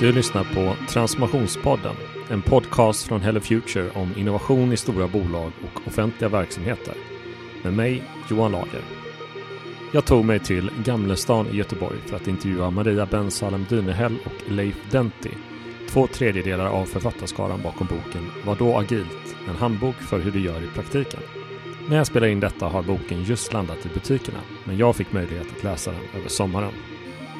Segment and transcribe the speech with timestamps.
[0.00, 1.96] Du lyssnar på Transformationspodden,
[2.30, 6.94] en podcast från Hello Future om innovation i stora bolag och offentliga verksamheter.
[7.62, 8.82] Med mig, Johan Lager.
[9.92, 14.90] Jag tog mig till Gamlestan i Göteborg för att intervjua Maria Bensalem Dynehäll och Leif
[14.90, 15.30] Denti,
[15.88, 19.36] två tredjedelar av författarskaran bakom boken Vad då agilt?
[19.48, 21.20] En handbok för hur du gör i praktiken.
[21.88, 25.46] När jag spelar in detta har boken just landat i butikerna, men jag fick möjlighet
[25.56, 26.72] att läsa den över sommaren.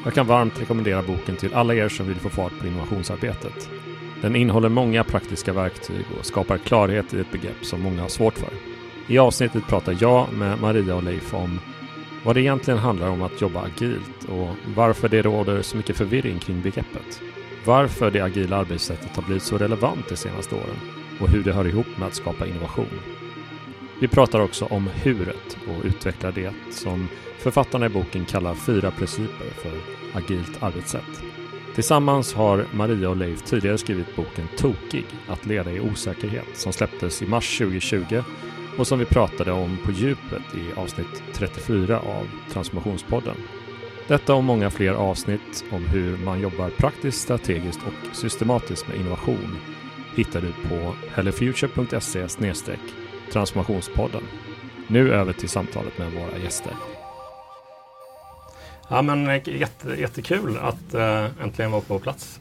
[0.03, 3.69] Jag kan varmt rekommendera boken till alla er som vill få fart på innovationsarbetet.
[4.21, 8.37] Den innehåller många praktiska verktyg och skapar klarhet i ett begrepp som många har svårt
[8.37, 8.49] för.
[9.07, 11.59] I avsnittet pratar jag med Maria och Leif om
[12.23, 16.39] vad det egentligen handlar om att jobba agilt och varför det råder så mycket förvirring
[16.39, 17.21] kring begreppet.
[17.65, 20.79] Varför det agila arbetssättet har blivit så relevant de senaste åren
[21.21, 23.20] och hur det hör ihop med att skapa innovation.
[24.01, 27.07] Vi pratar också om huret och utvecklar det som
[27.37, 29.71] författarna i boken kallar fyra principer för
[30.13, 31.23] agilt arbetssätt.
[31.75, 37.21] Tillsammans har Maria och Leif tidigare skrivit boken Tokig, att leda i osäkerhet, som släpptes
[37.21, 38.23] i mars 2020
[38.77, 43.35] och som vi pratade om på djupet i avsnitt 34 av Transformationspodden.
[44.07, 49.57] Detta och många fler avsnitt om hur man jobbar praktiskt, strategiskt och systematiskt med innovation
[50.15, 52.29] hittar du på hellofuture.se
[53.31, 54.23] transformationspodden.
[54.87, 56.73] Nu över till samtalet med våra gäster.
[58.89, 62.39] Ja, men eh, jätte, jättekul att äh, äntligen vara på plats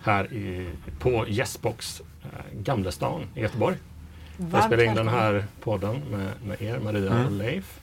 [0.00, 3.76] här i, på Yesbox, äh, Gamlestan i Göteborg.
[4.50, 7.26] För att spela in den här podden med, med er, Maria mm.
[7.26, 7.80] och Leif.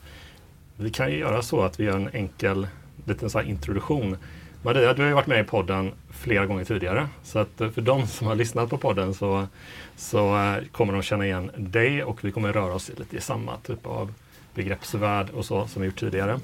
[0.76, 2.68] Vi kan ju göra så att vi gör en enkel
[3.06, 4.18] liten så introduktion.
[4.62, 7.08] Maria, du har ju varit med i podden flera gånger tidigare.
[7.24, 9.48] Så att för de som har lyssnat på podden så,
[9.96, 13.86] så kommer de känna igen dig och vi kommer röra oss lite i samma typ
[13.86, 14.14] av
[14.54, 16.40] begreppsvärld och så som vi gjort tidigare.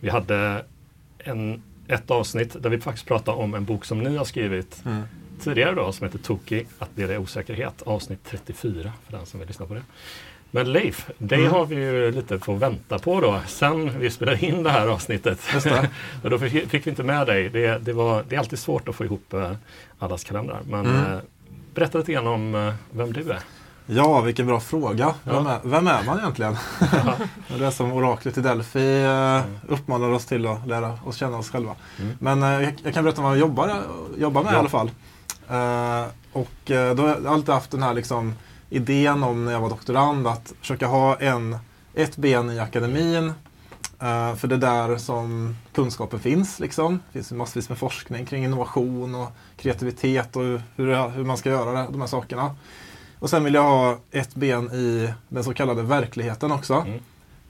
[0.00, 0.64] Vi hade
[1.18, 5.02] en, ett avsnitt där vi faktiskt pratade om en bok som ni har skrivit mm.
[5.40, 9.48] tidigare då som heter Toki, att det är osäkerhet, avsnitt 34 för den som vill
[9.48, 9.82] lyssna på det.
[10.50, 11.50] Men Leif, det mm.
[11.50, 15.40] har vi ju lite fått vänta på då sen vi spelade in det här avsnittet.
[16.22, 17.48] och då fick vi inte med dig.
[17.48, 19.52] Det, det, var, det är alltid svårt att få ihop uh,
[19.98, 20.60] allas kalendrar.
[20.66, 21.12] Men mm.
[21.12, 21.18] uh,
[21.74, 23.40] berätta lite grann om uh, vem du är.
[23.92, 25.14] Ja, vilken bra fråga.
[25.24, 25.32] Ja.
[25.32, 26.56] Vem, är, vem, är, man egentligen?
[27.58, 31.50] det är som oraklet i Delphi eh, uppmanar oss till att lära oss känna oss
[31.50, 31.74] själva.
[31.98, 32.16] Mm.
[32.18, 33.82] Men eh, jag, jag, kan berätta vad jag jobbar,
[34.18, 34.56] jobbar med ja.
[34.56, 34.90] i alla fall.
[35.48, 38.34] Eh, och eh, då har jag alltid haft den här liksom,
[38.70, 41.56] idén om när jag var doktorand att försöka ha en,
[41.94, 43.32] ett ben i akademin.
[44.02, 46.60] Uh, för det är där som kunskapen finns.
[46.60, 47.00] Liksom.
[47.06, 50.42] Det finns massvis med forskning kring innovation och kreativitet och
[50.76, 52.56] hur, hur man ska göra det, de här sakerna.
[53.18, 56.74] Och sen vill jag ha ett ben i den så kallade verkligheten också.
[56.74, 57.00] Mm.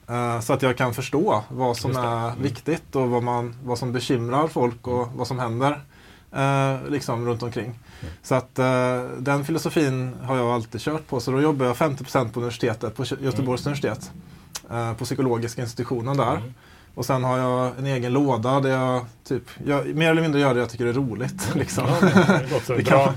[0.09, 2.41] Uh, så att jag kan förstå vad som är mm.
[2.41, 5.81] viktigt och vad, man, vad som bekymrar folk och vad som händer
[6.35, 7.65] uh, liksom runt omkring.
[7.65, 8.13] Mm.
[8.23, 11.19] Så att uh, den filosofin har jag alltid kört på.
[11.19, 13.73] Så då jobbar jag 50% på universitetet, på Göteborgs mm.
[13.73, 14.11] universitet.
[14.97, 16.35] på psykologiska institutionen där.
[16.35, 16.53] Mm.
[16.95, 20.53] Och sen har jag en egen låda där jag typ, jag, mer eller mindre gör
[20.53, 21.51] det jag tycker är roligt.
[21.55, 21.83] Liksom.
[21.87, 22.07] Ja,
[22.67, 23.13] det det bra.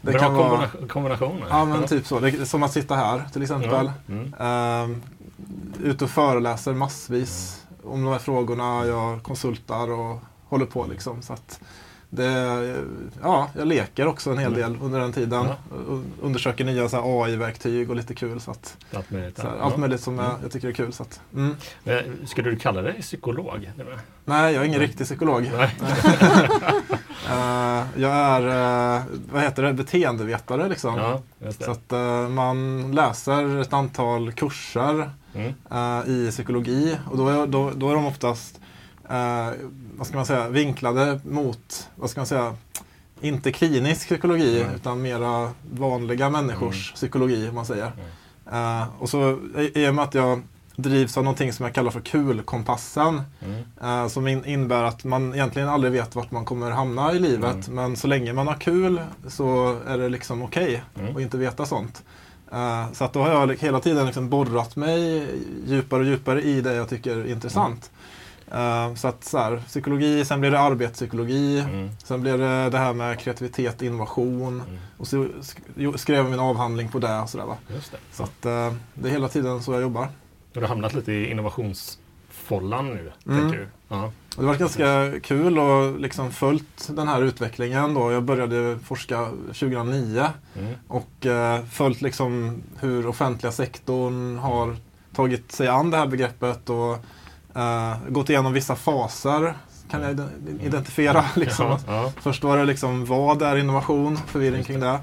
[0.00, 1.46] Det Bra kan vara, kombinationer.
[1.50, 2.20] Ja, men typ så.
[2.20, 3.90] Det, som att sitta här till exempel.
[4.06, 4.14] Ja.
[4.14, 4.90] Mm.
[4.90, 4.96] Uh,
[5.82, 7.92] ute och föreläser massvis mm.
[7.92, 8.86] om de här frågorna.
[8.86, 11.22] Jag konsultar och håller på liksom.
[11.22, 11.60] Så att,
[12.10, 12.84] det,
[13.22, 14.60] ja, jag leker också en hel mm.
[14.60, 15.46] del under den tiden.
[15.46, 15.56] Ja.
[16.22, 18.40] Undersöker nya AI-verktyg och lite kul.
[18.40, 20.38] Så att, allt möjligt, här, allt möjligt som jag, mm.
[20.42, 20.92] jag, tycker är kul.
[20.92, 21.56] Så att, mm.
[22.26, 23.72] Skulle du kalla dig psykolog?
[24.24, 24.88] Nej, jag är ingen Nej.
[24.88, 25.44] riktig psykolog.
[25.44, 25.50] uh,
[27.96, 29.02] jag är uh,
[29.32, 30.68] vad heter det, beteendevetare.
[30.68, 30.96] Liksom.
[30.96, 31.22] Ja,
[31.60, 35.54] så att, uh, man läser ett antal kurser mm.
[36.06, 38.60] i psykologi och då är, då, då är de oftast
[39.10, 39.50] eh,
[39.98, 42.56] vad ska man säga, vinklade mot, vad ska man säga,
[43.20, 44.74] inte klinisk psykologi mm.
[44.74, 46.94] utan mera vanliga människors mm.
[46.94, 47.92] psykologi om man säger.
[48.46, 48.80] Mm.
[48.80, 49.38] Eh, och så
[49.74, 50.42] i och med att jag
[50.76, 53.22] drivs av någonting som jag kallar för kulkompassen.
[53.40, 53.64] Mm.
[53.82, 57.68] Eh, som in, innebär att man egentligen aldrig vet vart man kommer hamna i livet.
[57.68, 57.74] Mm.
[57.74, 61.16] Men så länge man har kul så är det liksom okej okay mm.
[61.16, 62.02] att inte veta sånt.
[62.52, 65.26] Uh, så att då har jag hela tiden liksom borrat mig
[65.66, 67.90] djupare och djupare i det jag tycker är intressant.
[68.54, 71.90] Uh, så att så här, psykologi, sen blir det arbetspsykologi, mm.
[72.04, 74.62] sen blir det det här med kreativitet, innovation.
[74.68, 74.78] Mm.
[74.96, 75.28] Och så
[75.96, 77.18] skrev jag min avhandling på det.
[77.18, 77.56] Och så där, va?
[77.74, 77.98] Just det.
[78.12, 80.08] så att, uh, det är hela tiden så jag jobbar.
[80.52, 83.40] Du har hamnat lite i innovationsfållan nu, mm.
[83.40, 83.68] tänker du?
[83.88, 84.12] Ja.
[84.36, 87.94] Det var ganska kul och liksom följt den här utvecklingen.
[87.94, 88.12] Då.
[88.12, 90.26] Jag började forska 2009
[90.58, 90.74] mm.
[90.88, 94.76] och uh, följt liksom hur offentliga sektorn har
[95.14, 96.70] tagit sig an det här begreppet.
[96.70, 96.98] Och
[97.58, 99.54] Uh, gått igenom vissa faser
[99.90, 100.20] kan jag
[100.60, 101.24] identifiera.
[101.36, 101.78] Liksom.
[101.86, 102.12] Ja.
[102.20, 104.98] Först var det liksom vad är innovation, förvirring kring det.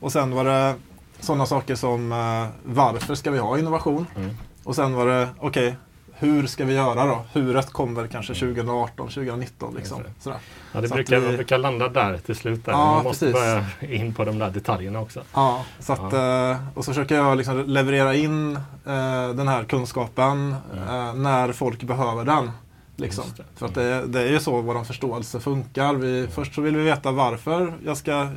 [0.00, 0.74] Och sen var det
[1.20, 4.06] sådana saker som uh, varför ska vi ha innovation?
[4.16, 4.36] Mm.
[4.64, 5.78] Och sen var det, okej, okay,
[6.22, 7.24] hur ska vi göra då?
[7.32, 9.74] Huret kommer kanske 2018, 2019.
[9.74, 10.02] Liksom.
[10.20, 10.38] Sådär.
[10.72, 11.36] Ja, det brukar, vi...
[11.36, 12.64] brukar landa där till slut.
[12.64, 12.72] Där.
[12.72, 13.40] Ja, Man måste precis.
[13.80, 15.22] börja in på de där detaljerna också.
[15.34, 16.50] Ja, så att, ja.
[16.50, 20.54] Eh, och så försöker jag liksom leverera in eh, den här kunskapen
[20.88, 22.50] eh, när folk behöver den.
[22.96, 23.24] Liksom.
[23.56, 25.94] För att det, det, är ju så vår förståelse funkar.
[25.94, 28.28] Vi, först så vill vi veta varför jag ska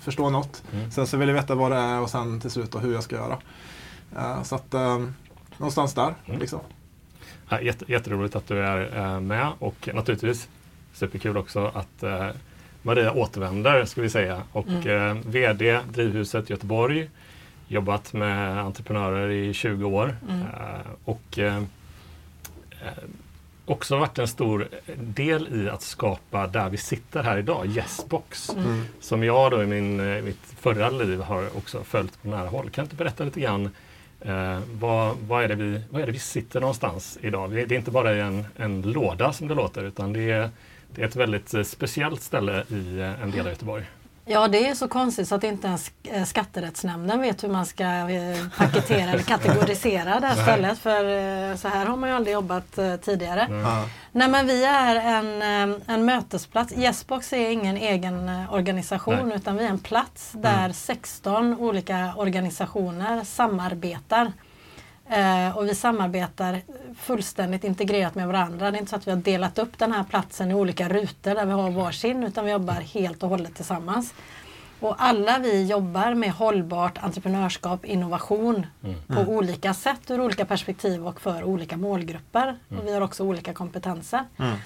[0.00, 0.62] förstå något.
[0.72, 0.90] Mm.
[0.90, 3.16] Sen så vill vi veta vad det är och sen till slut hur jag ska
[3.16, 3.38] göra.
[4.42, 4.74] Så att
[5.56, 6.14] någonstans där.
[6.26, 6.40] Mm.
[6.40, 6.60] Liksom.
[7.62, 10.48] Jätte, jätteroligt att du är uh, med och naturligtvis
[10.92, 12.04] superkul också att
[12.82, 15.22] Maria återvänder ska vi säga och mm.
[15.26, 17.10] VD Drivhuset Göteborg
[17.68, 20.46] jobbat med entreprenörer i 20 år mm.
[21.04, 21.38] och
[23.70, 28.50] också varit en stor del i att skapa där vi sitter här idag, Yesbox.
[28.50, 28.64] Mm.
[28.64, 28.84] mm.
[29.00, 32.70] Som jag då i min, eh, mitt förra liv har också följt på nära håll.
[32.70, 33.70] Kan du inte berätta lite grann
[34.20, 37.50] eh, vad, vad, är det vi, vad är det vi sitter någonstans idag?
[37.50, 40.50] Det är inte bara en, en låda som det låter utan det är,
[40.94, 43.84] det är ett väldigt eh, speciellt ställe i eh, en del av Göteborg.
[44.24, 47.84] Ja, det är så konstigt så att inte ens eh, skatterättsnämnden vet hur man ska
[47.84, 50.78] eh, paketera eller kategorisera det här stället.
[50.78, 51.04] För
[51.50, 53.40] eh, så här har man ju aldrig jobbat tidigare.
[53.40, 53.88] Mm.
[54.12, 55.42] Nej, men vi är en,
[55.86, 56.72] en mötesplats.
[56.72, 59.36] Yesbox är ingen egen organisation Nej.
[59.36, 60.72] utan vi är en plats där mm.
[60.72, 64.32] 16 olika organisationer samarbetar
[65.10, 66.60] Eh, och vi samarbetar
[66.98, 68.70] fullständigt integrerat med varandra.
[68.70, 71.34] Det är inte så att vi har delat upp den här platsen i olika rutor
[71.34, 74.14] där vi har varsin utan vi jobbar helt och hållet tillsammans.
[74.80, 78.96] Och alla vi jobbar med hållbart entreprenörskap, innovation mm.
[79.06, 79.28] på mm.
[79.28, 82.58] olika sätt ur olika perspektiv och för olika målgrupper.
[82.68, 82.80] Mm.
[82.80, 84.24] Och vi har också olika kompetenser.
[84.36, 84.56] Mm.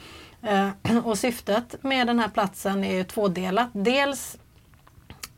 [0.43, 3.69] Eh, och syftet med den här platsen är tvådelat.
[3.73, 4.37] Dels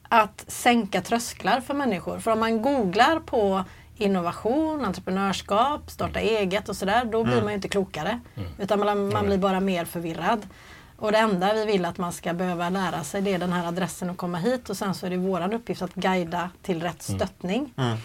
[0.08, 2.18] att sänka trösklar för människor.
[2.18, 3.64] För om man googlar på
[3.96, 7.44] innovation, entreprenörskap, starta eget och sådär, då blir mm.
[7.44, 8.20] man ju inte klokare.
[8.34, 8.48] Mm.
[8.58, 10.46] Utan man, man blir bara mer förvirrad.
[10.96, 13.66] Och det enda vi vill att man ska behöva lära sig det är den här
[13.66, 17.08] adressen och komma hit och sen så är det vår uppgift att guida till rätt
[17.08, 17.18] mm.
[17.18, 17.74] stöttning.
[17.76, 17.96] Mm.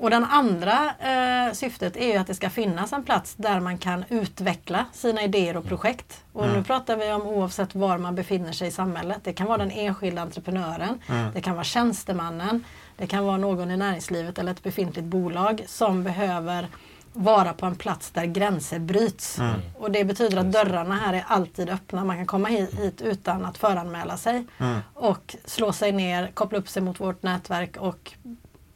[0.00, 3.78] Och den andra eh, syftet är ju att det ska finnas en plats där man
[3.78, 5.68] kan utveckla sina idéer och mm.
[5.68, 6.24] projekt.
[6.32, 6.56] Och mm.
[6.56, 9.18] nu pratar vi om oavsett var man befinner sig i samhället.
[9.22, 11.32] Det kan vara den enskilda entreprenören, mm.
[11.34, 12.64] det kan vara tjänstemannen,
[12.98, 16.68] det kan vara någon i näringslivet eller ett befintligt bolag som behöver
[17.12, 19.38] vara på en plats där gränser bryts.
[19.38, 19.60] Mm.
[19.74, 22.04] Och det betyder att dörrarna här är alltid öppna.
[22.04, 24.78] Man kan komma hit utan att föranmäla sig mm.
[24.94, 28.12] och slå sig ner, koppla upp sig mot vårt nätverk och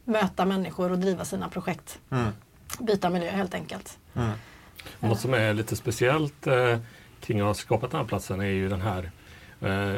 [0.04, 1.98] möta människor och driva sina projekt.
[2.10, 2.28] Mm.
[2.78, 3.98] Byta miljö helt enkelt.
[4.14, 4.30] Mm.
[5.00, 6.78] Något som är lite speciellt eh,
[7.20, 9.10] kring att ha skapat den här platsen är ju den här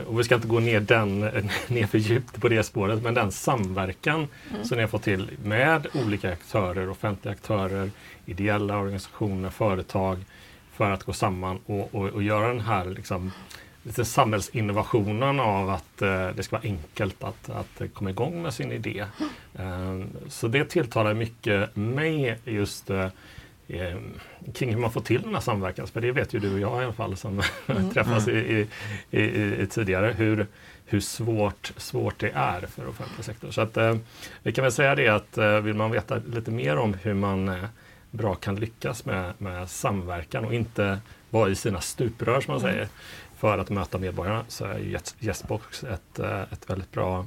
[0.07, 1.21] och vi ska inte gå ner, den,
[1.69, 4.65] ner för djupt på det spåret, men den samverkan mm.
[4.65, 7.91] som ni har fått till med olika aktörer, offentliga aktörer,
[8.27, 10.19] ideella organisationer, företag
[10.73, 13.33] för att gå samman och, och, och göra den här liksom,
[13.83, 18.73] lite samhällsinnovationen av att uh, det ska vara enkelt att, att komma igång med sin
[18.73, 19.05] idé.
[19.61, 23.09] Uh, så det tilltalar mycket mig just eh,
[24.55, 25.87] kring hur man får till den här samverkan.
[25.87, 27.91] För det vet ju du och jag i alla fall som mm.
[27.91, 28.39] träffas mm.
[28.39, 28.67] i,
[29.11, 29.21] i,
[29.63, 30.15] i, tidigare.
[30.19, 30.47] Hur,
[30.87, 33.51] hur svårt, svårt det är för offentlig sektor.
[33.51, 33.97] Så att, eh,
[34.43, 37.49] vi kan väl säga det att eh, vill man veta lite mer om hur man
[37.49, 37.65] eh,
[38.11, 40.99] bra kan lyckas med, med samverkan och inte
[41.31, 42.73] vara i sina stuprör som man mm.
[42.73, 42.89] säger
[43.37, 47.27] för att möta medborgarna så är Yesbox ett, eh, ett väldigt bra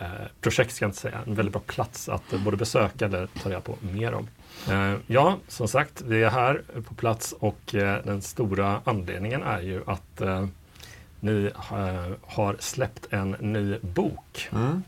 [0.00, 0.06] eh,
[0.40, 3.60] projekt, ska jag inte säga, en väldigt bra plats att både besöka eller ta reda
[3.60, 4.28] på mer om.
[4.70, 9.60] Eh, ja, som sagt, vi är här på plats och eh, den stora anledningen är
[9.60, 10.46] ju att eh,
[11.20, 11.50] ni
[12.22, 14.48] har släppt en ny bok.
[14.52, 14.82] Mm.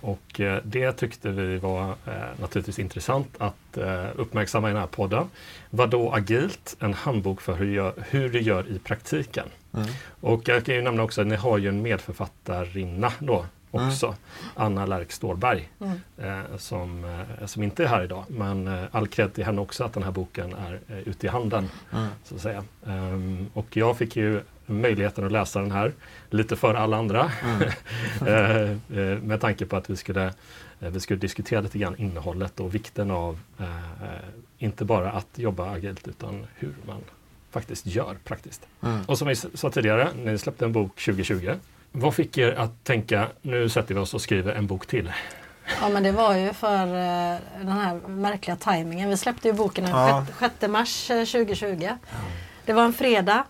[0.00, 1.94] Och det tyckte vi var
[2.40, 3.78] naturligtvis intressant att
[4.14, 5.30] uppmärksamma i den här podden.
[5.70, 6.76] Vadå agilt?
[6.80, 9.48] En handbok för hur, hur du gör i praktiken.
[9.74, 9.86] Mm.
[10.20, 14.06] Och jag kan ju nämna också att ni har ju en medförfattarinna då också.
[14.06, 14.18] Mm.
[14.54, 16.00] Anna Lärk Stålberg mm.
[16.18, 18.24] eh, som, eh, som inte är här idag.
[18.28, 21.28] Men eh, all cred till henne också att den här boken är eh, ute i
[21.28, 21.68] handeln.
[21.92, 22.08] Mm.
[22.24, 22.64] Så att säga.
[22.82, 25.92] Um, och jag fick ju möjligheten att läsa den här
[26.30, 27.30] lite före alla andra.
[27.44, 27.70] Mm.
[28.26, 30.32] Eh, eh, med tanke på att vi skulle,
[30.78, 33.38] vi skulle diskutera lite grann innehållet och vikten av
[34.58, 37.00] inte bara att jobba agilt utan hur man
[37.50, 38.66] faktiskt gör praktiskt.
[38.82, 39.00] Mm.
[39.06, 41.54] Och som vi sa tidigare, ni släppte en bok 2020
[41.92, 45.12] vad fick er att tänka, nu sätter vi oss och skriver en bok till?
[45.80, 49.08] Ja men det var ju för uh, den här märkliga tajmingen.
[49.08, 50.26] Vi släppte ju boken den ja.
[50.40, 51.82] 6 mars 2020.
[51.84, 51.92] Eh,
[52.64, 53.44] det var en fredag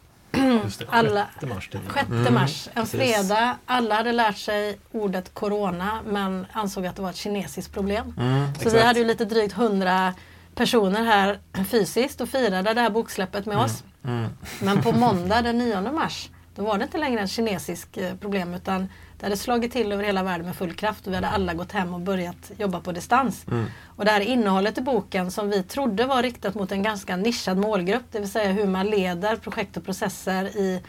[0.65, 1.69] Just det, Alla- 6 mars.
[1.69, 3.01] till- 6 Mm, mars, en precis.
[3.01, 3.57] fredag.
[3.67, 8.15] Alla hade lärt sig ordet corona men ansåg att det var ett kinesiskt problem.
[8.19, 8.75] Mm, Så exakt.
[8.77, 10.15] vi hade ju lite drygt 100
[10.55, 11.39] personer här
[11.71, 13.85] fysiskt och firade det här boksläppet med oss.
[14.05, 14.29] Mm.
[14.61, 18.55] Men på måndag den 9 mars då var det inte längre ett kinesiskt eh, problem
[18.55, 18.89] utan
[19.19, 21.73] det hade slagit till över hela världen med full kraft och vi hade alla gått
[21.73, 23.47] hem och börjat jobba på distans.
[23.51, 23.67] Mm.
[23.97, 27.57] Och det här innehållet i boken som vi trodde var riktat mot en ganska nischad
[27.59, 30.83] målgrupp, det vill säga hur man leder projekt och processer i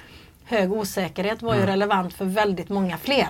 [0.46, 3.28] hög osäkerhet var ju relevant för väldigt många fler.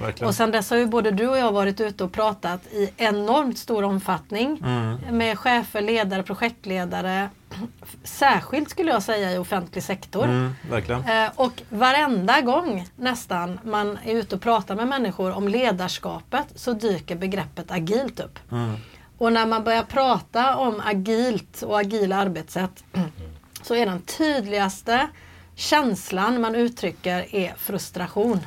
[0.00, 0.28] Verkligen.
[0.28, 3.58] Och sen dess har ju både du och jag varit ute och pratat i enormt
[3.58, 4.96] stor omfattning Mm.
[5.18, 7.28] med chefer, ledare, projektledare.
[8.04, 10.24] Särskilt skulle jag säga i offentlig sektor.
[10.24, 11.04] Mm, verkligen.
[11.04, 16.72] Eh, och varenda gång nästan man är ute och pratar med människor om ledarskapet så
[16.72, 18.38] dyker begreppet agilt upp.
[18.52, 18.76] Mm.
[19.18, 22.84] Och när man börjar prata om agilt och agila arbetssätt
[23.62, 25.08] så är den tydligaste
[25.54, 28.40] känslan man uttrycker är frustration.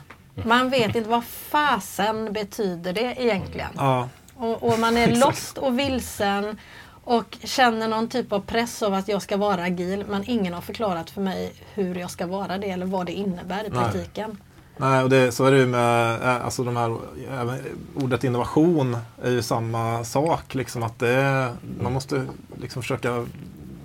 [0.46, 3.70] Man vet inte vad fasen betyder det egentligen.
[3.76, 6.58] Ja, Och, och man är lost och vilsen
[7.04, 10.62] och känner någon typ av press av att jag ska vara agil men ingen har
[10.62, 13.80] förklarat för mig hur jag ska vara det eller vad det innebär i Nej.
[13.80, 14.38] praktiken.
[14.78, 16.98] Nej, och det, så är det ju med eh, alltså de här,
[17.32, 17.60] även
[17.96, 20.56] ordet innovation är ju samma sak.
[20.56, 21.50] Liksom att det
[21.82, 22.26] man måste
[22.62, 23.26] liksom försöka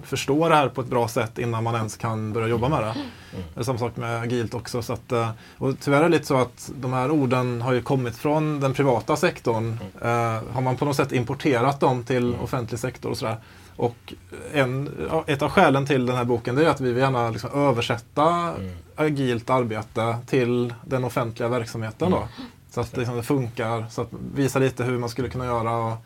[0.08, 2.94] förstå det här på ett bra sätt innan man ens kan börja jobba med det.
[3.54, 4.82] Det är samma sak med agilt också.
[4.82, 7.82] Så att, eh, och tyvärr är det lite så att de här orden har ju
[7.82, 9.78] kommit från den privata sektorn.
[10.02, 10.08] Eh,
[10.52, 13.36] har man på något sätt importerat dem till offentlig sektor och sådär.
[13.76, 14.14] Och
[14.52, 14.90] en,
[15.26, 18.54] ett av skälen till den här boken det är att vi vill gärna liksom översätta
[18.96, 22.10] agilt arbete till den offentliga verksamheten.
[22.10, 22.28] Då.
[22.70, 25.96] Så att liksom det funkar, så att visa lite hur man skulle kunna göra och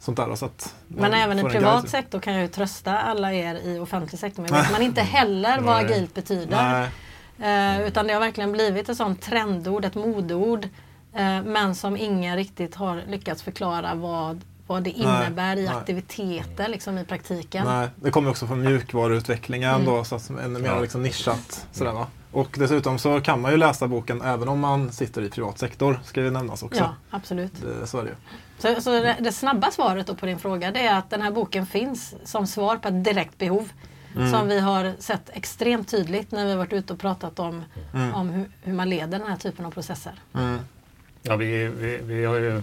[0.00, 0.34] sånt där.
[0.34, 1.88] Så att Men även i privat guide.
[1.90, 4.42] sektor kan jag ju trösta alla er i offentlig sektor.
[4.42, 6.56] Men vet man inte heller vad agilt betyder.
[6.62, 6.88] Nej,
[7.40, 10.64] Eh, utan det har verkligen blivit ett sånt trendord, ett modeord.
[11.14, 15.76] Eh, men som ingen riktigt har lyckats förklara vad, vad det innebär i nej.
[15.76, 17.66] aktiviteter liksom i praktiken.
[17.66, 19.86] nej, det kommer också från mjukvaruutvecklingen Mm.
[19.86, 21.66] då, så att ännu mer liksom nischat.
[21.72, 22.06] Sådär, va?
[22.32, 26.00] Och dessutom så kan man ju läsa boken även om man sitter i privat sektor,
[26.04, 26.80] ska ju nämnas också.
[26.80, 27.52] Ja, absolut.
[27.80, 28.16] Det, så är det ju.
[28.58, 31.30] Så, så det, det snabba svaret då på din fråga det är att den här
[31.30, 33.72] boken finns som svar på ett direkt behov.
[34.16, 34.30] Mm.
[34.32, 38.14] Som vi har sett extremt tydligt när vi har varit ute och pratat om, Mm.
[38.14, 40.12] om hur, hur man leder den här typen av processer.
[40.34, 40.58] Mm.
[41.22, 42.62] Ja, vi, vi, vi har ju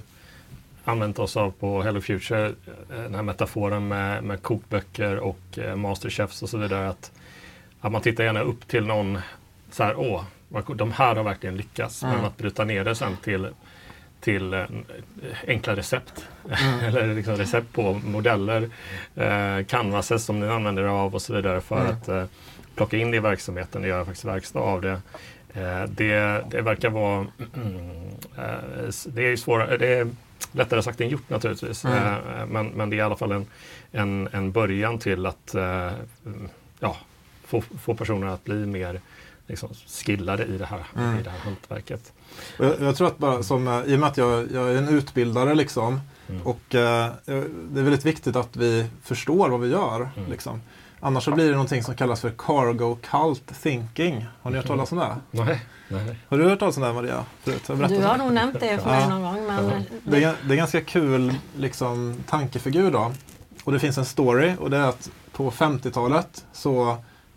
[0.84, 2.54] använt oss av på Hello Future eh,
[2.90, 6.90] den här metaforen med, med kokböcker och eh, masterchefs och så vidare.
[6.90, 7.12] Att,
[7.82, 9.20] att man tittar gärna upp till någon
[9.72, 10.24] så här, åh,
[10.76, 12.04] de här har verkligen lyckats.
[12.04, 12.16] Mm.
[12.16, 13.48] Men att bryta ner det sen till,
[14.26, 14.64] till eh,
[15.48, 16.26] enkla recept.
[16.62, 16.80] Mm.
[16.86, 18.70] Eller liksom recept på modeller,
[19.16, 21.92] eh, canvases som ni använder er av och så vidare för Mm.
[21.94, 22.24] att eh,
[22.76, 25.02] plocka in det i verksamheten och göra faktiskt verkstad av det.
[25.54, 27.22] Eh, det, det verkar vara
[28.38, 30.08] eh, det är ju svårare, det är
[30.52, 31.86] lättare sagt än gjort naturligtvis.
[31.86, 31.98] Mm.
[32.04, 33.46] Eh, men, men det är i alla fall en,
[33.92, 35.92] en, en början till att eh,
[36.80, 36.98] ja,
[37.46, 39.02] få, få personer att bli mer
[39.48, 39.70] liksom,
[40.06, 41.20] skillade i det här, Mm.
[41.20, 42.14] i det här hantverket.
[42.60, 44.88] Jag, jag tror att bara som, eh, i och med att jag, jag är en
[44.90, 46.00] utbildare liksom
[46.30, 46.42] Mm.
[46.42, 50.10] och eh, det är väldigt viktigt att vi förstår vad vi gör.
[50.18, 50.32] Mm.
[50.32, 50.62] Liksom.
[51.00, 54.26] Annars så blir det någonting som kallas för cargo cult thinking.
[54.42, 55.16] Har ni hört talas om det?
[55.32, 56.18] Nej, nej.
[56.30, 57.26] Har du hört talas om det Maria?
[57.44, 57.68] Förut?
[57.68, 58.24] Har jag Du har det?
[58.24, 59.10] nog nämnt det för mig Ja.
[59.10, 59.48] någon gång.
[59.48, 59.82] Men Ja.
[60.04, 63.12] Det är, det är ganska kul liksom, tankefigur då.
[63.64, 66.90] Och det finns en story och det är att på 50-talet så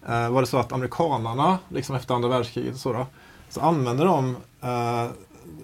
[0.08, 3.06] eh, var det så att amerikanarna, liksom efter andra världskriget så, då,
[3.50, 5.06] så använde de eh,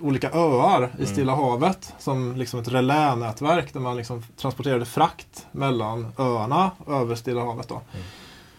[0.00, 6.12] olika öar i Stilla havet som liksom ett relänätverk där man liksom transporterade frakt mellan
[6.18, 7.68] öarna över Stilla havet.
[7.68, 7.80] Då.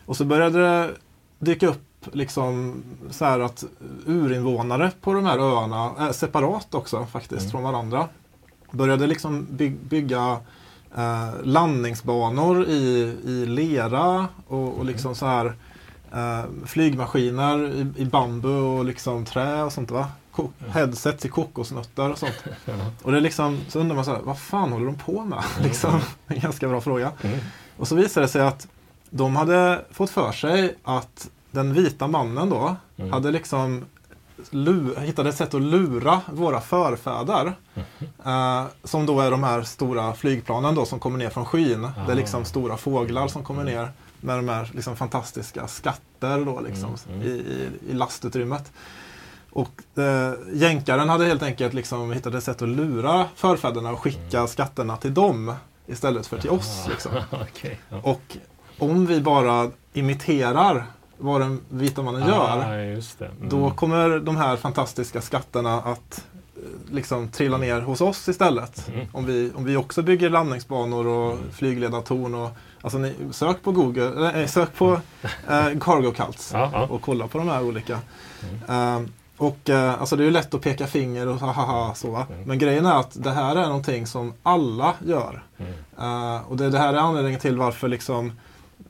[0.06, 0.92] Och så började det
[1.39, 1.82] dyka upp
[2.13, 3.63] liksom så här att
[4.06, 7.51] urinvånare på de här öarna, eh, separat också faktiskt Mm.
[7.51, 8.08] från varandra,
[8.72, 10.38] började liksom by bygga
[10.98, 15.54] eh, landningsbanor i, i lera och, och liksom så här
[16.13, 20.08] eh, flygmaskiner i, i bambu och liksom trä och sånt va.
[20.68, 22.44] Headsets i kokosnötter och sånt.
[23.04, 25.44] Och det är liksom, så undrar man så här, vad fan håller de på med?
[25.63, 27.12] liksom, en ganska bra fråga.
[27.22, 27.39] Mm.
[27.77, 28.68] Och så visade det sig att
[29.10, 33.12] de hade fått för sig att den vita mannen då Mm.
[33.13, 33.86] hade liksom
[34.98, 37.54] hittade ett sätt att lura våra förfäder.
[38.25, 41.82] Eh, som då är de här stora flygplanen då som kommer ner från skyn.
[41.82, 42.12] Det Ah.
[42.12, 46.96] är liksom stora fåglar som kommer ner med de här liksom fantastiska skatter då liksom
[47.10, 47.27] Mm, mm.
[47.27, 48.72] I, i, i lastutrymmet.
[49.56, 54.48] Och eh, jänkaren hade helt enkelt liksom hittat ett sätt att lura förfäderna och skicka
[54.48, 55.54] skatterna till dem
[55.88, 56.86] istället för till oss.
[56.90, 57.12] Liksom.
[57.32, 58.00] Okej, ja.
[58.04, 58.38] Och
[58.80, 60.86] om vi bara imiterar
[61.18, 62.74] vad den vita mannen Ah, gör.
[63.20, 63.50] Mm.
[63.50, 66.26] då kommer de här fantastiska skatterna att
[66.58, 68.88] eh, liksom trilla ner hos oss istället.
[68.94, 69.08] Mm.
[69.14, 72.36] Om, vi, om vi också bygger landningsbanor och flygledartorn.
[72.36, 72.50] Och,
[72.82, 74.94] alltså ni, sök på Google, nej, sök på
[75.24, 76.88] eh, Cargo Cults Ja, ja.
[76.90, 78.00] och kolla på de här olika.
[78.68, 79.00] Eh,
[79.38, 82.12] och eh, alltså det är ju lätt att peka finger och haha så.
[82.12, 82.27] va?
[82.30, 82.42] Mm.
[82.44, 85.44] Men grejen är att det här är någonting som alla gör.
[85.58, 85.74] Mm.
[86.00, 88.32] Eh, och det, det här är anledningen till varför liksom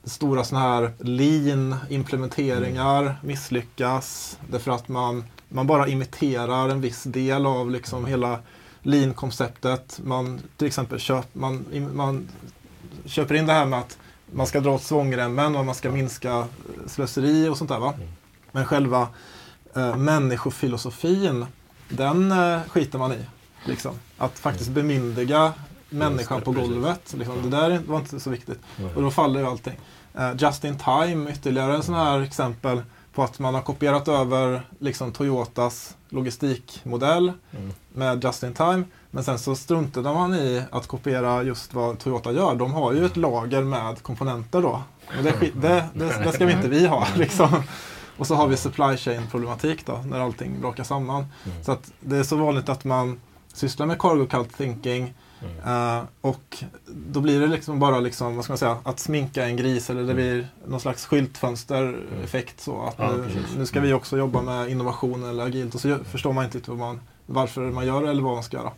[0.04, 4.38] stora sådana här lean implementeringar misslyckas.
[4.50, 8.38] Därför att man, man bara imiterar en viss del av liksom hela
[8.82, 10.00] lean-konceptet.
[10.04, 12.28] Man till exempel köp, man, man
[13.04, 13.98] köper in det här med att
[14.32, 16.46] man ska dra åt svångremmen och man ska minska
[16.86, 17.78] slöseri och sånt där.
[17.78, 17.92] Va?
[17.96, 18.08] Mm.
[18.52, 19.08] Men själva
[19.76, 21.46] eh, människofilosofin,
[21.88, 23.18] den eh, skiter man i.
[23.64, 23.92] Liksom.
[24.18, 25.52] Att faktiskt bemyndiga
[25.90, 27.14] människan på golvet.
[27.18, 27.42] Liksom.
[27.42, 28.58] Det där var inte så viktigt.
[28.78, 28.90] Mm.
[28.96, 29.74] Och då faller ju allting.
[30.14, 32.82] Eh, Just in time, ytterligare en sån här exempel
[33.14, 37.72] på att man har kopierat över liksom, Toyotas logistikmodell Mm.
[37.94, 38.84] med Just in time.
[39.10, 42.54] Men sen så struntade man i att kopiera just vad Toyota gör.
[42.54, 44.82] De har ju ett lager med komponenter då.
[45.18, 47.06] Och det, det, det, det ska vi inte vi ha.
[47.16, 47.62] Liksom.
[48.18, 51.26] Och så har vi supply chain problematik då, när allting brakar samman.
[51.44, 51.64] Mm.
[51.64, 53.20] Så att det är så vanligt att man
[53.52, 55.98] sysslar med cargo cult thinking Mm.
[55.98, 59.56] eh, och då blir det liksom bara liksom, vad ska man säga, att sminka en
[59.56, 62.60] gris eller det blir någon slags skyltfönster-effekt.
[62.60, 63.12] Så att Ja,
[63.56, 66.68] nu, ska vi också jobba med innovation eller agilt och så förstår man inte riktigt
[66.68, 68.72] vad man, varför man gör det eller vad man ska göra.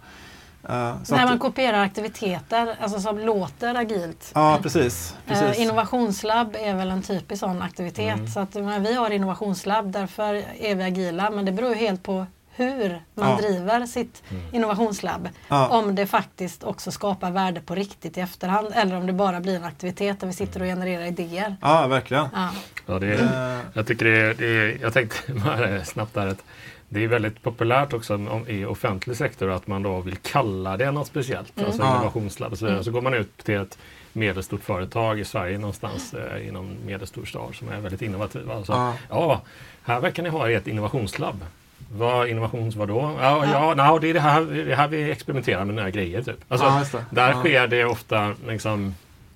[0.62, 4.32] Så När att- man kopierar aktiviteter alltså som låter agilt.
[4.34, 5.16] Ja, precis.
[5.26, 5.44] precis.
[5.58, 8.14] Eh, innovationslabb är väl en typisk sån aktivitet.
[8.14, 8.28] Mm.
[8.28, 11.30] Så att, men vi har innovationslabb, därför är vi agila.
[11.30, 13.36] Men det beror ju helt på hur man Ja.
[13.36, 14.42] driver sitt Mm.
[14.52, 15.28] innovationslabb.
[15.48, 15.68] ja.
[15.68, 19.56] Om det faktiskt också skapar värde på riktigt i efterhand eller om det bara blir
[19.56, 21.56] en aktivitet där vi sitter och genererar idéer.
[21.60, 22.28] ja, verkligen.
[22.34, 22.48] Ja.
[22.86, 26.26] Ja, det är, Eh, jag tycker det är, det är, jag tänkte bara snabbt där
[26.26, 26.42] att
[26.88, 31.06] det är väldigt populärt också i offentlig sektor att man då vill kalla det något
[31.06, 31.66] speciellt, Mm.
[31.66, 31.94] alltså Ja.
[31.96, 32.76] innovationslabb och så vidare.
[32.76, 32.84] Mm.
[32.84, 33.78] Så går man ut till ett
[34.12, 38.54] medelstort företag i Sverige någonstans eh, inom medelstor stad som är väldigt innovativa.
[38.54, 38.94] Alltså, ja.
[39.10, 39.42] Ja,
[39.82, 41.44] här verkar ni ha ert innovationslabb.
[41.92, 43.16] Vad innovations vad då?
[43.20, 43.74] Ja, ja.
[43.74, 46.22] no, det är det här, det här vi experimenterar med nya grejer.
[46.22, 46.44] Typ.
[46.48, 47.40] Alltså, ja, där ja.
[47.40, 48.94] sker det ofta, liksom,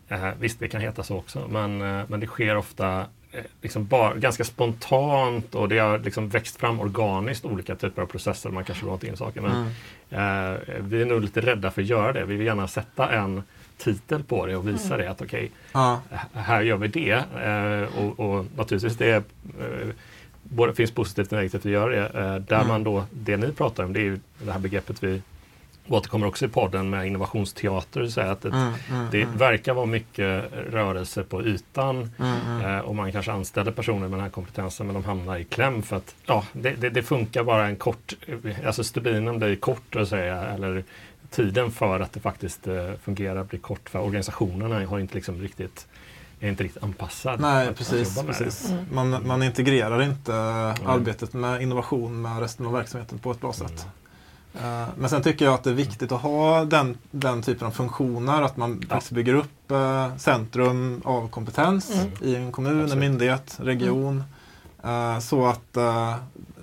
[0.09, 3.05] eh, visst det kan heta så också, men, eh, men det sker ofta
[3.63, 8.51] liksom bara, ganska spontant och det har liksom växt fram organiskt olika typer av processer.
[8.51, 9.41] Man kanske låter in saker.
[9.41, 9.51] Men,
[10.11, 10.53] Mm.
[10.55, 12.25] eh, vi är nog lite rädda för att göra det.
[12.25, 13.43] Vi vill gärna sätta en
[13.79, 16.01] titel på det och visa det att okej, Ja,
[16.35, 17.25] här gör vi det.
[17.45, 19.17] Eh, och, och naturligtvis det är,
[19.61, 19.89] eh,
[20.43, 22.07] både finns positivt och negativt att göra det.
[22.21, 22.69] Eh, där Mm.
[22.69, 25.23] man då, det ni pratar om, det är ju det här begreppet vi
[25.89, 28.07] återkommer också i podden med innovationsteater.
[28.07, 32.65] Så att ett, mm, mm, det mm, verkar vara mycket rörelse på ytan mm, mm.
[32.65, 35.83] eh, och man kanske anställer personer med den här kompetensen men de hamnar i kläm
[35.83, 38.17] för att ja, det, det, det funkar bara en kort,
[38.67, 40.85] alltså stubinen blir kort att säga eller
[41.31, 45.87] tiden för att det faktiskt eh, fungerar blir kort för organisationerna har inte liksom riktigt
[46.41, 47.41] är inte riktigt anpassad.
[47.41, 48.19] Nej, att- precis.
[48.19, 48.71] att precis.
[48.71, 48.85] Mm.
[48.93, 50.35] Man, man integrerar inte
[50.87, 53.87] arbetet med innovation med resten av verksamheten på ett bra sätt.
[54.55, 57.71] Eh, Men sen tycker jag att det är viktigt att ha den, den typen av
[57.71, 62.13] funktioner, att man faktiskt bygger upp eh, centrum av kompetens Mm.
[62.21, 63.01] i en kommun, en Absolut.
[63.01, 64.25] myndighet, region.
[64.85, 65.77] eh, Så att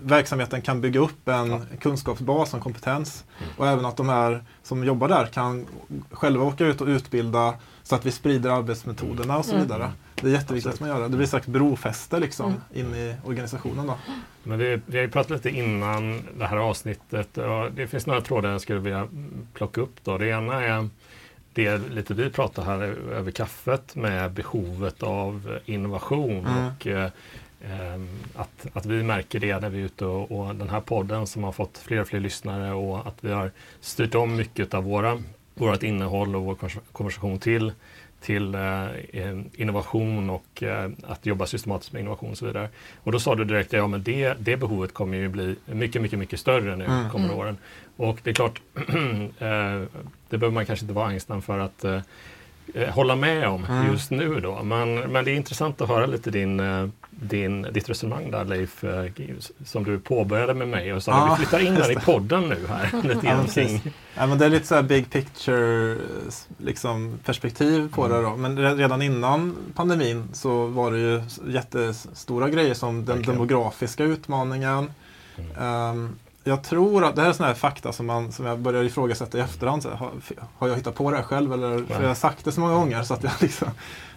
[0.02, 1.60] verksamheten kan bygga upp en Ja.
[1.82, 3.23] kunskapsbas, en kompetens.
[3.39, 3.49] Mm.
[3.58, 5.65] Och även att de här som jobbar där kan
[6.12, 9.63] själva åka ut och utbilda så att vi sprider arbetsmetoderna och så Mm.
[9.63, 9.91] vidare.
[10.22, 11.04] Det är jätteviktigt att man gör det.
[11.04, 12.88] Det blir ett slags brofäste liksom, Mm.
[12.94, 13.88] in i organisationen.
[13.88, 13.98] Då.
[14.44, 18.22] Men vi, vi har ju pratat lite innan det här avsnittet och det finns några
[18.22, 19.08] trådar jag skulle vilja
[19.54, 19.96] plocka upp.
[20.04, 20.18] Då.
[20.18, 20.90] Det ena är
[21.54, 22.82] det lite vi pratar här
[23.14, 26.66] över kaffet med behovet av innovation Mm.
[26.68, 27.10] och eh,
[28.36, 31.44] att, att vi märker det när vi är ute och, och den här podden som
[31.44, 33.52] har fått fler och fler lyssnare och att vi har
[33.82, 35.22] styrt om mycket av våra,
[35.56, 37.72] vårt innehåll och vår konvers- konversation till
[38.22, 42.70] till eh, eh, innovation och eh, att jobba systematiskt med innovation och så vidare.
[43.04, 46.20] Och då sa du direkt, ja men det, det behovet kommer ju bli mycket, mycket,
[46.20, 47.10] mycket större nu Mm.
[47.10, 47.40] kommande Mm.
[47.46, 47.58] åren.
[47.98, 48.62] Och det är klart,
[50.30, 51.86] det behöver man kanske inte vara Einstein för att
[52.90, 53.92] hålla med om Mm.
[53.92, 54.64] just nu då.
[54.64, 56.60] Men, men det är intressant att höra lite din,
[57.10, 59.06] din, ditt resonemang där Leif, eh,
[59.65, 62.58] som du påbörjade med mig och sa Ja, vi flyttar in den i podden nu
[62.67, 63.02] här.
[63.04, 65.98] lite Ja, kring- Ja, men det är lite så här big picture
[66.58, 68.22] liksom, perspektiv på det.
[68.22, 68.36] Då.
[68.36, 73.32] Men re- redan innan pandemin så var det ju jättestora grejer som den Verkligen.
[73.36, 74.91] demografiska utmaningen.
[75.38, 75.52] Mm.
[75.60, 78.84] Ehm, jag tror att det här är sådana här fakta som, man, som jag börjar
[78.84, 79.84] ifrågasätta i efterhand.
[79.84, 80.12] Så här, har,
[80.58, 81.54] har jag hittat på det här själv?
[81.54, 81.98] Eller, för Nej.
[82.02, 83.04] jag har sagt det så många gånger.
[83.04, 83.67] Så att jag liksom,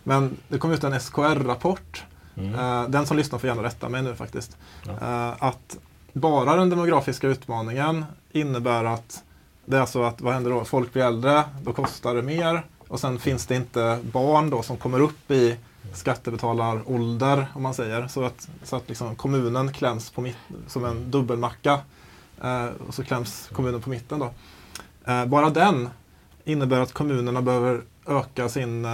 [0.05, 2.05] men det kom ut en SKR-rapport
[2.37, 2.55] mm.
[2.55, 4.92] uh, den som lyssnar får gärna rätta mig nu faktiskt, ja.
[4.92, 5.79] uh, att
[6.12, 9.23] bara den demografiska utmaningen innebär att
[9.64, 10.64] det är så att vad händer då?
[10.64, 14.77] Folk blir äldre, då kostar det mer och sen finns det inte barn då som
[14.77, 15.57] kommer upp i
[15.95, 18.09] skattebetalarålder om man säger.
[18.09, 21.81] Så att, så att liksom kommunen kläms på mitt, som en dubbelmacka.
[22.42, 24.31] Eh, och så kläms kommunen på mitten då.
[25.27, 25.88] Bara den
[26.45, 28.87] innebär att kommunerna behöver öka sin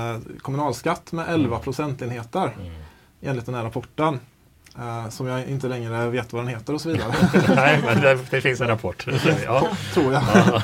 [0.42, 1.60] kommunalskatt med 11 mm.
[1.64, 2.72] procentenheter mm.
[3.22, 4.20] Enligt den här rapporten.
[4.78, 7.14] Uh, som jag inte längre vet vad den heter och så vidare.
[7.54, 9.06] Nej, men det, det, finns en rapport.
[9.44, 9.68] ja.
[9.94, 10.22] Tror jag.
[10.22, 10.62] uh,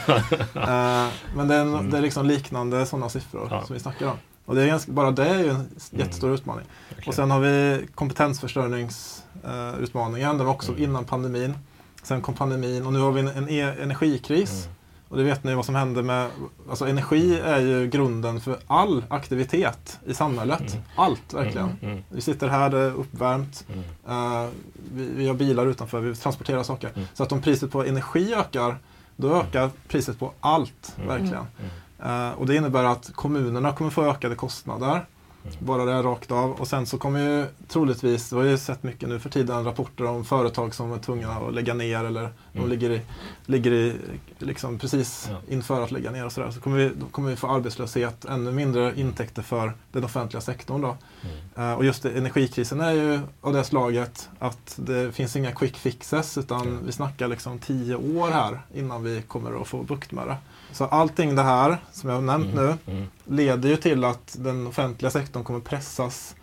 [1.36, 3.64] men det är, en, det är liksom liknande sådana siffror ja.
[3.64, 4.16] som vi snackar om.
[4.44, 6.34] Och det är ganska, bara det är ju en jättestor mm.
[6.34, 6.64] utmaning.
[6.90, 7.04] Okay.
[7.06, 10.30] Och sen har vi kompetensförsörjningsutmaningen.
[10.30, 10.84] Uh, den var också mm.
[10.84, 11.54] innan pandemin.
[12.02, 14.64] Sen kom pandemin och nu har vi en, en e energikris.
[14.64, 14.76] Mm.
[15.08, 16.30] Och det vet ni vad som händer med...
[16.70, 20.72] Alltså energi är ju grunden för all aktivitet i samhället.
[20.72, 20.84] Mm.
[20.96, 21.68] Allt, verkligen.
[21.82, 21.92] Mm.
[21.92, 22.04] mm.
[22.08, 23.66] Vi sitter här, det är uppvärmt.
[24.08, 24.48] Uh,
[24.92, 26.90] vi, vi, har bilar utanför, vi transporterar saker.
[26.94, 27.08] Mm.
[27.14, 28.78] Så att om priset på energi ökar,
[29.16, 29.40] då mm.
[29.40, 31.46] ökar priset på allt, verkligen.
[32.06, 35.06] Uh, och det innebär att kommunerna kommer få ökade kostnader.
[35.58, 36.52] Bara det rakt av.
[36.52, 40.04] Och sen så kommer ju troligtvis, vi har ju sett mycket nu för tiden, rapporter
[40.04, 42.32] om företag som är tvungna att lägga ner eller mm.
[42.52, 43.00] de ligger, i,
[43.46, 43.94] ligger i,
[44.38, 45.54] liksom precis ja.
[45.54, 46.50] inför att lägga ner och sådär.
[46.50, 50.80] Så kommer vi, då kommer vi få arbetslöshet, ännu mindre intäkter för den offentliga sektorn.
[50.80, 50.96] Då.
[51.56, 51.70] Mm.
[51.70, 55.76] Uh, och just det, energikrisen är ju av det slaget att det finns inga quick
[55.76, 56.86] fixes utan mm.
[56.86, 60.36] vi snackar liksom tio år här innan vi kommer att få bukt med det.
[60.74, 63.06] Så allting det här som jag har nämnt mm, nu mm.
[63.24, 66.34] leder ju till att den offentliga sektorn kommer pressas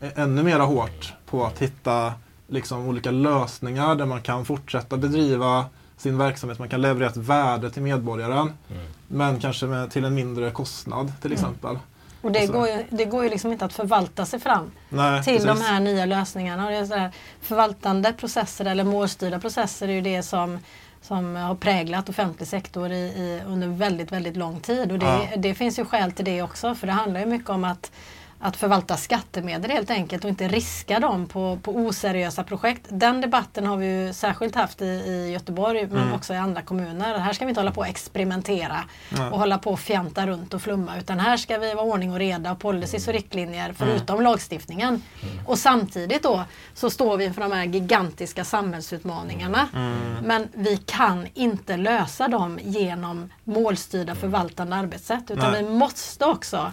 [0.00, 2.12] ännu mer hårt på att hitta
[2.48, 5.64] liksom, olika lösningar där man kan fortsätta bedriva
[5.96, 8.86] sin verksamhet, man kan leverera ett värde till medborgaren mm.
[9.08, 11.44] men kanske med, till en mindre kostnad till mm.
[11.44, 11.78] exempel.
[12.22, 15.32] Och det, går ju, det går ju liksom inte att förvalta sig fram Nej, till
[15.32, 15.48] precis.
[15.48, 16.64] de här nya lösningarna.
[16.64, 20.58] Och det är så här, förvaltande processer eller målstyrda processer är ju det som
[21.06, 24.92] som har präglat offentlig sektor i, i, under väldigt, väldigt lång tid.
[24.92, 25.36] Och det, ja.
[25.36, 27.92] det finns ju skäl till det också för det handlar ju mycket om att
[28.38, 32.86] att förvalta skattemedel helt enkelt och inte riska dem på, på oseriösa projekt.
[32.88, 36.14] Den debatten har vi ju särskilt haft i, i Göteborg men mm.
[36.14, 37.18] också i andra kommuner.
[37.18, 38.84] Här ska vi inte hålla på och experimentera
[39.16, 39.32] mm.
[39.32, 42.18] och hålla på och fjanta runt och flumma utan här ska vi vara ordning och
[42.18, 44.24] reda och policies och riktlinjer förutom mm.
[44.24, 45.02] lagstiftningen.
[45.22, 45.46] Mm.
[45.46, 46.44] Och samtidigt då
[46.74, 49.68] så står vi inför de här gigantiska samhällsutmaningarna.
[49.74, 50.14] Mm.
[50.22, 56.72] Men vi kan inte lösa dem genom målstyrda förvaltande arbetssätt utan vi måste också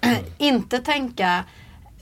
[0.38, 1.44] inte tänka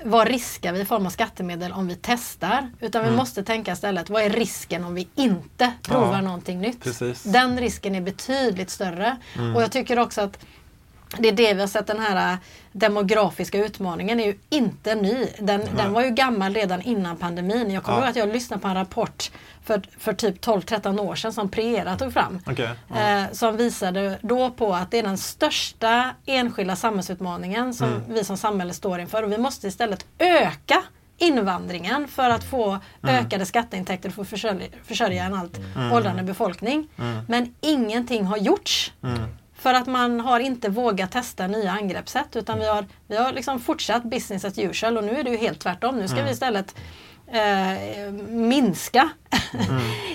[0.04, 2.70] vad riskar vi i form av skattemedel om vi testar?
[2.80, 3.18] Utan vi mm.
[3.18, 6.82] måste tänka istället, vad är risken om vi inte provar ja, någonting nytt?
[6.82, 7.22] Precis.
[7.22, 9.16] Den risken är betydligt större.
[9.34, 9.56] Mm.
[9.56, 10.38] Och jag tycker också att
[11.18, 12.38] det är det vi har sett, den här äh,
[12.72, 15.26] demografiska utmaningen är ju inte ny.
[15.38, 17.70] Den, den var ju gammal redan innan pandemin.
[17.70, 18.04] Jag kommer ja.
[18.04, 19.30] ihåg att jag lyssnade på en rapport
[19.64, 22.38] för, för typ 12-13 år sedan som Preera tog fram.
[22.46, 22.68] Okay.
[22.88, 23.20] Ja.
[23.20, 28.02] Eh, som visade då på att det är den största enskilda samhällsutmaningen som mm.
[28.08, 29.22] vi som samhälle står inför.
[29.22, 30.82] Och vi måste istället öka
[31.18, 33.16] invandringen för att få mm.
[33.16, 35.92] ökade skatteintäkter för att försörja, försörja en allt mm.
[35.92, 36.88] åldrande befolkning.
[36.98, 37.24] Mm.
[37.28, 38.92] Men ingenting har gjorts.
[39.66, 39.74] Mm.
[39.74, 43.60] För att man har inte vågat testa nya angreppssätt utan vi har, vi har liksom
[43.60, 45.98] fortsatt business as usual och nu är det ju helt tvärtom.
[45.98, 46.26] Nu ska mm.
[46.26, 46.74] vi istället
[47.26, 49.08] eh, minska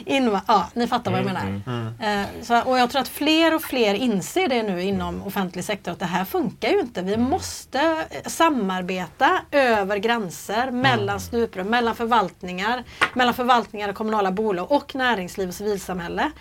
[0.05, 0.39] mm.
[0.47, 1.41] ja, ni fattar vad jag menar.
[1.41, 2.21] Mm, mm, mm.
[2.21, 5.91] Eh, så, och jag tror att fler och fler inser det nu inom offentlig sektor
[5.91, 7.01] att det här funkar ju inte.
[7.01, 11.19] Vi måste samarbeta över gränser, mellan mm.
[11.19, 12.83] stuprör, mellan förvaltningar,
[13.13, 16.31] mellan förvaltningar och kommunala bolag och näringsliv och civilsamhälle.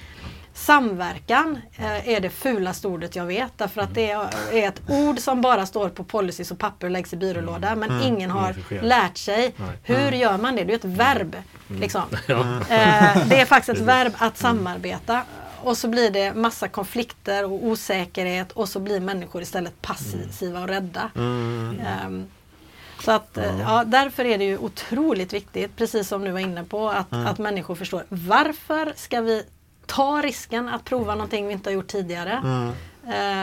[0.60, 5.40] Samverkan eh, är det fulaste ordet jag vet därför att det är ett ord som
[5.40, 8.02] bara står på policies och papper och läggs i byrålåda men mm.
[8.02, 10.20] ingen har lärt sig hur mm.
[10.20, 10.64] gör man det?
[10.64, 11.36] Det är ett verb.
[11.68, 11.80] Mm.
[11.80, 12.02] Liksom.
[12.70, 15.22] Eh, det är faktiskt ett verb att samarbeta
[15.62, 20.68] och så blir det massa konflikter och osäkerhet och så blir människor istället passiva och
[20.68, 21.10] rädda.
[21.14, 22.26] Um,
[23.04, 23.84] så att, ja.
[23.86, 27.26] därför är det ju otroligt viktigt, precis som du var inne på, att, mm.
[27.26, 29.44] att människor förstår varför ska vi
[29.90, 32.42] ta risken att prova någonting vi inte har gjort tidigare.
[32.44, 32.72] Mm.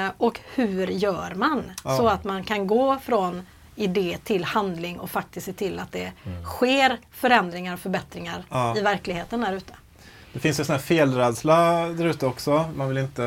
[0.05, 1.63] Eh, och hur gör man?
[1.83, 1.97] Ja.
[1.97, 3.41] Så att man kan gå från
[3.75, 6.43] idé till handling och faktiskt se till att det mm.
[6.43, 8.77] sker förändringar och förbättringar ja.
[8.77, 9.73] i verkligheten där ute.
[10.33, 12.65] Det finns ju sån här felrädsla där ute också.
[12.75, 13.21] Man vill inte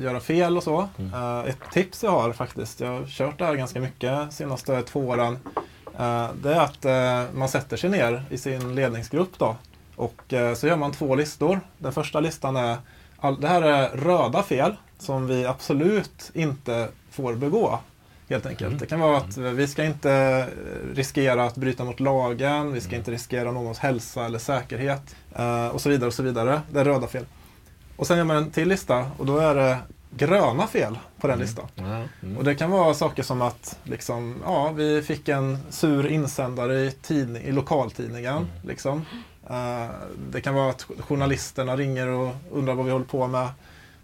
[0.00, 0.88] göra fel och så.
[0.98, 1.14] Mm.
[1.14, 5.00] Uh, ett tips jag har faktiskt, jag har kört det här ganska mycket senaste två
[5.00, 5.38] åren.
[6.00, 9.56] Uh, det är att uh, man sätter sig ner i sin ledningsgrupp då
[9.96, 11.60] och eh, så gör man två listor.
[11.78, 12.76] Den första listan är,
[13.16, 17.78] all, det här är röda fel som vi absolut inte får begå.
[18.28, 18.66] Helt enkelt.
[18.68, 18.78] Mm.
[18.78, 20.46] Det kan vara att vi ska inte
[20.94, 23.00] riskera att bryta mot lagen, vi ska mm.
[23.00, 26.06] inte riskera någons hälsa eller säkerhet uh, och så vidare.
[26.06, 26.62] och så vidare.
[26.70, 27.24] Det är röda fel.
[27.96, 29.78] Och sen gör man en till lista och då är det
[30.10, 31.46] gröna fel på den mm.
[31.46, 31.66] listan.
[31.78, 32.36] Mm.
[32.36, 36.90] Och det kan vara saker som att liksom, ja, vi fick en sur insändare i,
[36.90, 38.36] tidning, i lokaltidningen.
[38.36, 38.48] Mm.
[38.62, 39.04] Liksom.
[39.50, 39.90] Uh,
[40.30, 43.48] det kan vara att journalisterna ringer och undrar vad vi håller på med.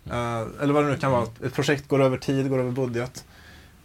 [0.06, 1.26] Uh, eller vad det nu kan vara.
[1.44, 3.24] Ett projekt går över tid, går över budget.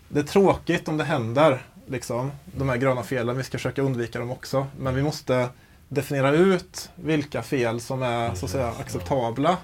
[0.10, 3.38] Det är tråkigt om det händer, liksom, de här gröna felen.
[3.38, 4.68] Vi ska försöka undvika dem också.
[4.80, 5.50] Men vi måste
[5.90, 9.58] definiera ut vilka fel som är så att säga, acceptabla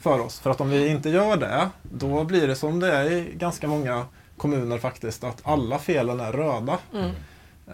[0.00, 0.40] för oss.
[0.40, 3.68] För att om vi inte gör det, då blir det som det är i ganska
[3.68, 6.78] många kommuner faktiskt, att alla felen är röda.
[6.94, 7.10] Mm.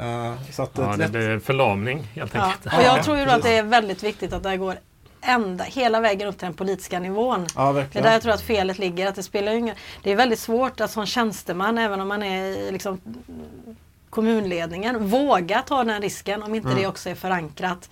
[0.00, 2.42] Uh, så att ja, det blir förlamning helt ja.
[2.42, 2.66] enkelt.
[2.66, 4.78] Och jag tror ju att det är väldigt viktigt att det går
[5.20, 7.46] ända, hela vägen upp till den politiska nivån.
[7.56, 9.06] Ja, det är där jag tror att felet ligger.
[9.06, 12.44] Att det, spelar ingen, det är väldigt svårt att som tjänsteman, även om man är
[12.44, 13.00] i liksom,
[14.10, 16.80] kommunledningen, våga ta den risken om inte mm.
[16.80, 17.90] det också är förankrat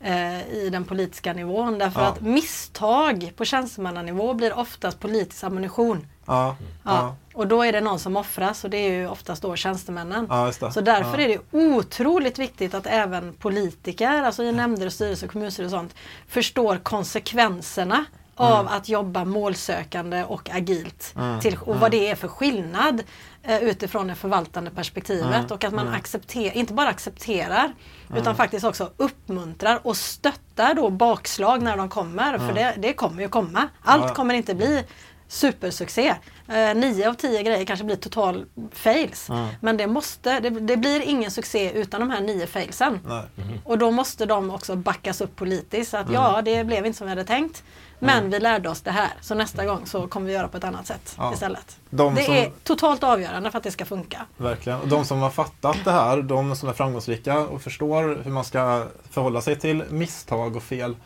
[0.00, 1.78] eh, i den politiska nivån.
[1.78, 2.06] Därför ja.
[2.06, 6.06] att misstag på tjänstemannanivå blir oftast politisk ammunition.
[6.26, 6.56] Ja.
[6.82, 7.16] Ja.
[7.34, 10.28] Och då är det någon som offras och det är ju oftast då tjänstemännen.
[10.72, 15.76] Så därför är det otroligt viktigt att även politiker, alltså i nämnder och styrelser, kommunstyrelser
[15.76, 15.94] och sånt,
[16.28, 18.04] förstår konsekvenserna
[18.36, 18.72] av mm.
[18.72, 21.14] att jobba målsökande och agilt.
[21.16, 21.40] Mm.
[21.40, 21.90] Till, och vad mm.
[21.90, 23.02] det är för skillnad
[23.42, 25.34] eh, utifrån det förvaltande perspektivet.
[25.34, 25.46] Mm.
[25.50, 25.98] Och att man mm.
[25.98, 27.72] accepterar, inte bara accepterar
[28.16, 32.38] utan faktiskt också uppmuntrar och stöttar då bakslag när de kommer.
[32.38, 33.68] För det, det kommer ju komma.
[33.82, 34.84] Allt kommer inte bli
[35.28, 36.14] supersuccé.
[36.48, 39.30] Eh, nio av tio grejer kanske blir total fails.
[39.30, 39.48] Mm.
[39.60, 43.00] Men det, måste, det, det, blir ingen succé utan de här nio failsen.
[43.06, 43.58] Mm.
[43.64, 45.90] Och då måste de också backas upp politiskt.
[45.90, 46.14] Så att mm.
[46.14, 47.62] ja, det blev inte som vi hade tänkt.
[47.98, 48.30] Men mm.
[48.30, 49.10] vi lärde oss det här.
[49.20, 51.32] Så nästa gång så kommer vi göra på ett annat sätt ja.
[51.32, 51.76] istället.
[51.90, 52.34] De det som...
[52.34, 54.26] är totalt avgörande för att det ska funka.
[54.36, 54.80] Verkligen.
[54.80, 58.44] Och de som har fattat det här, de som är framgångsrika och förstår hur man
[58.44, 60.96] ska förhålla sig till misstag och fel.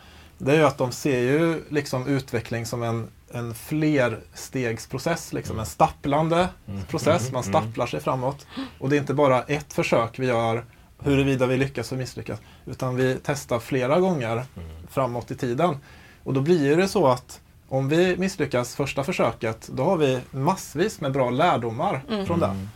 [0.45, 5.65] Det är ju att de ser ju liksom utveckling som en en flerstegsprocess, liksom en
[5.65, 6.85] stapplande mm.
[6.85, 7.31] process.
[7.31, 7.53] Man mm.
[7.53, 8.47] stapplar sig framåt.
[8.79, 10.65] Och det är inte bara ett försök vi gör
[10.99, 12.39] huruvida vi lyckas och misslyckas.
[12.65, 14.47] Utan vi testar flera gånger mm.
[14.89, 15.77] framåt i tiden.
[16.23, 21.01] Och då blir det så att om vi misslyckas första försöket, då har vi massvis
[21.01, 22.25] med bra lärdomar mm.
[22.25, 22.45] från det.
[22.45, 22.67] Mm.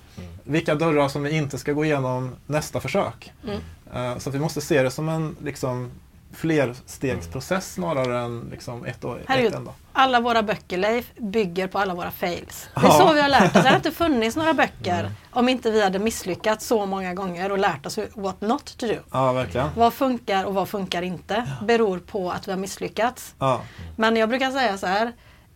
[0.44, 3.34] Vilka dörrar som vi inte ska gå igenom nästa försök.
[3.44, 3.60] Mm.
[3.96, 5.92] Uh, så vi måste se det som en liksom,
[6.36, 9.72] flerstegsprocess snarare än liksom ett, och, ett enda.
[9.94, 12.70] Alla våra böcker, Leif, bygger på alla våra fails.
[12.74, 12.92] Det är ja.
[12.92, 13.52] så vi har lärt oss.
[13.54, 15.12] Det hade inte funnits några böcker mm.
[15.32, 18.96] om inte vi hade misslyckats så många gånger och lärt oss what not to do.
[19.12, 19.70] Ja, verkligen.
[19.76, 23.36] Vad funkar och vad funkar inte beror på att vi har misslyckats.
[23.40, 23.62] Ja.
[23.96, 25.12] Men jag brukar säga så här,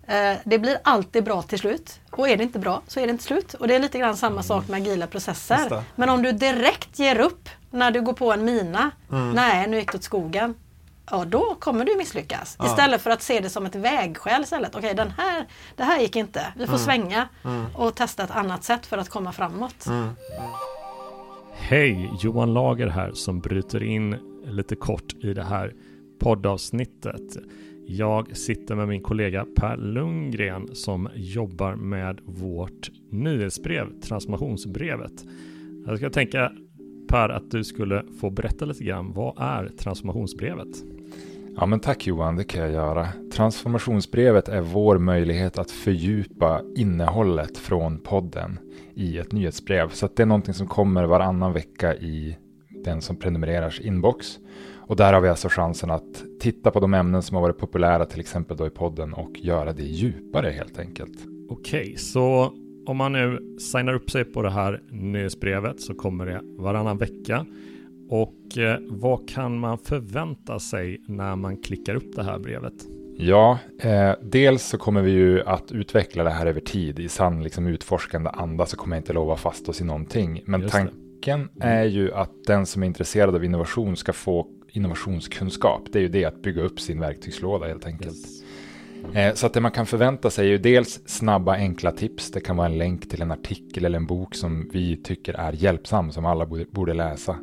[0.08, 2.00] eh, det blir alltid bra till slut.
[2.10, 3.54] Och är det inte bra så är det inte slut.
[3.54, 5.84] Och det är lite grann samma sak med agila processer.
[5.96, 9.32] Men om du direkt ger upp när du går på en mina, mm.
[9.32, 10.56] nej nu gick det åt skogen
[11.12, 12.56] ja då kommer du misslyckas.
[12.60, 12.66] Ja.
[12.66, 14.76] Istället för att se det som ett vägskäl istället.
[14.76, 15.46] Okej, den här,
[15.76, 16.54] det här gick inte.
[16.56, 16.86] Vi får mm.
[16.86, 17.66] svänga mm.
[17.76, 19.86] och testa ett annat sätt för att komma framåt.
[19.88, 20.10] Mm.
[21.54, 25.74] Hej, Johan Lager här som bryter in lite kort i det här
[26.20, 27.38] poddavsnittet.
[27.88, 35.26] Jag sitter med min kollega Per Lundgren som jobbar med vårt nyhetsbrev, transformationsbrevet.
[35.86, 36.52] Jag ska tänka
[37.08, 39.14] Per att du skulle få berätta lite grann.
[39.14, 40.68] Vad är transformationsbrevet?
[41.60, 43.08] Ja, men tack Johan, det kan jag göra.
[43.34, 48.60] Transformationsbrevet är vår möjlighet att fördjupa innehållet från podden
[48.94, 49.90] i ett nyhetsbrev.
[49.90, 52.38] Så det är någonting som kommer varannan vecka i
[52.70, 54.28] den som prenumererars inbox.
[54.76, 58.06] Och där har vi alltså chansen att titta på de ämnen som har varit populära,
[58.06, 61.18] till exempel då i podden, och göra det djupare helt enkelt.
[61.50, 62.54] Okej, så
[62.86, 67.46] om man nu signar upp sig på det här nyhetsbrevet så kommer det varannan vecka.
[68.10, 72.74] Och eh, vad kan man förvänta sig när man klickar upp det här brevet?
[73.18, 77.00] Ja, eh, dels så kommer vi ju att utveckla det här över tid.
[77.00, 80.42] I sann liksom, utforskande anda så kommer jag inte lova fast oss i någonting.
[80.46, 81.50] Men Just tanken mm.
[81.78, 85.82] är ju att den som är intresserad av innovation ska få innovationskunskap.
[85.92, 88.18] Det är ju det att bygga upp sin verktygslåda helt enkelt.
[88.18, 88.44] Yes.
[89.16, 92.32] Eh, så att det man kan förvänta sig är ju dels snabba enkla tips.
[92.32, 95.54] Det kan vara en länk till en artikel eller en bok som vi tycker är
[95.54, 97.38] hjälpsam, som alla borde läsa.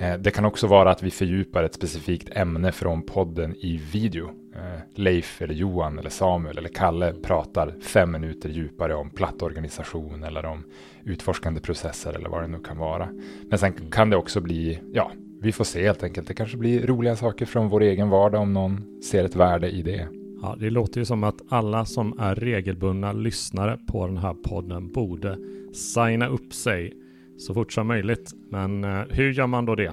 [0.00, 4.30] Eh, det kan också vara att vi fördjupar ett specifikt ämne från podden i video.
[4.54, 10.44] Eh, Leif eller Johan eller Samuel eller Kalle pratar fem minuter djupare om plattorganisation eller
[10.44, 10.64] om
[11.04, 13.08] utforskande processer eller vad det nu kan vara.
[13.48, 16.28] Men sen kan det också bli, ja, vi får se helt enkelt.
[16.28, 19.82] Det kanske blir roliga saker från vår egen vardag om någon ser ett värde i
[19.82, 20.08] det.
[20.42, 24.92] Ja, det låter ju som att alla som är regelbundna lyssnare på den här podden
[24.92, 25.38] borde
[25.72, 26.92] signa upp sig
[27.38, 28.32] så fort som möjligt.
[28.50, 29.92] Men eh, hur gör man då det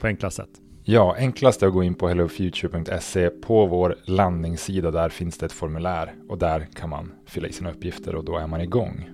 [0.00, 0.50] på enklast sätt?
[0.84, 3.30] Ja, enklast är att gå in på hellofuture.se.
[3.30, 7.70] På vår landningssida där finns det ett formulär och där kan man fylla i sina
[7.70, 9.08] uppgifter och då är man igång.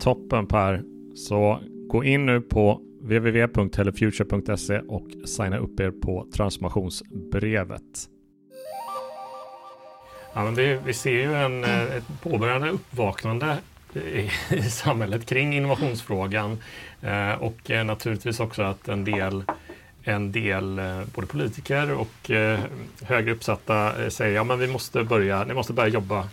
[0.00, 0.82] Toppen Per.
[1.14, 8.08] Så gå in nu på www.hellofuture.se och signa upp er på transformationsbrevet.
[10.34, 13.56] Ja, men det, vi ser ju en, eh, ett påbörjande uppvaknande
[14.50, 16.58] i, samhället kring innovationsfrågan
[17.02, 19.44] eh, och eh, naturligtvis också att en del
[20.02, 22.30] en del eh, både politiker och
[23.02, 26.28] högre uppsatta säger ja men vi måste börja, ni måste börja jobba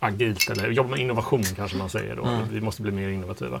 [0.00, 2.24] agilt eller jobba med innovation kanske man säger då.
[2.24, 2.48] Mm.
[2.52, 3.60] Vi måste bli mer innovativa.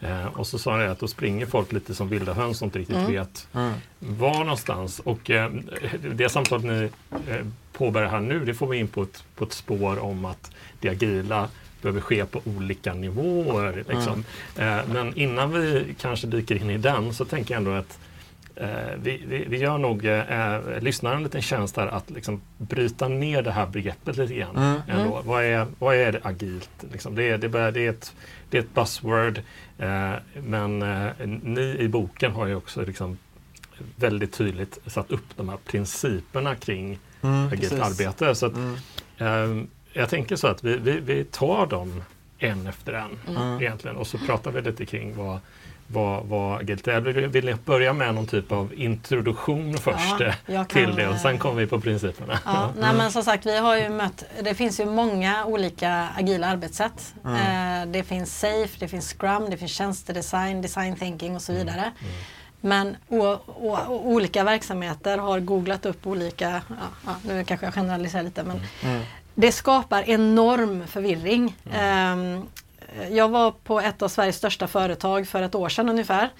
[0.00, 2.78] Eh, och så sa jag att då springer folk lite som vilda höns som inte
[2.78, 3.12] riktigt mm.
[3.12, 3.72] vet mm.
[3.98, 4.98] var någonstans.
[4.98, 5.50] Och eh,
[6.14, 6.90] det samtalet ni
[7.28, 10.50] eh, påbörjar här nu, det får vi in på ett, på ett spår om att
[10.80, 11.48] det agila
[11.82, 13.84] behöver ske på olika nivåer.
[13.88, 14.24] Liksom.
[14.56, 14.86] Mm.
[14.92, 17.98] men innan vi kanske dyker in i den så tänker jag ändå att
[18.60, 23.08] Eh, vi, vi, vi, gör nog eh, lyssnaren en liten tjänst här att liksom bryta
[23.08, 24.56] ner det här begreppet lite grann.
[24.56, 24.80] Mm.
[24.88, 25.14] Ändå.
[25.14, 25.26] Mm.
[25.26, 26.70] Vad, är, vad är det agilt?
[26.92, 28.14] Liksom det, det, börjar, det, är ett,
[28.50, 29.38] det är ett buzzword
[29.78, 30.12] eh,
[30.42, 31.10] men eh,
[31.42, 33.18] ni i boken har ju också liksom
[33.96, 38.00] väldigt tydligt satt upp de här principerna kring mm, agilt precis.
[38.00, 38.34] arbete.
[38.34, 39.68] Så att, mm.
[39.92, 42.02] Eh, jag tänker så att vi, vi, vi tar dem
[42.38, 43.60] en efter en mm.
[43.60, 45.40] egentligen och så pratar vi lite kring vad
[45.92, 47.00] vad, vad agilt är.
[47.00, 51.66] Vill börja med någon typ av introduktion först ja, till det och sen kommer vi
[51.66, 52.38] på principerna?
[52.44, 56.46] Ja, nej, men som sagt, vi har ju mött, det finns ju många olika agila
[56.46, 57.14] arbetssätt.
[57.24, 57.82] Mm.
[57.82, 61.66] Eh, det finns SAFE, det finns Scrum, det finns tjänstedesign, design thinking och så mm.
[61.66, 61.80] vidare.
[61.82, 62.12] Mm.
[62.60, 66.62] Men o, o, olika verksamheter har googlat upp olika,
[67.06, 69.02] ja, nu kanske jag generaliserar lite, men mm.
[69.40, 71.56] Det skapar enorm förvirring.
[71.64, 72.48] Um,
[73.10, 76.30] jag var på ett av Sveriges största företag för ett år sedan ungefär.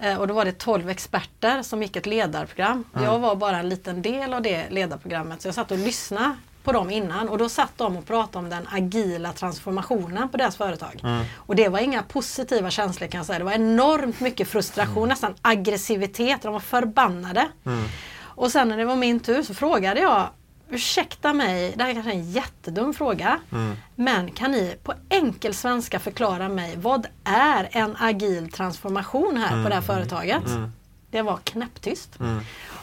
[0.00, 2.84] Eh, och då var det 12 experter som gick ett ledarprogram.
[2.94, 3.04] Mm.
[3.04, 6.72] Jag var bara en liten del av det ledarprogrammet så jag satt och lyssnade på
[6.72, 11.00] dem innan och då satt de och pratade om den agila transformationen på deras företag.
[11.02, 11.24] Mm.
[11.36, 13.38] Och det var inga positiva känslor kan jag säga.
[13.38, 15.08] Det var enormt mycket frustration, mm.
[15.08, 16.42] nästan aggressivitet.
[16.42, 17.48] De var förbannade.
[17.66, 17.84] Mm.
[18.20, 20.28] Och sen när det var min tur så frågade jag
[20.70, 23.40] ursäkta mig, det här är kanske är en jättedum fråga.
[23.52, 23.76] Mm.
[23.94, 29.64] Men kan ni på enkel svenska förklara mig vad är en agil transformation här mm.
[29.64, 30.46] på det här företaget?
[30.46, 30.72] Mm.
[31.10, 32.20] Det var knäpptyst.
[32.20, 32.40] Mm.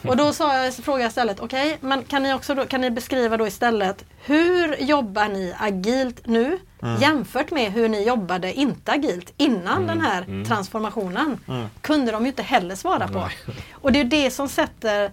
[0.08, 2.80] Och då sa jag, frågade jag istället, okej, okay, men kan ni också då, kan
[2.80, 7.00] ni beskriva då istället hur jobbar ni agilt nu mm.
[7.00, 9.86] jämfört med hur ni jobbade inte agilt innan mm.
[9.86, 11.40] den här transformationen?
[11.80, 13.28] Kunde de ju inte heller svara på.
[13.72, 15.10] Och det är det som sätter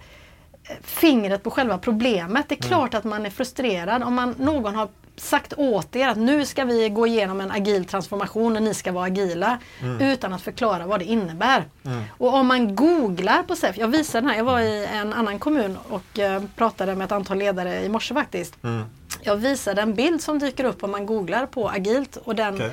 [0.82, 2.50] fingret på själva problemet.
[2.50, 2.70] Det är mm.
[2.70, 6.66] klart att man är frustrerad om man, någon har sagt åt er att nu ska
[6.66, 10.02] vi gå igenom en agil transformation och ni ska vara agila mm.
[10.02, 11.66] utan att förklara vad det innebär.
[11.86, 12.04] Mm.
[12.18, 15.40] Och om man googlar på SEF, jag visade den här, jag var i en annan
[15.40, 18.64] kommun och uh, pratade med ett antal ledare i morse faktiskt.
[18.64, 18.84] Mm.
[19.22, 22.72] Jag visade en bild som dyker upp om man googlar på agilt och den, okay.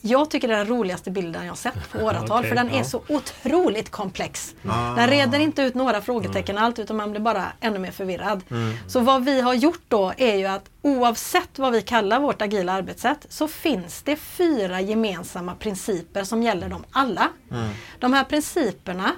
[0.00, 2.78] Jag tycker det är den roligaste bilden jag sett på åratal okay, för den ja.
[2.78, 4.54] är så otroligt komplex.
[4.68, 4.94] Ah.
[4.94, 6.64] Den reder inte ut några frågetecken mm.
[6.64, 8.42] allt utan man blir bara ännu mer förvirrad.
[8.50, 8.76] Mm.
[8.86, 12.72] Så vad vi har gjort då är ju att oavsett vad vi kallar vårt agila
[12.72, 17.28] arbetssätt så finns det fyra gemensamma principer som gäller dem alla.
[17.50, 17.68] Mm.
[17.98, 19.12] De här principerna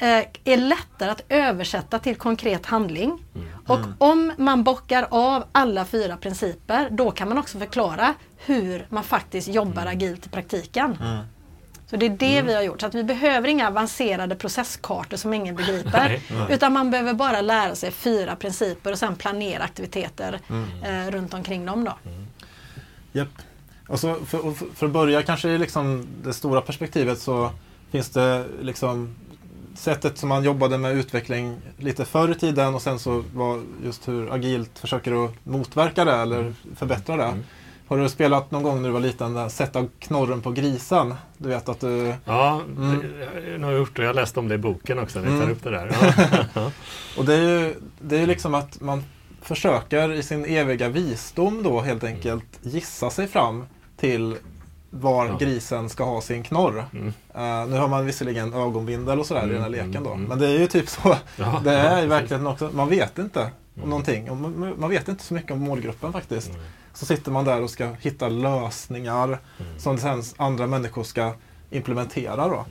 [0.00, 3.24] Eh, är lättare att översätta till konkret handling.
[3.34, 3.48] Mm.
[3.66, 8.14] Och om man bockar av alla fyra principer då kan man också förklara
[8.46, 9.94] hur man faktiskt jobbar mm.
[9.94, 10.98] agilt i praktiken.
[11.00, 11.24] Mm.
[11.90, 12.46] Så det är det mm.
[12.46, 12.80] vi har gjort.
[12.80, 16.08] Så att vi behöver inga avancerade processkartor som ingen begriper.
[16.08, 16.46] Nej, nej.
[16.50, 20.82] Utan man behöver bara lära sig fyra principer och sen planera aktiviteter mm.
[20.82, 21.84] eh, runt omkring dem.
[21.84, 21.98] Då.
[22.10, 22.26] Mm.
[23.12, 23.28] Yep.
[23.88, 27.50] Och så för, för, att börja kanske i liksom det stora perspektivet så
[27.90, 29.14] finns det liksom
[29.74, 34.08] sättet som man jobbade med utveckling lite förr i tiden och sen så var just
[34.08, 36.54] hur agilt försöker att motverka det eller mm.
[36.76, 37.34] förbättra det.
[37.90, 37.98] Mm.
[38.00, 41.14] Har du spelat någon gång när du var liten, sätta knorren på grisen?
[41.38, 42.14] Du vet att du...
[42.24, 43.02] Ja, mm.
[43.58, 45.50] det har jag gjort och jag läste om det i boken också, ni tar mm.
[45.50, 45.96] upp det där.
[46.54, 46.70] Ja.
[47.18, 49.04] och det är ju det är liksom att man
[49.42, 53.66] försöker i sin eviga visdom då helt enkelt gissa sig fram
[53.96, 54.36] till
[54.90, 55.36] var ja.
[55.36, 56.84] grisen ska ha sin knorr.
[56.92, 57.06] Mm.
[57.06, 60.10] Uh, nu har man visserligen ögonbindel och sådär mm, i den här leken då.
[60.10, 60.28] Mm, mm.
[60.28, 61.16] Men det är ju typ så.
[61.36, 62.70] Ja, det är ja, i verkligheten också.
[62.72, 63.90] Man vet inte om mm.
[63.90, 64.40] någonting.
[64.40, 66.50] Man, man, vet inte så mycket om målgruppen faktiskt.
[66.98, 67.06] Mm.
[67.06, 69.38] Så sitter man där och ska hitta lösningar
[69.78, 71.32] som sen andra människor ska
[71.70, 72.48] implementera.
[72.48, 72.64] Då.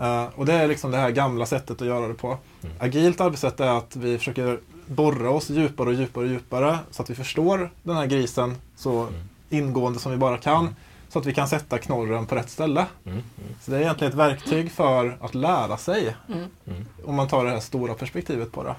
[0.00, 2.38] Uh, och det är liksom det här gamla sättet att göra det på.
[2.78, 7.10] Agilt arbetssätt är att vi försöker borra oss djupare och djupare och djupare så att
[7.10, 9.14] vi förstår den här grisen så mm.
[9.50, 10.76] ingående som vi bara kan.
[11.08, 12.86] Så att vi kan sätta knorren på rätt ställe.
[13.06, 13.22] Mm.
[13.60, 16.16] Så det är egentligen ett verktyg för att lära sig.
[16.28, 16.84] Mm.
[17.04, 18.74] Om man tar det här stora perspektivet på det.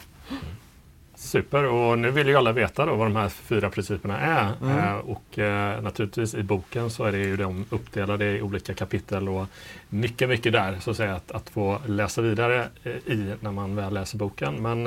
[1.25, 4.51] Super, och nu vill ju alla veta då vad de här fyra principerna är.
[4.61, 4.77] Mm.
[4.77, 9.29] Eh, och eh, naturligtvis i boken så är det ju de uppdelade i olika kapitel
[9.29, 9.47] och
[9.89, 13.75] mycket, mycket där så att säga att, att få läsa vidare eh, i när man
[13.75, 14.55] väl läser boken.
[14.61, 14.83] Men,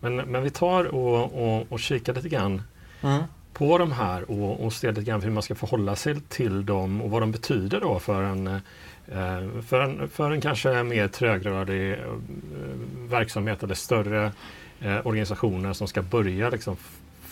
[0.00, 2.62] men, men vi tar och, och, och kikar lite grann
[3.02, 3.22] mm.
[3.52, 7.02] på de här och, och ser lite grann hur man ska förhålla sig till dem
[7.02, 8.60] och vad de betyder då för en
[9.66, 11.98] för en, för en kanske mer trögrörlig
[13.08, 14.32] verksamhet eller större
[14.84, 16.76] eh, organisationer som ska börja liksom,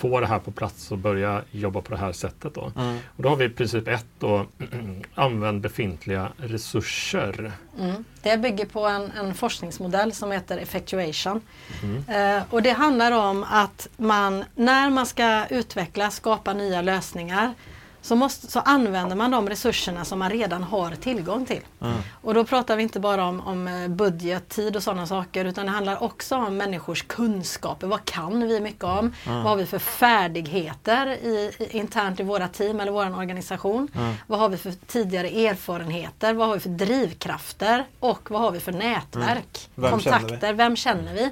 [0.01, 2.55] få det här på plats och börja jobba på det här sättet.
[2.55, 2.72] Då.
[2.76, 2.98] Mm.
[3.16, 4.46] Och då har vi princip ett då,
[5.14, 7.53] använd befintliga resurser.
[7.78, 8.05] Mm.
[8.22, 11.40] Det bygger på en, en, forskningsmodell som heter effectuation.
[11.82, 12.36] Mm.
[12.38, 17.55] Eh, och det handlar om att man när man ska utveckla, skapa nya lösningar
[18.03, 21.62] så, måste, så använder man de resurserna som man redan har tillgång till.
[21.80, 21.96] Mm.
[22.22, 25.66] Och då pratar vi inte bara om, om eh, budget, tid och sådana saker utan
[25.66, 27.86] det handlar också om människors kunskaper.
[27.86, 28.98] Vad kan vi mycket om?
[28.98, 29.42] Mm.
[29.42, 33.88] Vad har vi för färdigheter i, internt i våra team eller vår organisation?
[33.94, 34.14] Mm.
[34.26, 36.34] Vad har vi för tidigare erfarenheter?
[36.34, 37.84] Vad har vi för drivkrafter?
[38.01, 39.70] Och vad har vi för nätverk?
[39.74, 40.38] Vem Kontakter?
[40.40, 41.30] Känner Vem känner vi?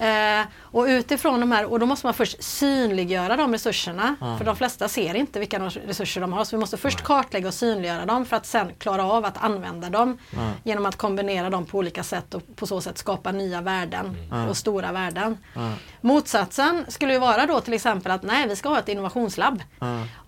[0.00, 4.16] Eh, och utifrån de här, och då måste man först synliggöra de resurserna.
[4.20, 4.38] Mm.
[4.38, 6.44] För de flesta ser inte vilka resurser de har.
[6.44, 9.90] Så vi måste först kartlägga och synliggöra dem för att sen klara av att använda
[9.90, 10.18] dem.
[10.32, 10.50] Mm.
[10.64, 14.48] Genom att kombinera dem på olika sätt och på så sätt skapa nya värden mm.
[14.48, 15.38] och stora värden.
[16.00, 19.62] Motsatsen skulle ju vara då till exempel att nej, vi ska ha ett innovationslabb.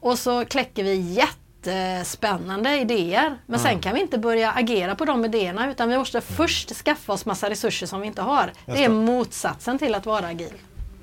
[0.01, 3.39] Och så kläcker vi jätte jättespännande idéer.
[3.47, 6.37] Men sen kan vi inte börja agera på de idéerna utan vi måste mm.
[6.37, 8.53] först skaffa oss massa resurser som vi inte har.
[8.67, 10.55] Det är motsatsen till att vara agil.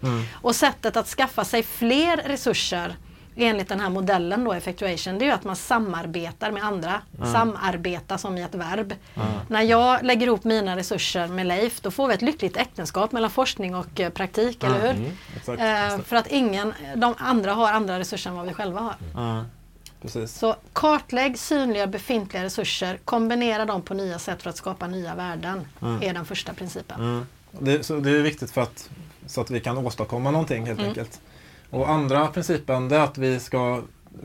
[0.03, 0.24] Mm.
[0.34, 2.95] Och sättet att skaffa sig fler resurser
[3.38, 7.01] enligt den här modellen då, effectuation, det är att man samarbetar med andra.
[7.18, 7.34] Mm.
[7.34, 8.93] Samarbeta som i ett verb.
[9.16, 9.28] Mm.
[9.47, 13.30] När jag lägger ihop mina resurser med Leif, då får vi ett lyckligt äktenskap mellan
[13.30, 14.89] forskning och eh, praktik, eller hur?
[14.89, 15.12] Mm.
[15.36, 15.62] Exakt.
[15.62, 19.45] Eh, för att ingen, de andra har andra resurser än vad vi själva har.
[20.01, 20.33] Precis.
[20.33, 25.67] Så kartlägg, synliga befintliga resurser, kombinera dem på nya sätt för att skapa nya värden.
[25.81, 26.01] Mm.
[26.03, 26.99] är den första principen.
[26.99, 27.25] Mm.
[27.51, 28.89] Det, så det är viktigt för att,
[29.25, 30.89] så att vi kan åstadkomma någonting helt mm.
[30.89, 31.21] enkelt.
[31.69, 33.81] Och andra principen är att vi ska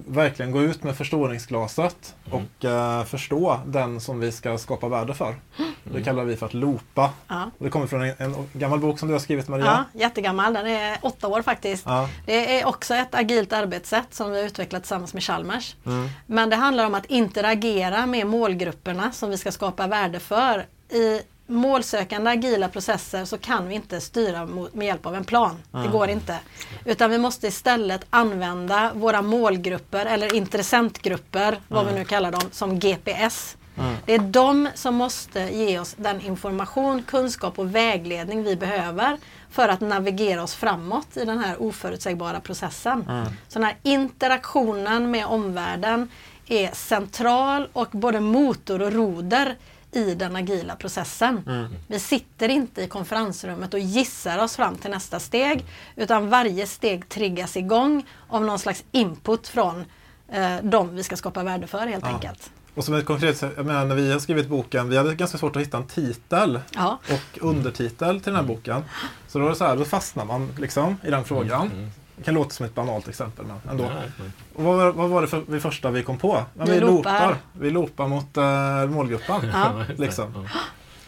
[0.07, 2.39] verkligen gå ut med förstoringsglaset mm.
[2.39, 5.35] och uh, förstå den som vi ska skapa värde för.
[5.59, 5.73] Mm.
[5.85, 7.11] Det kallar vi för att loopa.
[7.29, 7.51] Ja.
[7.59, 9.65] Det kommer från en, en, gammal bok som du har skrivit Maria.
[9.65, 10.53] Ja, jättegammal.
[10.53, 11.87] Den är åtta år faktiskt.
[11.87, 12.09] Ja.
[12.27, 15.77] Det är också ett agilt arbetssätt som vi har utvecklat tillsammans med Chalmers.
[15.87, 16.09] Mm.
[16.27, 21.21] Men det handlar om att interagera med målgrupperna som vi ska skapa värde för i
[21.51, 25.57] målsökande agila processer så kan vi inte styra med hjälp av en plan.
[25.73, 25.87] Mm.
[25.87, 26.39] Det går inte.
[26.85, 31.61] Utan vi måste istället använda våra målgrupper eller intressentgrupper, mm.
[31.69, 33.57] vad vi nu kallar dem, som GPS.
[33.79, 33.95] Mm.
[34.07, 39.19] Det är de som måste ge oss den information, kunskap och vägledning vi behöver
[39.51, 43.05] för att navigera oss framåt i den här oförutsägbara processen.
[43.09, 43.27] Mm.
[43.49, 46.09] Så den här interaktionen med omvärlden
[46.47, 49.57] är central och både motor och roder
[49.93, 51.43] i den agila processen.
[51.47, 51.75] Mm.
[51.87, 55.65] Vi sitter inte i konferensrummet och gissar oss fram till nästa steg
[55.97, 59.85] utan varje steg triggas igång av någon slags input från
[60.29, 62.15] eh, de vi ska skapa värde för helt ja.
[62.15, 62.51] enkelt.
[62.75, 65.57] Och som ett konkret jag menar, när vi har skrivit boken, vi hade ganska svårt
[65.57, 66.99] att hitta en titel ja.
[67.11, 68.83] och undertitel till den här boken.
[69.29, 71.67] Så då, är det så här, då fastnar man liksom i den frågan.
[71.67, 71.91] Mm, mm.
[72.21, 73.85] Det kan låta som ett banalt exempel men ändå.
[73.85, 76.45] Nej, Och vad, vad, var det för det första vi kom på?
[76.59, 77.37] Ja, vi, loopar.
[77.53, 79.51] Vi loopar mot uh, målgruppen.
[79.53, 79.85] Ja.
[79.97, 80.49] liksom.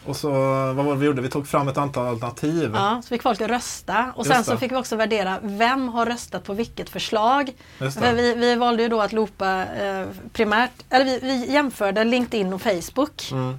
[0.06, 0.30] Och så,
[0.72, 1.22] vad var det vi gjorde?
[1.22, 2.70] Vi tog fram ett antal alternativ.
[2.74, 4.12] Ja, så fick folk rösta.
[4.16, 7.52] Och sen så fick vi också värdera vem har röstat på vilket förslag.
[7.78, 12.52] För vi, vi valde ju då att loopa eh, primärt, eller vi, vi jämförde LinkedIn
[12.52, 13.30] och Facebook.
[13.32, 13.58] Mm.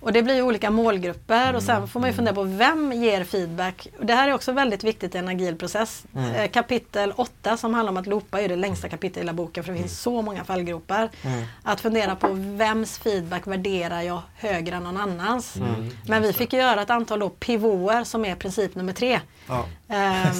[0.00, 1.56] Och det blir ju olika målgrupper mm.
[1.56, 3.88] och sen får man ju fundera på vem ger feedback.
[4.02, 6.04] Det här är också väldigt viktigt i en agil process.
[6.14, 6.34] Mm.
[6.34, 9.64] Eh, kapitel 8 som handlar om att loopa är det längsta kapitlet i hela boken
[9.64, 11.10] för det finns så många fallgropar.
[11.22, 11.44] Mm.
[11.62, 15.56] Att fundera på vems feedback värderar jag högre än någon annans.
[15.56, 15.90] Mm.
[16.06, 19.20] Men vi fick göra ett antal då pivoter som är princip nummer tre.
[19.46, 19.66] Ja.
[19.90, 20.32] Eh,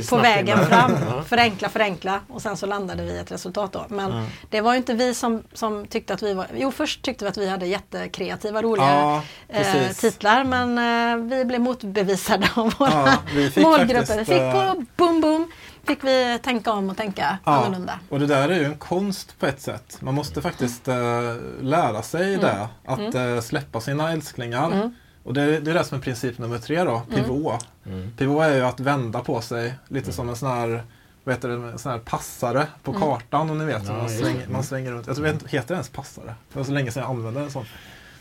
[0.10, 0.92] på vägen fram.
[1.24, 3.86] Förenkla, förenkla och sen så landade vi i ett resultat då.
[3.88, 6.46] Men det var ju inte vi som, som tyckte att vi var...
[6.54, 11.44] Jo, först tyckte vi att vi hade jättekreativa roliga ja, eh, titlar men eh, vi
[11.44, 13.94] blev motbevisade av våra ja, vi målgrupper.
[13.94, 15.50] Faktiskt, vi fick på eh, boom boom
[15.86, 17.98] fick vi tänka om och tänka ja, annorlunda.
[18.08, 19.98] Och det där är ju en konst på ett sätt.
[20.00, 20.94] Man måste faktiskt äh,
[21.60, 22.40] lära sig mm.
[22.40, 22.68] det.
[22.84, 23.34] Att mm.
[23.34, 24.66] äh, släppa sina älsklingar.
[24.66, 24.94] Mm.
[25.24, 27.66] Och det, det är det som är princip nummer tre då, pivot.
[27.86, 28.10] Mm.
[28.16, 30.12] Pivot är ju att vända på sig lite mm.
[30.12, 30.84] som en sån här
[31.24, 33.02] vad heter det, sån här passare på mm.
[33.02, 33.86] kartan om ni vet.
[33.86, 35.06] Ja, man, svänger, man svänger runt.
[35.06, 36.34] Jag tror, heter det ens passare?
[36.52, 37.64] Det var så länge sedan jag använde en sån.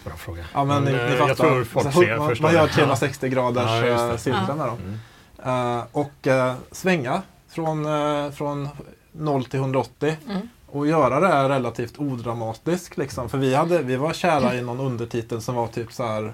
[0.03, 0.45] Bra fråga.
[0.53, 3.85] Ja, men, men ni, ni eh, jag tror folk ser, man, man gör 360 graders
[3.85, 4.77] ja, cirkeln där då.
[4.83, 4.99] Mm.
[5.45, 8.69] Uh, och uh, svänga från, uh, från
[9.11, 10.17] 0 till 180.
[10.29, 10.49] Mm.
[10.67, 13.29] Och göra det relativt odramatiskt liksom.
[13.29, 16.33] För vi, hade, vi var kära i någon undertitel som var typ så här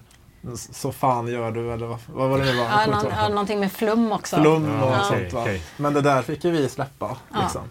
[0.55, 2.65] så fan gör du eller vad, vad var det nu var?
[2.65, 4.41] Ja, någon, ja, någonting med flum också.
[4.41, 5.03] Flum och ja.
[5.03, 5.41] sånt va.
[5.41, 5.59] Okay.
[5.77, 7.17] Men det där fick ju vi släppa.
[7.41, 7.61] Liksom.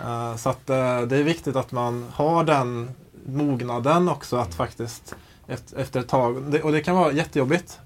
[0.00, 2.90] Uh, så att uh, det är viktigt att man har den
[3.26, 5.14] mognaden också att faktiskt
[5.46, 7.80] efter, efter ett tag, det, och det kan vara jättejobbigt.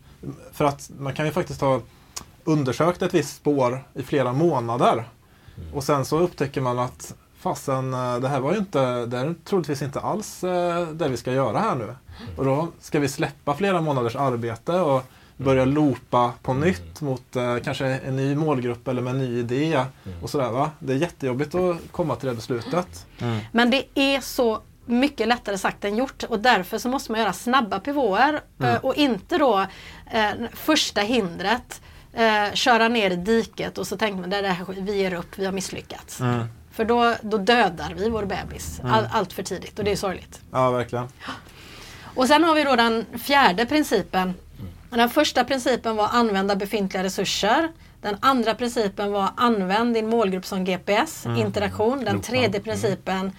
[0.53, 1.81] För att man kan ju faktiskt ha
[2.45, 4.93] undersökt ett visst spår i flera månader.
[4.93, 5.75] Mm.
[5.75, 9.35] Och sen så upptäcker man att fasen, eh, det här var ju inte, det är
[9.45, 11.95] troligtvis inte alls eh, det vi ska göra här nu.
[12.37, 15.03] Och då ska vi släppa flera månaders arbete och
[15.37, 16.69] börja loopa på mm.
[16.69, 19.75] nytt mot eh, kanske en ny målgrupp eller med en ny idé.
[19.75, 20.23] Mm.
[20.23, 20.71] Och sådär, va?
[20.79, 23.07] Det är jättejobbigt att komma till det beslutet.
[23.19, 23.39] Mm.
[23.53, 27.33] Men det är så mycket lättare sagt än gjort och därför så måste man göra
[27.33, 28.79] snabba pivoter mm.
[28.83, 29.67] och inte då
[30.13, 31.81] eh, första hindret
[32.13, 35.53] eh, köra ner i diket och så tänker man det vi ger upp, vi har
[35.53, 36.21] misslyckats.
[36.21, 36.47] Mm.
[36.77, 38.93] För då, då dödar vi vår bebis mm.
[38.93, 40.41] all, allt för tidigt och det är sorgligt.
[40.53, 41.09] Ja, verkligen.
[42.15, 44.35] Och sen har vi då den fjärde principen.
[44.91, 47.69] Den första principen var använda befintliga resurser.
[48.01, 51.39] Den andra principen var använd din målgrupp som GPS, mm.
[51.39, 52.05] interaktion.
[52.05, 52.63] Den tredje mm.
[52.63, 53.33] principen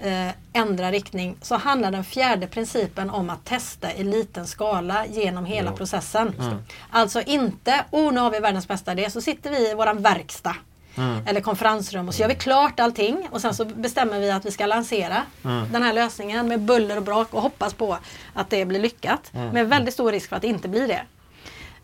[0.00, 1.36] eh, ändra riktning.
[1.42, 5.76] Så handlar den fjärde principen om att testa i liten skala genom hela ja.
[5.76, 6.34] processen.
[6.40, 6.58] Mm.
[6.90, 10.56] Alltså inte, oh nu har vi världens bästa idé, så sitter vi i våran verkstad
[10.96, 11.26] Mm.
[11.26, 14.50] eller konferensrum och så gör vi klart allting och sen så bestämmer vi att vi
[14.50, 15.72] ska lansera mm.
[15.72, 17.98] den här lösningen med buller och brak och hoppas på
[18.34, 19.30] att det blir lyckat.
[19.34, 19.48] Mm.
[19.48, 21.02] Med väldigt stor risk för att det inte blir det.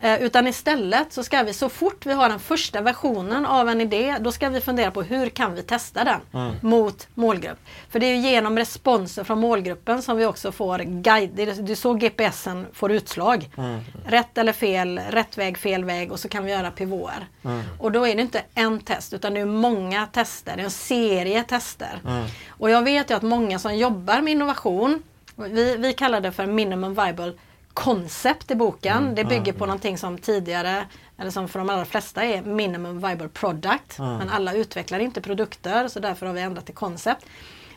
[0.00, 3.80] Eh, utan istället så ska vi så fort vi har den första versionen av en
[3.80, 6.56] idé, då ska vi fundera på hur kan vi testa den mm.
[6.60, 7.58] mot målgrupp.
[7.90, 11.30] För det är genom responser från målgruppen som vi också får guide.
[11.34, 13.50] Det är så GPSen får utslag.
[13.56, 13.80] Mm.
[14.06, 17.26] Rätt eller fel, rätt väg, fel väg och så kan vi göra pivoter.
[17.44, 17.62] Mm.
[17.78, 20.70] Och då är det inte en test utan det är många tester, det är en
[20.70, 22.00] serie tester.
[22.48, 25.02] Och jag vet ju att många som jobbar med innovation,
[25.36, 27.32] vi, vi kallar det för minimum viable
[27.78, 28.98] koncept i boken.
[28.98, 30.86] Mm, det bygger på någonting som tidigare,
[31.18, 33.98] eller som för de allra flesta är minimum viable product.
[33.98, 37.26] Men alla utvecklar inte produkter så därför har vi ändrat till koncept.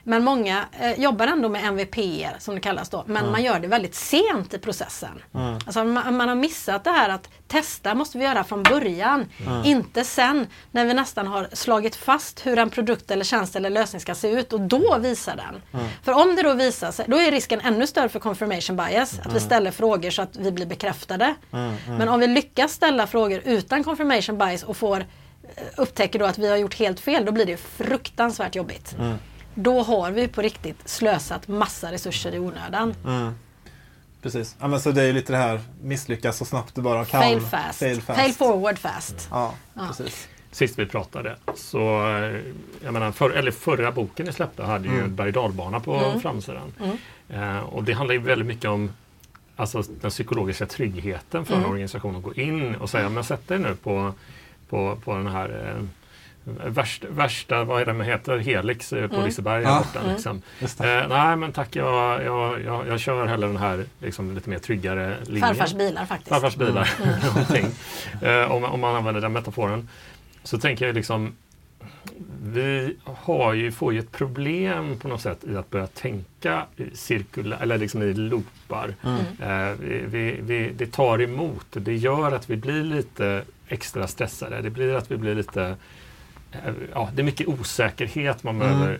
[0.03, 3.03] Men många eh, jobbar ändå med MVP som det kallas då.
[3.07, 3.31] Men mm.
[3.31, 5.23] man gör det väldigt sent i processen.
[5.33, 5.53] Mm.
[5.53, 9.25] Alltså man, man, har missat det här att testa måste vi göra från början.
[9.47, 9.65] Mm.
[9.65, 13.99] Inte sen när vi nästan har slagit fast hur en produkt eller tjänst eller lösning
[13.99, 15.81] ska se ut och då visa den.
[16.03, 19.19] För om det då visar sig, då är risken ännu större för confirmation bias.
[19.19, 21.35] Att vi ställer frågor så att vi blir bekräftade.
[21.87, 26.37] Men om vi lyckas ställa frågor utan confirmation bias och får eh, upptäcker då att
[26.37, 28.95] vi har gjort helt fel, då blir det fruktansvärt jobbigt.
[29.55, 32.95] Då har vi på riktigt slösat massa resurser i onödan.
[33.05, 33.33] Mm.
[34.21, 34.55] Precis.
[34.59, 37.21] Ja, men så det är lite det här misslyckas så snabbt du bara kan.
[37.21, 37.79] Fail fast.
[37.79, 38.19] Fail, fast.
[38.19, 39.27] Fail forward fast.
[39.31, 40.27] Ja, ja, precis.
[40.51, 42.41] Sist vi pratade så, eh,
[42.83, 45.15] jag menar, för, eller förra boken ni släppte hade ju mm.
[45.15, 46.21] berg dalbana på mm.
[46.21, 46.73] framsidan.
[46.79, 47.57] Mm.
[47.57, 48.91] Eh, och det handlar ju väldigt mycket om
[49.55, 51.65] alltså, den psykologiska tryggheten för mm.
[51.65, 54.13] en organisation att gå in och säga, men sätt dig nu på,
[54.69, 55.83] på, på den här eh,
[56.43, 59.25] Värsta, värsta, vad är det med heter, Helix på mm.
[59.25, 59.63] Liseberg.
[59.63, 59.77] Ja.
[59.77, 60.11] Borta, mm.
[60.11, 60.41] liksom.
[60.61, 64.59] eh, nej men tack, jag, jag, jag, jag kör hellre den här liksom, lite mer
[64.59, 65.41] tryggare linjen.
[65.41, 66.29] Farfars bilar faktiskt.
[66.29, 66.89] Farfars bilar,
[68.21, 68.41] mm.
[68.43, 69.89] eh, om, om man använder den metaforen.
[70.43, 71.33] Så tänker jag liksom,
[72.43, 77.57] vi har ju, får ju ett problem på något sätt i att börja tänka cirkula,
[77.57, 78.95] eller liksom i loopar.
[79.03, 79.19] Mm.
[79.41, 84.61] Eh, vi, vi, vi, det tar emot, det gör att vi blir lite extra stressade.
[84.61, 85.75] Det blir att vi blir lite
[86.93, 88.67] ja, det är mycket osäkerhet man mm.
[88.67, 88.99] behöver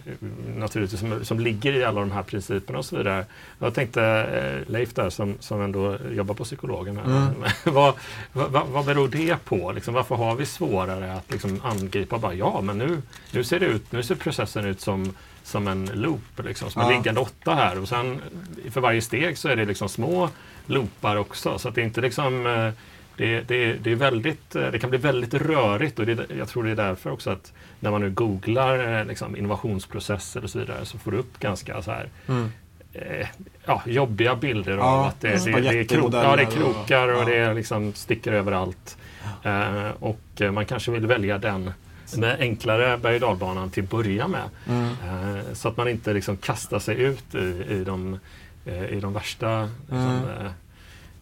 [0.56, 3.26] naturligtvis som, som ligger i alla de här principerna och så vidare.
[3.60, 6.98] Jag tänkte eh, Leif där som, som ändå jobbar på psykologen.
[6.98, 7.34] Här, mm.
[7.74, 7.94] vad,
[8.34, 9.72] vad, vad beror det på?
[9.72, 13.66] Liksom, varför har vi svårare att liksom, angripa bara ja men nu, nu ser det
[13.66, 17.80] ut, nu ser processen ut som som en loop, liksom, som en liggande åtta här
[17.80, 18.22] och sen
[18.70, 20.30] för varje steg så är det liksom små
[20.66, 22.74] loopar också så att det är inte liksom eh,
[23.22, 26.72] det, det, det, är väldigt, det kan bli väldigt rörigt och det, jag tror det
[26.72, 30.98] är därför också att när man nu googlar eh, liksom, innovationsprocesser och så vidare så
[30.98, 32.52] får du upp ganska så här mm.
[32.94, 33.28] eh,
[33.66, 37.08] ja, jobbiga bilder ja, av att det, det, det, är, krok, ja, det är krokar
[37.08, 37.34] och, och ja.
[37.34, 38.98] det liksom sticker överallt.
[39.44, 41.72] Eh, och man kanske vill välja den
[42.18, 44.50] med enklare berg och dalbanan till att börja med.
[44.68, 44.90] Mm.
[44.90, 48.20] Eh, så att man inte liksom kastar sig ut i, i, de,
[48.66, 50.52] eh, i de värsta liksom, mm.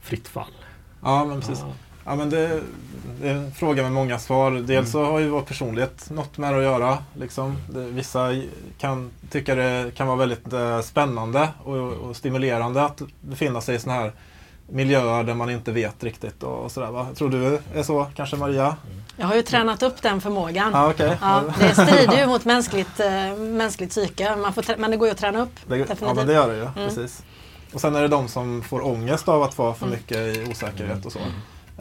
[0.02, 0.54] fritt fall.
[1.04, 1.60] Ja, men precis.
[1.60, 1.74] Ja,
[2.16, 2.62] men det,
[3.22, 4.51] det är en fråga med många svar.
[4.51, 6.97] Dels så har ju vår personlighet något med det att göra.
[7.14, 7.57] Liksom.
[7.70, 8.30] Det, vissa
[8.78, 13.80] kan tycka det kan vara väldigt eh, spännande och, och stimulerande att befinna sig i
[13.80, 14.12] sådana här
[14.70, 16.43] miljöer där man inte vet riktigt.
[16.43, 17.07] Och sådär, va?
[17.16, 18.76] Tror du är så kanske Maria?
[19.18, 20.76] Jag har ju tränat upp den förmågan.
[20.76, 21.18] Ah, okay.
[21.22, 25.12] ja, det strider ju mot mänskligt, äh, mänskligt psyke, man får men det går ju
[25.12, 25.53] att träna upp.
[25.68, 26.62] Det, ja, men det gör det ju.
[26.62, 26.74] Mm.
[26.74, 27.24] Precis.
[27.74, 29.99] Och sen är det de som får ångest av att vara för mm.
[29.99, 31.20] mycket i osäkerhet och så.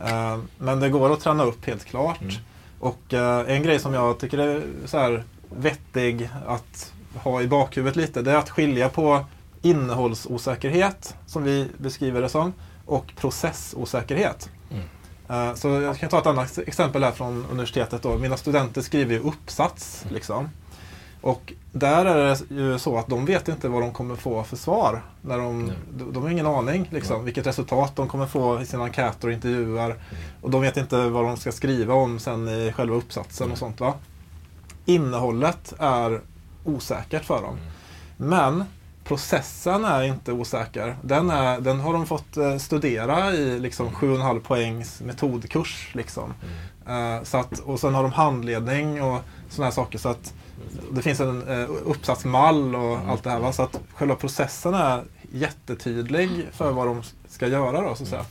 [0.04, 2.20] Uh, men det går att träna upp helt klart.
[2.20, 2.34] Mm.
[2.80, 5.24] Och uh, en grej som jag tycker är så här
[5.56, 9.24] vettig att ha i bakhuvudet lite, det är att skilja på
[9.62, 12.52] innehållsosäkerhet, som vi beskriver det som,
[12.86, 14.50] och processosäkerhet.
[14.70, 14.84] Mm.
[15.30, 18.02] Uh, så jag kan ta ett annat exempel här från universitetet.
[18.02, 18.18] Då.
[18.18, 20.02] Mina studenter skriver ju uppsats.
[20.02, 20.14] Mm.
[20.14, 20.48] Liksom.
[21.20, 24.56] Och där är det ju så att de vet inte vad de kommer få för
[24.56, 25.02] svar.
[25.22, 28.84] När de, de, de har ingen aning liksom, vilket resultat de kommer få i sina
[28.84, 29.84] enkäter och intervjuer.
[29.84, 29.96] Mm.
[30.40, 33.80] Och de vet inte vad de ska skriva om sen i själva uppsatsen och sånt.
[33.80, 33.94] Va?
[34.84, 36.20] Innehållet är
[36.64, 37.56] osäkert för dem.
[38.16, 38.64] Men
[39.04, 40.96] processen är inte osäker.
[41.02, 45.90] Den, är, den har de fått eh, studera i liksom 7,5 poängs metodkurs.
[45.92, 46.34] Liksom.
[46.86, 47.24] Mm.
[47.24, 49.98] så att, och sen har de handledning och sådana här saker.
[49.98, 50.34] Så att
[50.90, 53.10] det finns en uh, uppsatsmall och mm.
[53.10, 53.40] allt det här.
[53.40, 53.52] Va?
[53.52, 55.02] Så att själva processen är
[55.32, 57.80] jättetydlig för vad de ska göra.
[57.80, 58.24] Då, så, att säga.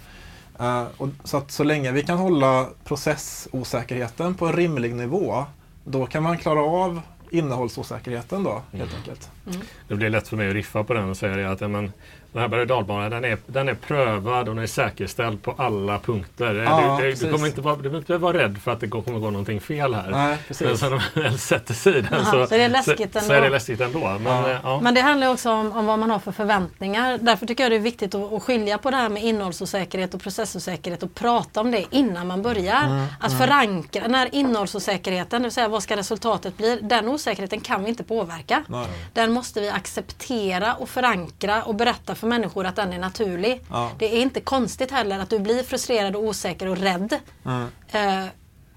[0.62, 5.46] Uh, och så att så länge vi kan hålla processosäkerheten på en rimlig nivå,
[5.84, 8.96] då kan man klara av innehållsosäkerheten då, helt mm.
[8.98, 9.30] enkelt.
[9.48, 9.60] Mm.
[9.88, 11.92] Det blir lätt för mig att riffa på den och säga att ja, men,
[12.34, 15.56] den här berg och dalbanan den är, den är prövad och den är säkerställd på
[15.58, 16.56] alla punkter.
[16.56, 19.20] Ja, du, du, kommer inte vara, du behöver inte vara rädd för att det kommer
[19.20, 20.12] gå någonting fel här.
[20.12, 20.68] Nej, precis.
[20.68, 23.34] Men sen när man väl sätter sig den så, så, är det läskigt så, så,
[23.34, 24.00] är det läskigt ändå.
[24.00, 24.50] Men, ja.
[24.50, 24.80] Eh, ja.
[24.82, 27.18] Men det handlar också om, om, vad man har för förväntningar.
[27.22, 30.22] Därför tycker jag det är viktigt att, att skilja på det här med innehållsosäkerhet och
[30.22, 32.86] processosäkerhet och prata om det innan man börjar.
[32.86, 33.48] Mm, att mm.
[33.48, 36.80] förankra den här innehållsosäkerheten, det vill säga vad ska resultatet bli?
[36.82, 38.64] Den osäkerheten kan vi inte påverka.
[38.68, 38.88] Nej.
[39.14, 43.62] Den måste vi acceptera och förankra och berätta för människor att den är naturlig.
[43.70, 43.92] Ja.
[44.00, 47.20] Det är inte konstigt heller att du blir frustrerad och osäker och rädd.
[47.46, 47.68] Mm.
[47.92, 48.30] Eh,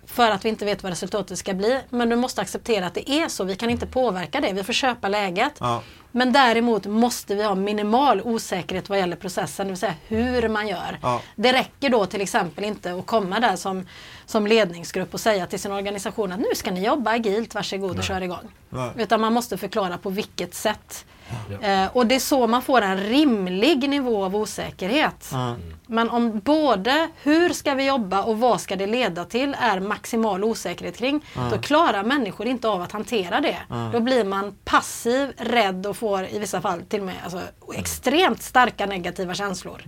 [0.07, 1.81] för att vi inte vet vad resultatet ska bli.
[1.91, 3.45] Men du måste acceptera att det är så.
[3.45, 4.53] Vi kan inte påverka det.
[4.53, 5.53] Vi får köpa läget.
[5.59, 5.83] Ja.
[6.13, 10.69] Men däremot måste vi ha minimal osäkerhet vad gäller processen, det vill säga hur man
[10.69, 10.99] gör.
[11.03, 11.23] Ja.
[11.37, 13.87] Det räcker då till exempel inte att komma där som,
[14.27, 18.05] som ledningsgrupp och säga till sin organisation att nu ska ni jobba agilt, varsågod och
[18.05, 18.53] kör igång.
[18.69, 18.91] Nej.
[18.97, 21.05] Utan man måste förklara på vilket sätt
[21.63, 25.33] Eh, och det är så man får en rimlig nivå av osäkerhet.
[25.33, 25.61] Mm.
[25.87, 30.45] Men om både hur ska vi jobba och vad ska det leda till är maximal
[30.45, 31.51] osäkerhet kring, mm.
[31.51, 33.57] då klarar människor inte av att hantera det.
[33.71, 33.93] Mm.
[33.93, 37.41] Då blir man passiv, rädd och får i vissa fall till och med alltså,
[37.75, 39.83] extremt starka negativa känslor.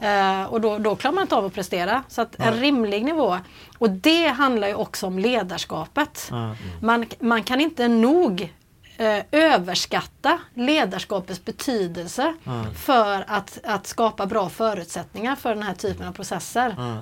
[0.00, 2.02] Eh, och då, då klarar man inte av att prestera.
[2.08, 3.38] Så att en rimlig nivå.
[3.78, 6.30] Och det handlar ju också om ledarskapet.
[6.80, 8.52] Man, man kan inte nog
[8.98, 12.74] eh, överskatta ledarskapets betydelse mm.
[12.74, 16.74] för att, att skapa bra förutsättningar för den här typen av processer.
[16.78, 16.98] Mm.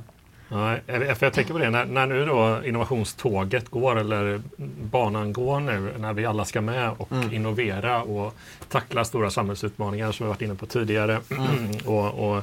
[0.48, 0.82] Nej,
[1.14, 4.42] för jag tänker på det, när, när, nu då innovationståget går eller
[4.82, 7.32] banan går nu när vi alla ska med och mm.
[7.32, 8.34] innovera och
[8.68, 11.70] tackla stora samhällsutmaningar som vi varit inne på tidigare mm.
[11.86, 12.42] och, och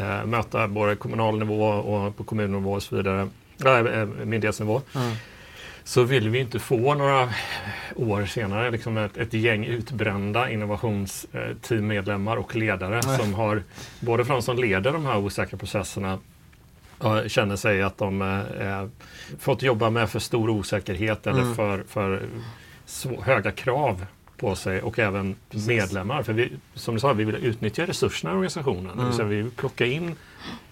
[0.00, 3.28] äh, möta både kommunal nivå och på kommunnivå och så vidare,
[3.64, 4.82] äh, myndighetsnivå.
[4.94, 5.12] Mm
[5.84, 7.28] så vill vi inte få några
[7.96, 13.18] år senare liksom ett, ett gäng utbrända innovationsteammedlemmar och ledare Nej.
[13.18, 13.62] som har,
[14.00, 16.18] både de som leder de här osäkra processerna
[17.26, 18.86] känner sig att de eh,
[19.38, 21.54] fått jobba med för stor osäkerhet eller mm.
[21.54, 22.22] för, för
[23.22, 24.06] höga krav
[24.36, 25.68] på sig och även Precis.
[25.68, 26.22] medlemmar.
[26.22, 28.98] För vi, som du sa, vi vill utnyttja resurserna i organisationen.
[28.98, 29.12] Mm.
[29.12, 30.16] Så vi vill plocka in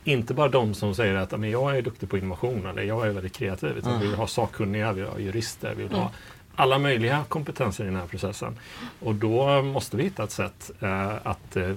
[0.04, 3.10] inte bara de som säger att men jag är duktig på innovation eller jag är
[3.10, 3.78] väldigt kreativ.
[3.78, 4.02] Utan mm.
[4.02, 6.10] vi vill ha sakkunniga, vi vill ha jurister, vi vill ha
[6.54, 8.58] alla möjliga kompetenser i den här processen.
[9.00, 11.72] Och då måste vi hitta ett sätt eh, att eh,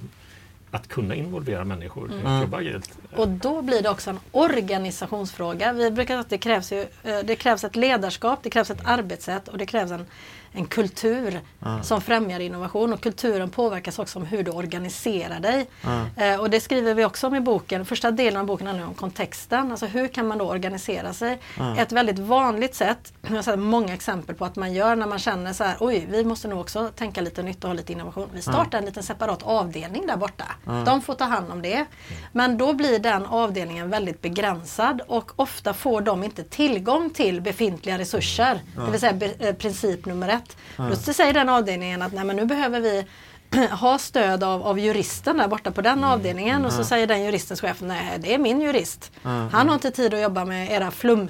[0.72, 2.38] att kunna involvera människor mm.
[2.38, 3.00] i jobba agilt.
[3.16, 5.74] Och då blir det också en organisationsfråga.
[5.74, 8.86] Vi brukar säga att det krävs, ju, eh, det krävs ett ledarskap, det krävs ett
[8.86, 10.06] arbetssätt och det krävs en
[10.54, 11.84] en kultur mm.
[11.84, 15.68] som främjar innovation och kulturen påverkas också om hur du organiserar dig.
[15.84, 16.34] Mm.
[16.34, 17.86] Eh, och det skriver vi också om i boken.
[17.86, 21.40] Första delen av boken handlar om kontexten, alltså hur kan man då organisera sig?
[21.60, 21.78] Mm.
[21.78, 25.20] Ett väldigt vanligt sätt, jag har sett många exempel på att man gör när man
[25.20, 28.30] känner så här, oj vi måste nog också tänka lite nytt och ha lite innovation.
[28.34, 30.46] Vi startar en liten separat avdelning där borta.
[30.86, 31.86] De får ta hand om det.
[32.32, 37.98] Men då blir den avdelningen väldigt begränsad och ofta får de inte tillgång till befintliga
[37.98, 38.62] resurser.
[38.76, 40.58] Det vill säga eh, princip nummer ett annat.
[40.80, 40.92] Mm.
[41.06, 43.06] Då säger den avdelningen att nej, men nu behöver vi
[43.72, 46.10] ha stöd av, av juristen där borta på den mm.
[46.10, 49.12] avdelningen och så säger den juristens chef, nej det är min jurist.
[49.24, 51.30] Han har inte tid att jobba med era flum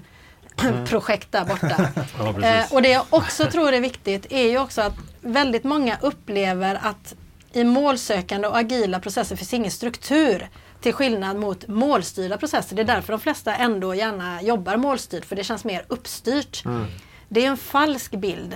[0.85, 1.89] projekt där borta.
[2.19, 5.97] ja, eh, och det jag också tror är viktigt är ju också att väldigt många
[6.01, 7.15] upplever att
[7.53, 10.49] i målsökande och agila processer finns ingen struktur.
[10.81, 12.75] Till skillnad mot målstyrda processer.
[12.75, 16.65] Det är därför de flesta ändå gärna jobbar målstyrt för det känns mer uppstyrt.
[16.65, 16.85] Mm.
[17.29, 18.55] Det är en falsk bild.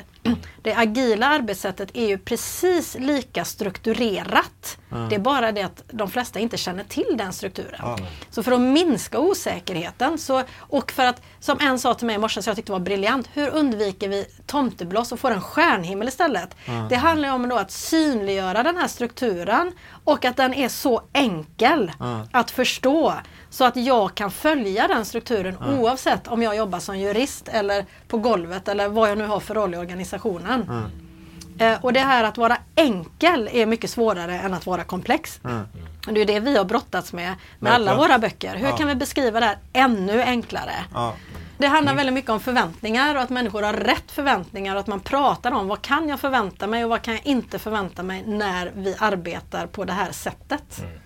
[0.61, 4.77] Det agila arbetssättet är ju precis lika strukturerat.
[4.91, 5.09] Mm.
[5.09, 7.81] Det är bara det att de flesta inte känner till den strukturen.
[7.81, 8.05] Mm.
[8.29, 12.19] Så för att minska osäkerheten så, och för att, som en sa till mig i
[12.19, 16.55] morse som jag tyckte var briljant, hur undviker vi tomtebloss och får en stjärnhimmel istället?
[16.65, 16.87] Mm.
[16.89, 19.71] Det handlar om då att synliggöra den här strukturen
[20.03, 21.91] och att den är så enkel
[22.31, 23.13] att förstå
[23.55, 25.79] så att jag kan följa den strukturen mm.
[25.79, 29.55] oavsett om jag jobbar som jurist eller på golvet eller vad jag nu har för
[29.55, 30.63] roll i organisationen.
[30.63, 31.73] Mm.
[31.73, 35.39] Eh, och det här att vara enkel är mycket svårare än att vara komplex.
[35.43, 35.67] Mm.
[36.11, 38.55] Det är det vi har brottats med med alla våra böcker.
[38.55, 38.77] Hur ja.
[38.77, 40.75] kan vi beskriva det här ännu enklare?
[40.93, 41.13] Ja.
[41.57, 41.97] Det handlar mm.
[41.97, 45.67] väldigt mycket om förväntningar och att människor har rätt förväntningar och att man pratar om
[45.67, 49.67] vad kan jag förvänta mig och vad kan jag inte förvänta mig när vi arbetar
[49.67, 50.79] på det här sättet.
[50.79, 51.04] Mm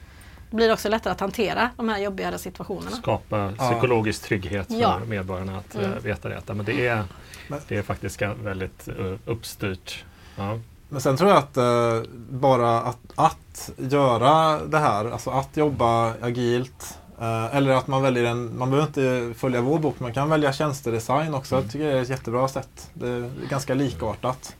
[0.50, 2.92] blir det också lättare att hantera de här jobbigare situationerna.
[2.92, 5.00] Skapa psykologisk trygghet för ja.
[5.08, 5.94] medborgarna att mm.
[5.94, 6.42] Eh, veta det.
[6.46, 7.04] Men det är,
[7.68, 10.06] det är faktiskt väldigt uh, uppstyrt.
[10.36, 10.60] Ja.
[10.90, 16.14] Men sen tror jag att uh, bara att, att göra det här, alltså att jobba
[16.22, 20.30] agilt uh, eller att man väljer en, man behöver inte följa vår bok, man kan
[20.30, 21.56] välja tjänstedesign också.
[21.56, 21.64] Mm.
[21.66, 22.92] Jag tycker det är ett jättebra sätt.
[22.94, 24.56] Det är ganska likartat.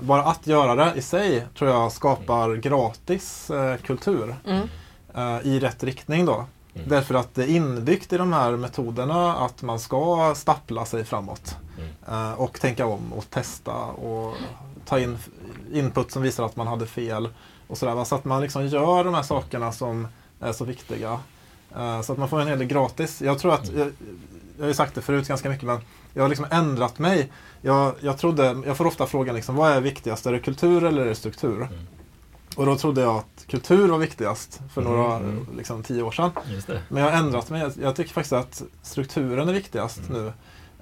[0.00, 3.50] bara att göra det i sig tror jag skapar gratis
[3.82, 4.36] kultur.
[4.46, 4.68] Mm
[5.16, 6.46] uh, i rätt riktning då.
[6.74, 6.88] Mm.
[6.88, 11.56] Därför att det är inbyggt i de här metoderna att man ska stappla sig framåt.
[11.78, 12.22] Mm.
[12.30, 14.34] Uh, och tänka om och testa och
[14.84, 15.18] ta in
[15.72, 17.28] input som visar att man hade fel.
[17.68, 20.08] och sådär, Så att man liksom gör de här sakerna som
[20.40, 21.20] är så viktiga.
[21.76, 23.22] Uh, så att man får en hel del gratis.
[23.22, 23.78] Jag tror att, mm.
[23.78, 23.92] jag,
[24.56, 25.80] jag har ju sagt det förut ganska mycket men
[26.14, 27.32] jag har liksom ändrat mig.
[27.60, 30.26] Jag, jag, trodde, jag får ofta frågan liksom, vad är viktigast?
[30.26, 31.56] Är det kultur eller är det struktur?
[31.56, 31.86] Mm.
[32.58, 35.46] Och då trodde jag att kultur var viktigast för mm, några, mm.
[35.56, 36.30] liksom, tio år sedan.
[36.88, 37.70] Men jag har ändrat mig.
[37.82, 40.22] Jag tycker faktiskt att strukturen är viktigast mm.
[40.22, 40.26] nu.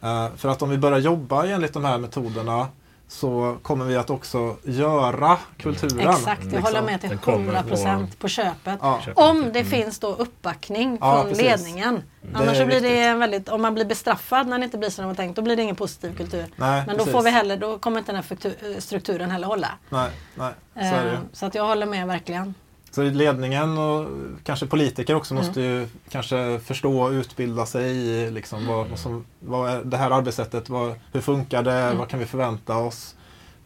[0.09, 2.68] Uh, för att om vi börjar jobba enligt de här metoderna
[3.09, 6.09] så kommer vi att också göra kulturen.
[6.09, 6.62] Exakt, jag liksom.
[6.62, 8.78] håller med till 100 procent på köpet.
[8.82, 9.00] Ja.
[9.14, 9.70] Om det mm.
[9.70, 11.44] finns då uppbackning ja, från precis.
[11.44, 12.02] ledningen.
[12.20, 15.04] Det Annars blir det en väldigt, om man blir bestraffad när det inte blir som
[15.04, 16.46] man tänkt, då blir det ingen positiv kultur.
[16.57, 19.70] Nej, Men då, får vi heller, då kommer inte den här strukturen heller hålla.
[19.88, 21.12] Nej, nej, så, är det.
[21.12, 22.54] Eh, så att jag håller med verkligen.
[22.97, 24.09] Så ledningen och
[24.44, 25.47] kanske politiker också mm.
[25.47, 29.97] måste ju kanske förstå och utbilda sig i liksom, vad, vad, som, vad är det
[29.97, 31.99] här arbetssättet, vad, hur funkar det, mm.
[31.99, 33.14] vad kan vi förvänta oss?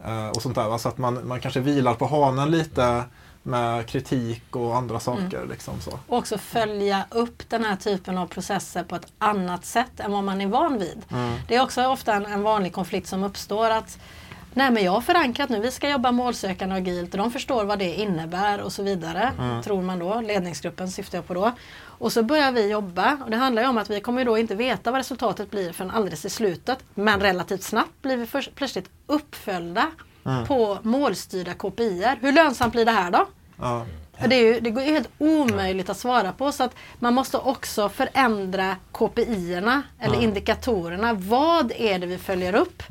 [0.07, 0.77] Uh, och sånt där.
[0.77, 3.03] Så att man, man kanske vilar på hanen lite
[3.43, 5.37] med kritik och andra saker.
[5.37, 5.49] Mm.
[5.49, 5.99] Liksom, så.
[6.07, 10.23] Och också följa upp den här typen av processer på ett annat sätt än vad
[10.23, 11.01] man är van vid.
[11.11, 11.39] Mm.
[11.47, 13.97] Det är också ofta en, en vanlig konflikt som uppstår att
[14.53, 17.79] Nej men jag har förankrat nu, vi ska jobba målsökande agilt och de förstår vad
[17.79, 19.31] det innebär och så vidare.
[19.39, 19.61] Mm.
[19.61, 21.51] Tror man då, ledningsgruppen syftar jag på då.
[21.83, 24.91] Och så börjar vi jobba och det handlar om att vi kommer då inte veta
[24.91, 26.79] vad resultatet blir förrän alldeles i slutet.
[26.93, 29.87] Men relativt snabbt blir vi först, plötsligt uppföljda
[30.25, 30.45] mm.
[30.45, 32.07] på målstyrda KPI.
[32.21, 33.25] Hur lönsamt blir det här då?
[33.59, 33.85] Ja.
[34.27, 37.37] Det, är ju, det går ju helt omöjligt att svara på så att man måste
[37.37, 40.27] också förändra KPI-erna eller mm.
[40.27, 41.13] indikatorerna.
[41.13, 42.83] Vad är det vi följer upp?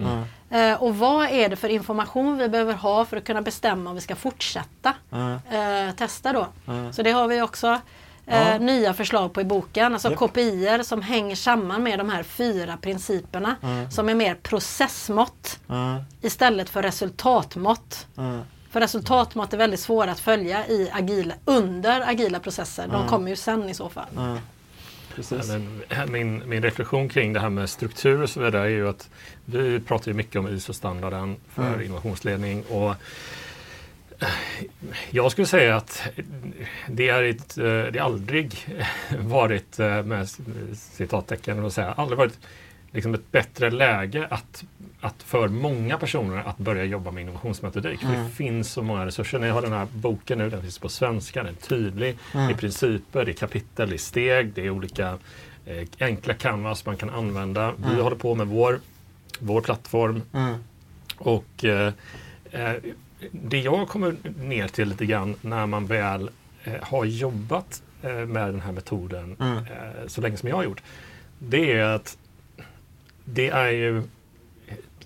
[0.50, 3.96] Eh, och vad är det för information vi behöver ha för att kunna bestämma om
[3.96, 5.38] vi ska fortsätta mm.
[5.50, 6.46] eh, testa då.
[6.68, 6.92] Mm.
[6.92, 7.80] Så det har vi också
[8.26, 9.92] eh, nya förslag på i boken.
[9.92, 10.18] Alltså yep.
[10.18, 13.90] kopior som hänger samman med de här fyra principerna mm.
[13.90, 16.02] som är mer processmått mm.
[16.20, 18.06] istället för resultatmått.
[18.70, 22.88] För resultatmått är väldigt svåra att följa i agila, under agila processer.
[22.92, 24.38] De kommer ju sen i så fall.
[25.48, 25.82] Men,
[26.12, 29.10] min, min reflektion kring det här med struktur och så vidare är ju att
[29.44, 31.82] vi pratar ju mycket om ISO-standarden för mm.
[31.82, 32.62] innovationsledning.
[32.62, 32.90] Och
[34.18, 34.28] eh,
[35.10, 36.02] jag skulle säga att
[36.88, 38.78] det är, ett, eh, det aldrig
[39.18, 40.28] varit, eh, med
[40.74, 42.38] citattecken, och säga, aldrig varit
[42.92, 44.64] liksom ett bättre läge att
[45.00, 48.02] att för många personer att börja jobba med innovationsmetodik.
[48.02, 48.06] Mm.
[48.06, 48.32] För det mm.
[48.32, 49.38] finns så många resurser.
[49.38, 52.18] När jag har den här boken nu, den finns på svenska, den är tydlig.
[52.34, 52.46] Mm.
[52.46, 55.18] Det är principer, det är kapitel, det är steg, det är olika
[55.66, 57.64] eh, enkla canvas man kan använda.
[57.64, 57.96] Mm.
[57.96, 58.80] Vi håller på med vår,
[59.38, 60.22] vår plattform.
[60.32, 60.54] Mm.
[61.16, 61.92] Och eh,
[62.50, 62.72] eh,
[63.30, 66.30] det jag kommer ner till lite grann när man väl
[66.64, 69.56] eh, har jobbat eh, med den här metoden mm.
[69.56, 70.82] eh, så länge som jag har gjort.
[71.38, 72.16] Det är att
[73.32, 74.02] det är ju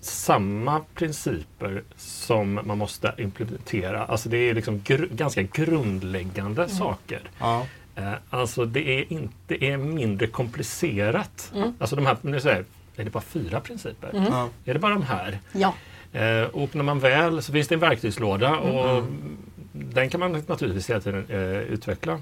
[0.01, 4.05] samma principer som man måste implementera.
[4.05, 6.75] Alltså det är liksom gr ganska grundläggande mm.
[6.75, 7.21] saker.
[7.39, 7.65] Ja.
[7.95, 11.51] Eh, alltså det är, inte, det är mindre komplicerat.
[11.55, 11.73] Mm.
[11.79, 12.65] Alltså de här, nu säger,
[12.95, 14.09] är det bara fyra principer?
[14.09, 14.33] Mm.
[14.65, 15.39] Är det bara de här?
[15.51, 15.73] Ja.
[16.19, 19.37] Eh, och när man väl, så finns det en verktygslåda och mm.
[19.71, 22.19] den kan man naturligtvis hela tiden eh, utveckla.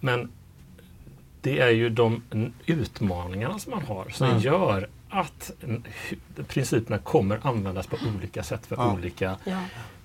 [0.00, 0.32] Men
[1.40, 2.22] det är ju de
[2.66, 4.40] utmaningarna som man har som mm.
[4.40, 5.50] gör att
[6.48, 8.92] principerna kommer användas på olika sätt för ja.
[8.92, 9.60] olika ja.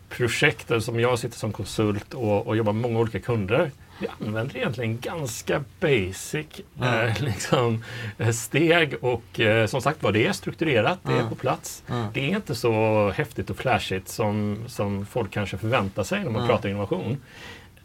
[0.10, 0.72] projekt.
[0.84, 3.72] Som jag sitter som konsult och, och jobbar med många olika kunder.
[4.02, 6.48] Vi använder egentligen ganska basic
[6.78, 7.08] mm.
[7.10, 7.84] eh, liksom,
[8.18, 11.84] eh, steg och eh, som sagt var det är strukturerat, det är på plats.
[12.14, 16.48] Det är inte så häftigt och flashigt som, som folk kanske förväntar sig när man
[16.48, 17.18] pratar innovation.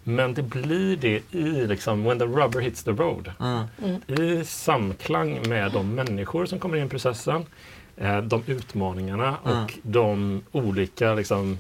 [0.09, 3.33] Men det blir det i liksom, when the rubber hits the road.
[3.41, 4.01] Mm.
[4.07, 7.45] I samklang med de människor som kommer in i processen,
[7.97, 9.65] eh, de utmaningarna mm.
[9.65, 11.59] och de olika, liksom,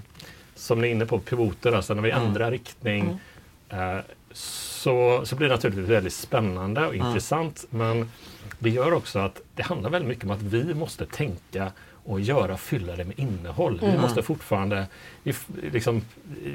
[0.54, 2.26] som ni är inne på, pivoter, alltså när vi mm.
[2.26, 3.20] ändrar riktning.
[3.68, 3.98] Eh,
[4.32, 7.64] så, så blir det naturligtvis väldigt spännande och intressant.
[7.70, 8.10] Men
[8.58, 11.72] det gör också att det handlar väldigt mycket om att vi måste tänka
[12.06, 13.78] och göra, fylla det med innehåll.
[13.82, 13.92] Mm.
[13.92, 14.86] Vi måste fortfarande,
[15.22, 15.34] vi,
[15.72, 16.02] liksom,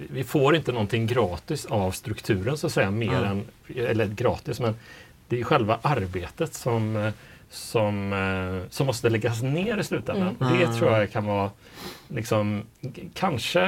[0.09, 3.31] vi får inte någonting gratis av strukturen så att säga, mer mm.
[3.31, 3.45] än,
[3.87, 4.75] eller gratis, men
[5.27, 7.11] det är själva arbetet som,
[7.49, 10.35] som, som måste läggas ner i slutändan.
[10.41, 10.59] Mm.
[10.59, 11.51] Det tror jag kan vara,
[12.07, 12.63] liksom,
[13.13, 13.61] kanske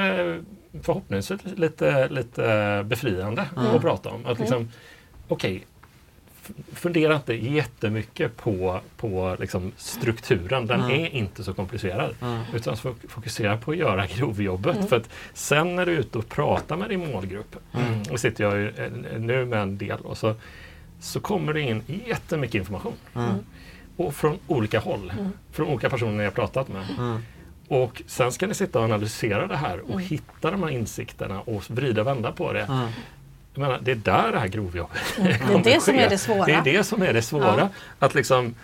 [0.82, 3.76] förhoppningsvis lite, lite befriande mm.
[3.76, 4.26] att prata om.
[4.26, 4.68] Att liksom,
[5.28, 5.62] Okej, okay,
[6.72, 10.66] fundera inte jättemycket på, på liksom strukturen.
[10.66, 11.04] Den mm.
[11.04, 12.14] är inte så komplicerad.
[12.22, 12.42] Mm.
[12.54, 12.76] Utan
[13.08, 14.76] fokusera på att göra grovjobbet.
[14.76, 14.88] Mm.
[14.88, 18.02] För att sen när du är ute och pratar med din målgrupp, mm.
[18.10, 18.72] och sitter jag ju
[19.18, 20.34] nu med en del, och så,
[21.00, 22.94] så kommer det in jättemycket information.
[23.14, 23.34] Mm.
[23.96, 25.12] Och från olika håll.
[25.18, 25.30] Mm.
[25.52, 26.84] Från olika personer jag pratat med.
[27.68, 31.70] Och sen ska ni sitta och analysera det här och hitta de här insikterna och
[31.70, 32.88] vrida och vända på det.
[33.54, 35.62] Jag menar, det är där det här grovjobbet mm.
[35.62, 36.46] Det är det som är det svåra.
[36.46, 37.58] Det är det som är det svåra.
[37.58, 37.68] Ja.
[37.98, 38.54] Att liksom,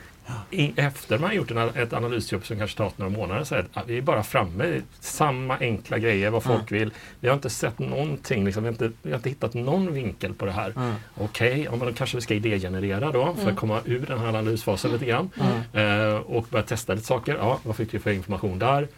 [0.50, 3.68] i, efter man har gjort en, ett analysjobb som kanske tagit några månader, så att
[3.86, 6.80] vi är bara framme i samma enkla grejer, vad folk mm.
[6.80, 6.90] vill.
[7.20, 10.34] Vi har inte sett någonting, liksom, vi, har inte, vi har inte hittat någon vinkel
[10.34, 10.72] på det här.
[10.76, 10.94] Mm.
[11.14, 14.28] Okej, okay, ja, då kanske vi ska idégenerera då för att komma ur den här
[14.28, 15.30] analysfasen lite grann.
[15.72, 17.34] Eh, och börja testa lite saker.
[17.34, 18.88] Ja, vad fick vi för information där?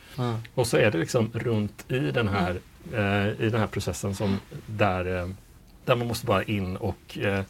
[0.54, 2.60] Och så är det liksom runt i den här,
[2.92, 5.28] eh, i den här processen som där eh,
[5.84, 7.44] där man måste bara in och eh,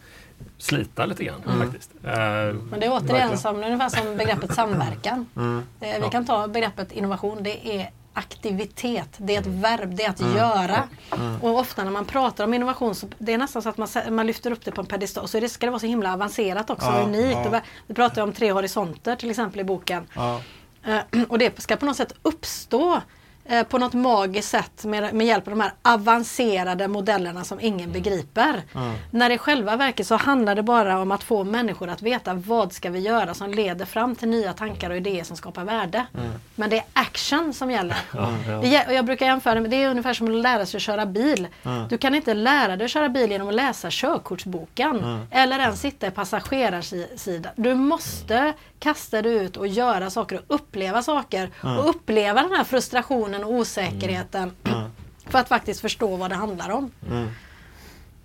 [0.59, 1.43] slita lite grann.
[1.47, 1.61] Mm.
[1.61, 1.91] Faktiskt.
[2.05, 5.27] Eh, Men det är återigen som, ungefär som begreppet samverkan.
[5.37, 5.63] Mm.
[5.81, 7.43] Eh, vi kan ta begreppet innovation.
[7.43, 10.37] Det är aktivitet, det är ett verb, det är att mm.
[10.37, 10.89] göra.
[11.13, 11.41] Mm.
[11.41, 14.27] Och ofta när man pratar om innovation så det är nästan så att man, man
[14.27, 16.87] lyfter upp det på en pedestal så det ska det vara så himla avancerat också,
[16.87, 17.39] ja, unikt.
[17.53, 17.61] Ja.
[17.87, 20.07] Vi pratar om tre horisonter till exempel i boken.
[20.15, 20.41] Ja.
[20.85, 23.01] Eh, och det ska på något sätt uppstå
[23.45, 27.91] Eh, på något magiskt sätt med, med hjälp av de här avancerade modellerna som ingen
[27.91, 27.93] mm.
[27.93, 28.63] begriper.
[28.75, 28.95] Mm.
[29.11, 32.73] När i själva verket så handlar det bara om att få människor att veta vad
[32.73, 36.07] ska vi göra som leder fram till nya tankar och idéer som skapar värde.
[36.15, 36.33] Mm.
[36.55, 37.97] Men det är action som gäller.
[38.63, 38.93] Ja.
[38.93, 41.49] jag brukar jämföra med, det är ungefär som att lära sig att köra bil.
[41.89, 46.07] Du kan inte lära dig att köra bil genom att läsa körkortsboken eller ens sitta
[46.07, 47.53] i passagerarsidan.
[47.57, 52.65] Du måste kasta dig ut och göra saker och uppleva saker och uppleva den här
[52.65, 54.91] frustrationen och osäkerheten mm.
[55.27, 56.91] för att faktiskt förstå vad det handlar om.
[57.11, 57.29] Mm.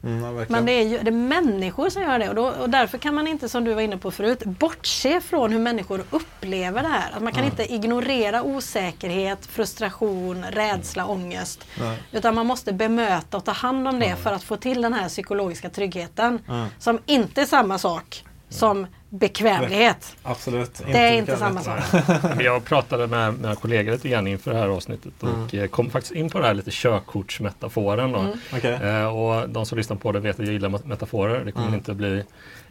[0.03, 2.97] Mm, Men det är ju det är människor som gör det och, då, och, därför
[2.97, 6.87] kan man inte, som du var inne på förut, bortse från hur människor upplever det
[6.87, 7.11] här.
[7.15, 7.51] Att man kan mm.
[7.51, 11.65] inte ignorera osäkerhet, frustration, rädsla, ångest.
[11.79, 12.03] Nej.
[12.11, 15.09] Utan man måste bemöta och ta hand om det för att få till den här
[15.09, 16.39] psykologiska tryggheten.
[16.79, 20.15] Som inte är samma sak som bekvämlighet.
[20.23, 20.81] Absolut.
[20.85, 21.79] Det är inte samma sak.
[22.39, 25.63] Jag pratade med mina kollegor lite grann inför det här avsnittet och mm.
[25.63, 28.11] Eh, kom faktiskt in på det här lite körkortsmetaforen.
[28.11, 28.19] Då.
[28.19, 28.37] Mm.
[28.55, 28.71] Okay.
[28.71, 31.45] Eh, och de som lyssnar på det vet att jag gillar metaforer.
[31.45, 31.77] Det kommer mm.
[31.77, 32.23] inte bli,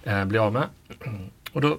[0.05, 0.66] eh, bli av med.
[1.53, 1.78] Och då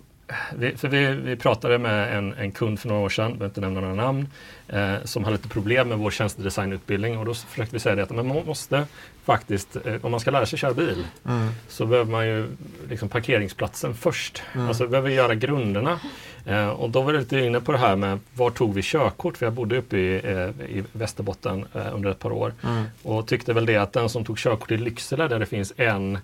[0.55, 3.61] vi, för vi, vi pratade med en, en kund för några år sedan, behöver inte
[3.61, 4.27] nämna några namn,
[4.67, 8.09] eh, som hade lite problem med vår tjänstedesignutbildning och då försökte vi säga det att
[8.09, 8.85] man måste
[9.25, 11.49] faktiskt, eh, om man ska lära sig köra bil, mm.
[11.67, 12.47] så behöver man ju
[12.89, 14.43] liksom parkeringsplatsen först.
[14.53, 14.67] Mm.
[14.67, 15.99] Alltså vi behöver göra grunderna.
[16.45, 19.37] Eh, och då var det lite inne på det här med var tog vi körkort?
[19.37, 22.83] För jag bodde uppe i, eh, i Västerbotten eh, under ett par år mm.
[23.03, 26.17] och tyckte väl det att den som tog körkort i Lycksele där det finns en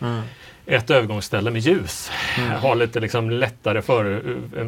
[0.00, 0.22] mm
[0.70, 2.10] ett övergångsställe med ljus.
[2.38, 2.50] Mm.
[2.50, 4.22] Har lite liksom lättare för,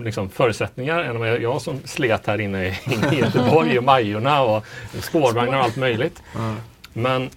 [0.04, 2.68] liksom förutsättningar än jag som slet här inne i,
[3.12, 4.64] i Göteborg och Majorna och
[5.00, 6.22] spårvagnar och allt möjligt.
[6.34, 6.56] Mm.
[6.92, 7.30] Men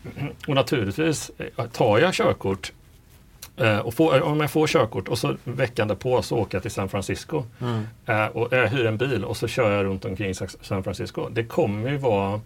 [0.47, 1.32] och naturligtvis
[1.72, 2.72] tar jag körkort
[3.57, 6.72] Eh, och får, om jag får körkort och så veckan därpå så åker jag till
[6.72, 7.88] San Francisco Mm.
[8.05, 11.30] eh, och jag hyr en bil och så kör jag runt omkring San Francisco.
[11.30, 12.41] Det kommer ju vara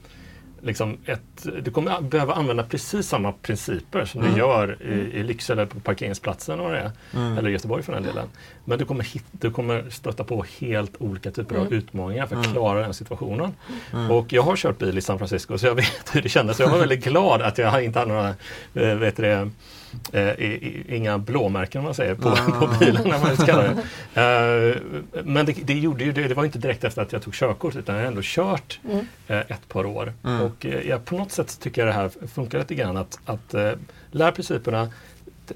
[0.61, 4.33] liksom ett, du kommer behöva använda precis samma principer som Mm.
[4.33, 7.37] du gör i, i Lycksele på parkeringsplatsen och det Mm.
[7.37, 8.27] eller Göteborg för den delen.
[8.65, 11.73] Men du kommer, hit, du kommer stöta på helt olika typer av Mm.
[11.73, 12.53] utmaningar för att Mm.
[12.55, 13.53] klara den situationen.
[13.93, 14.11] Mm.
[14.11, 16.57] Och jag har kört bil i San Francisco så jag vet hur det kändes.
[16.57, 18.29] Så jag var väldigt glad att jag inte hade några,
[18.73, 19.49] eh, vet du det,
[20.13, 22.35] eh, inga blåmärken om man säger på, Ah.
[22.59, 23.07] på bilen.
[23.07, 23.75] När man kallar
[24.13, 24.21] det.
[24.21, 27.33] Eh, men det, det, gjorde ju det, det var inte direkt efter att jag tog
[27.33, 29.05] körkort utan jag har ändå kört Mm.
[29.27, 30.13] eh, ett par år.
[30.25, 30.41] Mm.
[30.41, 33.53] Och eh, jag, på något sätt tycker jag det här funkar lite grann att, att
[33.53, 33.71] eh,
[34.11, 34.89] lär principerna.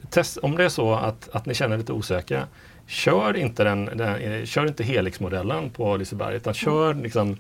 [0.10, 2.48] Test, om det är så att, att ni känner er lite osäkra,
[2.88, 7.38] kör inte, den, den, eh, kör inte Helix-modellen på Liseberg utan kör liksom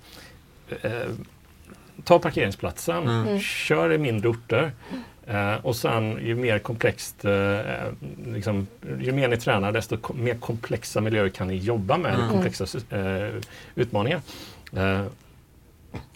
[0.81, 0.91] eh,
[2.03, 3.27] Ta parkeringsplatsen, Mm.
[3.27, 3.39] Mm.
[3.39, 4.71] kör i mindre orter.
[5.27, 7.57] Eh, och sen ju mer komplext, eh,
[8.33, 8.67] liksom,
[8.99, 12.29] ju mer ni tränar desto ko- mer komplexa miljöer kan ni jobba med, Mm.
[12.29, 13.29] komplexa eh,
[13.75, 14.21] utmaningar.
[14.77, 15.01] Eh,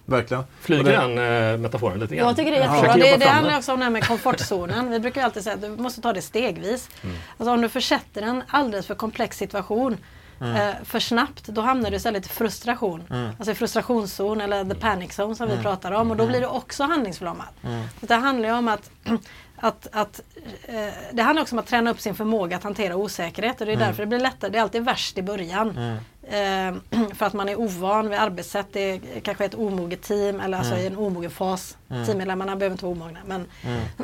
[0.05, 0.43] Verkligen.
[0.62, 1.18] flyger den
[1.53, 2.28] eh, metaforen lite grann?
[2.28, 2.93] Jag tycker det är jättebra.
[2.93, 4.89] Det, det handlar också om det här med komfortzonen.
[4.91, 6.89] Vi brukar ju alltid säga att du måste ta det stegvis.
[7.03, 7.16] Mm.
[7.38, 9.97] Alltså om du försätter en alldeles för komplex situation
[10.42, 13.04] eh, för snabbt, då hamnar du istället i frustration.
[13.10, 13.30] Mm.
[13.40, 16.12] Alltså frustrationszon eller the panic zone som vi pratar om.
[16.12, 17.48] Och då blir du också handlingsförlamad.
[17.64, 17.88] Mm.
[18.00, 18.90] Det handlar ju om att,
[19.56, 20.22] att, att
[20.66, 23.62] eh, det handlar också om att träna upp sin förmåga att hantera osäkerhet.
[23.62, 24.52] Och det är därför det blir lättare.
[24.52, 25.78] Det är alltid värst i början.
[25.78, 25.98] Mm.
[26.30, 28.68] Eh, för att man är ovan vid arbetssätt.
[28.72, 31.78] Det är kanske ett omoget team eller alltså i en omogen fas.
[31.88, 33.20] Teammedlemmarna behöver inte vara omogna.
[33.26, 33.48] Men,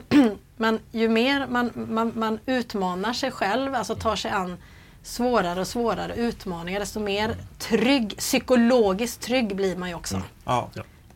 [0.58, 4.58] men ju mer man, man, man utmanar sig själv, alltså tar sig an
[5.04, 10.22] svårare och svårare utmaningar, desto mer trygg, psykologiskt trygg blir man ju också.
[10.45, 10.70] Ja.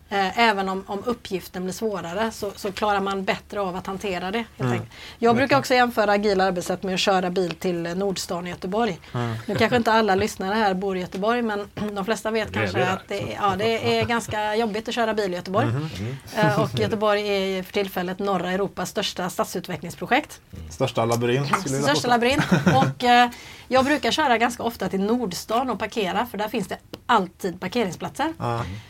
[0.09, 4.31] Eh, även om, om uppgiften blir svårare så, så klarar man bättre av att hantera
[4.31, 4.43] det.
[4.59, 4.81] Mm.
[5.19, 8.99] Jag brukar också jämföra agila arbetssätt med att köra bil till eh, Nordstan i Göteborg.
[9.13, 9.35] Mm.
[9.45, 12.89] Nu kanske inte alla lyssnare här bor i Göteborg men de flesta vet kanske det
[12.91, 15.67] att det, är- ja, det är ganska jobbigt att köra bil i Göteborg.
[15.67, 16.15] Mm-hmm.
[16.37, 20.39] Eh, och Göteborg är för tillfället norra Europas största stadsutvecklingsprojekt.
[20.69, 22.43] Största labyrint Största labyrint.
[22.75, 23.29] Och eh,
[23.67, 28.33] jag brukar köra ganska ofta till Nordstan och parkera för där finns det alltid parkeringsplatser.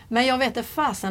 [0.08, 0.64] Men jag vet det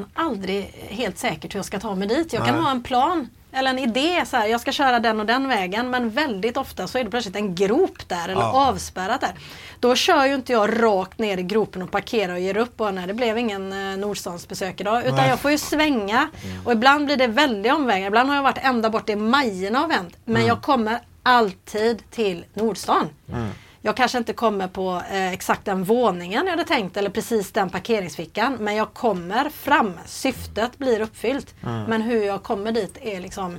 [0.05, 2.33] fasen aldrig helt säkert hur jag ska ta mig dit.
[2.33, 2.65] Jag kan Nej.
[2.65, 4.25] ha en plan eller en idé.
[4.27, 5.91] Så här, jag ska köra den och den vägen.
[5.91, 8.69] Men väldigt ofta så är det plötsligt en grop där eller Ja.
[8.69, 9.35] avspärrat där.
[9.81, 12.81] Då kör ju inte jag rakt ner i gropen och parkerar och ger upp.
[12.81, 15.03] Och nej, det blev ingen eh, Nordstansbesök idag.
[15.05, 15.29] Utan Nej.
[15.29, 16.29] jag får ju svänga.
[16.65, 18.07] Och ibland blir det väldiga omvägar.
[18.07, 20.17] Ibland har jag varit ända bort i Majerna och vänt.
[20.25, 23.09] Men jag kommer alltid till Nordstan.
[23.33, 23.49] Mm.
[23.87, 27.71] Jag kanske inte kommer på eh, exakt den våningen jag hade tänkt eller precis den
[27.71, 28.57] parkeringsfickan.
[28.61, 29.93] Men jag kommer fram.
[30.07, 31.55] Syftet blir uppfyllt.
[31.63, 31.83] Mm.
[31.85, 33.59] Men hur jag kommer dit är liksom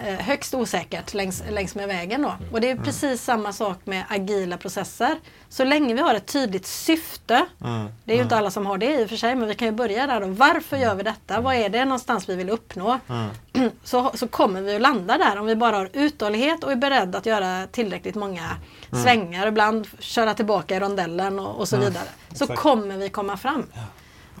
[0.00, 2.22] högst osäkert längs, längs med vägen.
[2.22, 2.34] Då.
[2.52, 5.16] Och det är precis samma sak med agila processer.
[5.48, 7.46] Så länge vi har ett tydligt syfte.
[7.64, 7.88] Mm.
[8.04, 9.68] Det är ju inte alla som har det i och för sig, men vi kan
[9.68, 10.26] ju börja där då.
[10.26, 11.40] Varför gör vi detta?
[11.40, 12.98] Vad är det någonstans vi vill uppnå?
[13.08, 13.30] Mm.
[13.84, 17.18] Så, så kommer vi att landa där om vi bara har uthållighet och är beredda
[17.18, 18.50] att göra tillräckligt många
[18.90, 19.46] svängar.
[19.46, 22.08] Ibland köra tillbaka i rondellen och, och så vidare.
[22.34, 22.60] Så exakt.
[22.60, 23.64] kommer vi komma fram.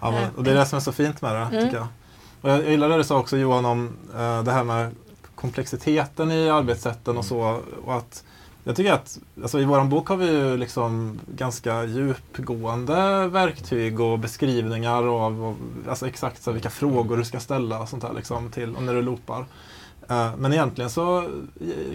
[0.00, 1.86] Ja, men, och det är det som är så fint med det, tycker jag.
[2.40, 4.94] Och jag, jag gillar det du sa också Johan om eh, det här med
[5.40, 7.60] komplexiteten i arbetssätten och så.
[7.84, 8.24] Och att,
[8.64, 14.18] jag tycker att alltså, i vår bok har vi ju liksom ganska djupgående verktyg och
[14.18, 15.56] beskrivningar av av,
[15.88, 18.94] alltså exakt så, vilka frågor du ska ställa och sånt där liksom, till, och när
[18.94, 19.44] du loopar.
[20.08, 21.26] Eh, Men egentligen så eh,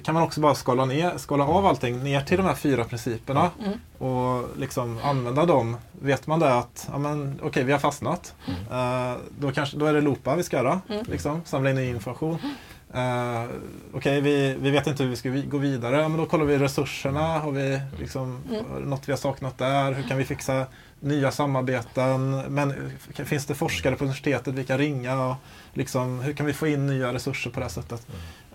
[0.04, 3.50] kan man också bara skala, ner, skala av allting ner till de här fyra principerna
[3.98, 5.78] och liksom använda dem.
[6.02, 8.34] Vet man det att ja, men, okej, vi har fastnat,
[8.72, 10.82] eh, då, kanske, då är det loopa vi ska göra.
[11.08, 12.38] Liksom, samla in information.
[12.96, 13.46] Uh,
[13.94, 16.10] okej, vi, vi vet inte hur vi ska vi, gå vidare.
[16.10, 17.40] Men då kollar vi resurserna.
[17.40, 18.42] Har vi liksom,
[18.86, 19.94] något vi har saknat där?
[19.94, 20.66] Hur kan vi fixa
[21.00, 22.44] nya samarbeten?
[22.48, 25.26] Men, finns det forskare på universitetet vi kan ringa?
[25.26, 25.36] Och,
[25.74, 28.08] liksom, hur kan vi få in nya resurser på det här sättet?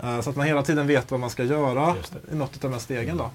[0.03, 1.95] Eh, så att man hela tiden vet vad man ska göra
[2.33, 3.17] i något av de här stegen.
[3.17, 3.31] Då.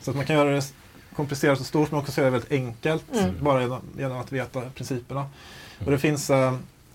[0.00, 0.72] Så att man kan göra det
[1.16, 3.04] komplicerat och stort men också göra det väldigt enkelt
[3.40, 5.26] bara genom, genom att veta principerna.
[5.84, 6.54] Och det finns, eh,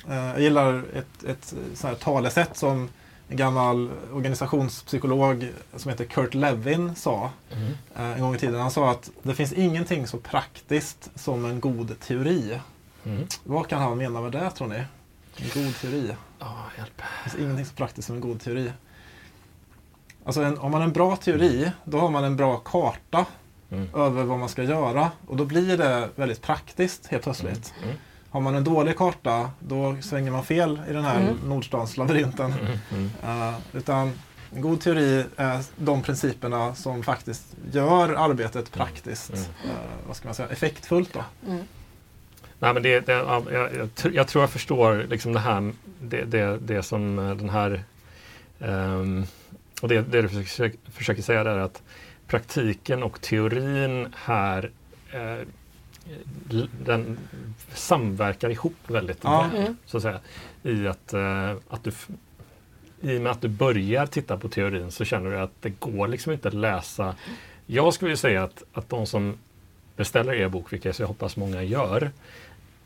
[0.09, 2.89] eh, jag gillar ett, ett sånt här talesätt som
[3.31, 7.67] en gammal organisationspsykolog som heter Kurt Levin sa Mm.
[7.95, 8.61] eh, en gång i tiden.
[8.61, 12.59] Han sa att det finns ingenting så praktiskt som en god teori.
[13.03, 13.27] Mm.
[13.43, 14.75] Vad kan han mena med det tror ni?
[15.37, 16.15] En god teori.
[16.39, 16.97] Ja, hjälp.
[16.97, 18.71] Det finns ingenting så praktiskt som en god teori.
[20.25, 23.25] Alltså en, om man har en bra teori, då har man en bra karta
[23.71, 23.87] Mm.
[23.95, 25.11] över vad man ska göra.
[25.27, 27.73] Och då blir det väldigt praktiskt helt plötsligt.
[27.83, 27.95] Mm.
[28.31, 32.53] Har man en dålig karta, då svänger man fel i den här Nordstans labyrinten.
[32.53, 32.77] Mm.
[32.91, 33.49] Mm.
[33.49, 34.11] Eh, utan
[34.53, 39.45] En god teori är de principerna som faktiskt gör arbetet praktiskt, mm.
[39.63, 39.75] Mm.
[39.75, 41.13] Uh, vad ska man säga, effektfullt.
[41.13, 41.23] Då.
[41.47, 41.63] Mm.
[42.59, 46.57] Nej, men det, det, jag, jag, jag, tror jag förstår liksom det här, det, det,
[46.57, 47.83] det som eh, den här
[48.59, 49.25] um,
[49.81, 51.81] och det, det du försöker, försöker säga där är att
[52.27, 54.71] praktiken och teorin här
[55.11, 55.47] eh,
[56.85, 57.17] den
[57.73, 59.49] samverkar ihop väldigt ja.
[59.53, 59.75] väl.
[59.85, 60.19] Så att säga,
[60.63, 61.91] I att, eh, att du
[63.01, 66.07] i och med att du börjar titta på teorin så känner du att det går
[66.07, 67.15] liksom inte att läsa.
[67.65, 69.37] Jag skulle säga att, att de som
[69.95, 72.11] beställer er bok, vilket jag hoppas många gör,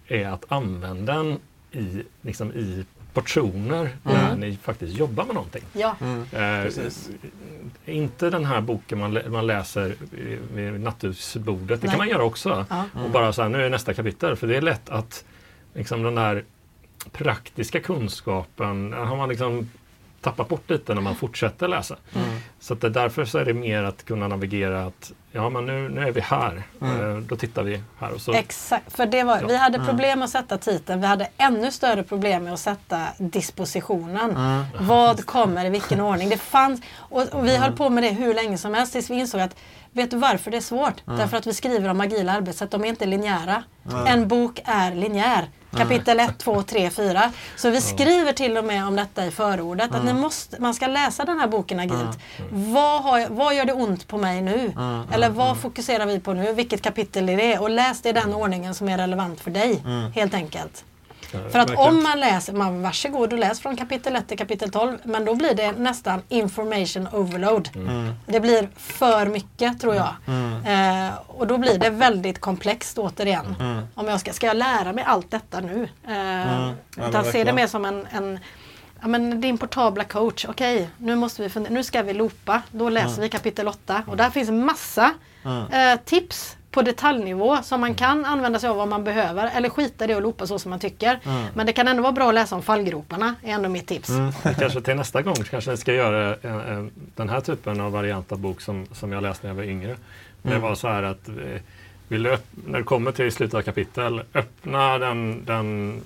[0.08, 1.40] är att använda den
[1.72, 2.86] i, liksom i
[3.16, 3.96] portioner mm.
[4.04, 5.64] när ni faktiskt jobbar med någonting.
[5.74, 5.96] Ja.
[6.02, 6.26] Mm.
[6.32, 9.96] Eh, inte den här boken man, man läser
[10.54, 11.92] vid nattduksbordet, det Nej.
[11.92, 12.66] kan man göra också.
[12.70, 12.86] Ja.
[13.04, 15.26] Och bara så här, nu är nästa kapitel, för det är lätt att
[15.74, 16.44] liksom den här
[17.12, 19.70] praktiska kunskapen, har man liksom
[20.26, 21.96] tappat bort lite när man fortsätter läsa.
[22.16, 22.28] Mm.
[22.60, 25.90] Så att det, därför så är det mer att kunna navigera att ja men nu,
[25.90, 27.18] nu är vi här, mm.
[27.18, 28.14] Eh, då tittar vi här.
[28.14, 29.48] Och så, Exakt, för det var, ja.
[29.48, 29.88] vi hade mm.
[29.88, 34.32] problem att sätta titeln, vi hade ännu större problem med att sätta dispositionen.
[34.32, 34.64] Mm.
[34.80, 36.30] Vad kommer i vilken ordning?
[36.30, 39.16] Det fanns, och, och vi höll på med det hur länge som helst tills vi
[39.16, 39.56] insåg att
[39.92, 41.02] Vet du varför det är svårt?
[41.06, 43.64] Därför att vi skriver om agila arbetssätt, de är inte linjära.
[44.08, 45.50] En bok är linjär.
[45.78, 47.32] Kapitel 1, 2, 3, 4.
[47.56, 49.96] Så vi skriver till och med om detta i förordet.
[49.96, 52.20] Att ni måste, man ska läsa den här boken agilt.
[52.52, 54.74] Vad, har, vad gör det ont på mig nu?
[55.14, 56.54] Eller vad fokuserar vi på nu?
[56.54, 57.58] Vilket kapitel är det?
[57.60, 59.84] Och läs det i den ordningen som är relevant för dig.
[60.16, 60.84] Helt enkelt.
[61.52, 64.98] För att om man läser, man varsågod och läs från kapitel 1 till kapitel 12.
[65.04, 67.70] Men då blir det nästan information overload.
[67.76, 68.14] Mm.
[68.26, 70.16] Det blir för mycket tror jag.
[70.28, 71.08] Mm.
[71.08, 73.56] Eh, och då blir det väldigt komplext återigen.
[73.60, 73.84] Mm.
[73.96, 75.90] Om jag ska, ska jag lära mig allt detta nu?
[76.08, 76.74] Eh, mm.
[76.98, 78.40] ja, utan se det mer som en, en
[79.02, 82.62] Ja, men din portabla coach, okej okay, nu måste vi fundera, nu ska vi loopa.
[82.72, 83.22] Då läser mm.
[83.22, 85.14] vi kapitel 8 och där finns massa
[85.72, 90.04] eh, tips på detaljnivå som man kan använda sig av om man behöver eller skita
[90.04, 91.20] i det och loopa så som man tycker.
[91.24, 91.46] Mm.
[91.54, 94.10] Men det kan ändå vara bra att läsa om fallgroparna, är ändå mitt tips.
[94.10, 94.32] Mm.
[94.60, 98.32] kanske till nästa gång kanske ni ska göra en, en, den här typen av variant
[98.32, 99.92] av bok som, som jag läste när jag var yngre.
[99.92, 100.00] Mm.
[100.42, 101.62] Det var så här att eh,
[102.08, 102.38] vill du,
[102.68, 106.02] när du kommer till slutet av kapitel, öppna den, den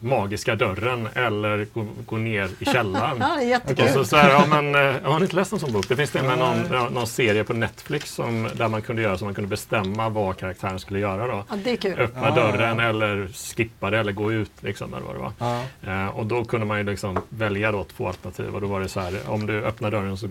[0.00, 3.18] magiska dörren eller gå, gå ner i källaren.
[3.48, 5.88] ja, och så, så här, ja, men, eh, har ni inte läst en sån bok?
[5.88, 9.24] Det finns det med någon, någon serie på Netflix som, där man kunde göra så
[9.24, 11.26] man kunde bestämma vad karaktären skulle göra.
[11.26, 11.44] Då.
[11.48, 11.98] Ja, det är kul.
[11.98, 12.84] Öppna ja, dörren ja.
[12.84, 14.52] eller skippa det eller gå ut.
[14.60, 15.32] Liksom, eller vad det var.
[15.38, 15.62] Ja.
[15.92, 18.54] Eh, och då kunde man ju liksom välja då två alternativ.
[18.54, 20.28] Och då var det så här, om du öppnar dörren så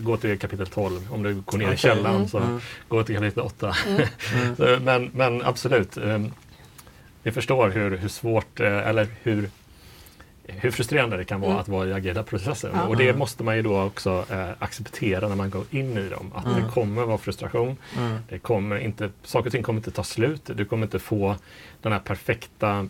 [0.00, 1.08] gå till kapitel 12.
[1.12, 1.74] Om du går ner okay.
[1.74, 2.28] i källaren mm.
[2.28, 2.60] så mm.
[2.88, 3.74] gå till kapitel 8.
[3.86, 4.02] Mm.
[4.34, 4.84] Mm.
[4.84, 6.32] men, men absolut, um,
[7.22, 9.50] vi förstår hur, hur svårt, eh, eller hur
[10.52, 11.60] hur frustrerande det kan vara mm.
[11.60, 12.70] att vara i agila processer.
[12.74, 12.86] Ja.
[12.86, 16.32] Och det måste man ju då också eh, acceptera när man går in i dem.
[16.34, 16.62] Att mm.
[16.62, 17.76] det kommer vara frustration.
[17.98, 18.18] Mm.
[18.28, 20.50] Det kommer inte, saker och ting kommer inte ta slut.
[20.54, 21.36] Du kommer inte få
[21.82, 22.88] den här perfekta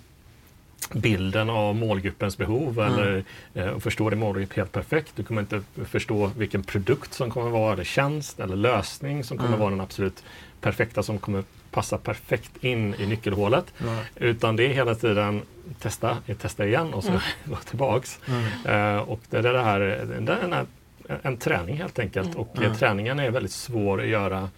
[0.93, 2.95] bilden av målgruppens behov mm.
[2.95, 3.25] eller
[3.55, 5.13] eh, förstå din målgrupp helt perfekt.
[5.17, 9.49] Du kommer inte förstå vilken produkt som kommer vara, eller tjänst eller lösning som kommer
[9.49, 9.61] mm.
[9.61, 10.23] vara den absolut
[10.61, 13.65] perfekta som kommer passa perfekt in i nyckelhålet.
[13.81, 14.05] Mm.
[14.17, 15.43] Utan det är hela tiden
[15.79, 17.23] testa, testa igen och så mm.
[17.45, 18.19] gå tillbaks.
[18.29, 18.97] Mm.
[18.97, 19.81] Uh, och det är det här,
[20.21, 20.67] det är en,
[21.23, 22.39] en träning helt enkelt mm.
[22.39, 24.49] och uh, träningen är väldigt svår att göra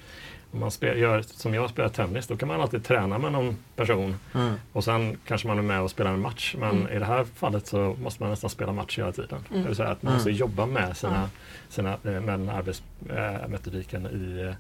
[0.52, 3.56] om man spel, gör som jag spelar tennis, då kan man alltid träna med någon
[3.76, 4.54] person mm.
[4.72, 6.54] och sen kanske man är med och spelar en match.
[6.58, 6.92] Men mm.
[6.92, 9.44] i det här fallet så måste man nästan spela match hela tiden.
[9.50, 9.62] Mm.
[9.62, 11.30] Det vill säga att man måste jobba med, sina,
[11.68, 14.54] sina, eh, med den arbetsmetodiken i Eh,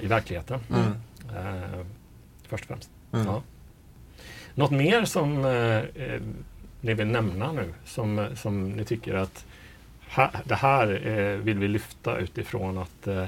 [0.00, 0.60] i verkligheten.
[0.70, 0.92] Mm.
[1.36, 1.84] Eh,
[2.48, 2.90] först och främst.
[3.12, 3.26] Mm.
[3.26, 3.42] Ja.
[4.54, 6.20] Något mer som eh, eh,
[6.80, 9.44] ni vill nämna nu som, som ni tycker att
[10.10, 13.24] ha, det här eh, vill vi lyfta utifrån att eh,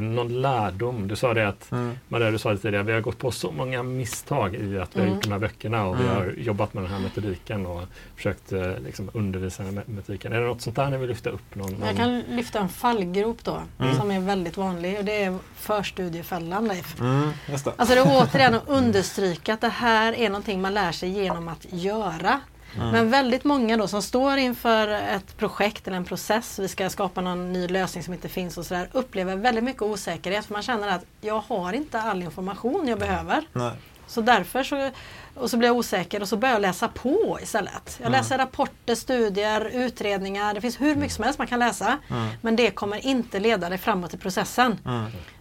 [0.00, 1.08] någon lärdom?
[1.08, 1.98] Du sa det att, mm.
[2.08, 5.00] Maria, du sa det tidigare, vi har gått på så många misstag i att vi
[5.00, 5.14] har mm.
[5.14, 6.06] gjort de här böckerna och mm.
[6.06, 7.82] vi har jobbat med den här metodiken och
[8.16, 10.32] försökt eh, liksom, undervisa den här metodiken.
[10.32, 11.54] Är det något sånt där ni vill lyfta upp?
[11.54, 11.86] Någon, någon...
[11.86, 13.94] Jag kan lyfta en fallgrop då, mm.
[13.94, 17.00] som är väldigt vanlig och det är förstudiefällan Leif.
[17.00, 17.72] Mm, just det.
[17.76, 21.48] Alltså det är återigen att understryka att det här är någonting man lär sig genom
[21.48, 22.40] att göra.
[22.76, 22.90] Mm.
[22.90, 27.20] Men väldigt många då som står inför ett projekt eller en process, vi ska skapa
[27.20, 30.88] någon ny lösning som inte finns och sådär, upplever väldigt mycket osäkerhet för man känner
[30.88, 33.44] att jag har inte all information jag behöver.
[33.52, 33.72] Nej.
[34.06, 34.90] Så därför så
[35.34, 37.98] Och så blir jag osäker och så börjar jag läsa på istället.
[38.02, 40.54] Jag läser rapporter, studier, utredningar.
[40.54, 41.98] Det finns hur mycket som helst man kan läsa.
[42.40, 44.78] Men det kommer inte leda dig framåt i processen.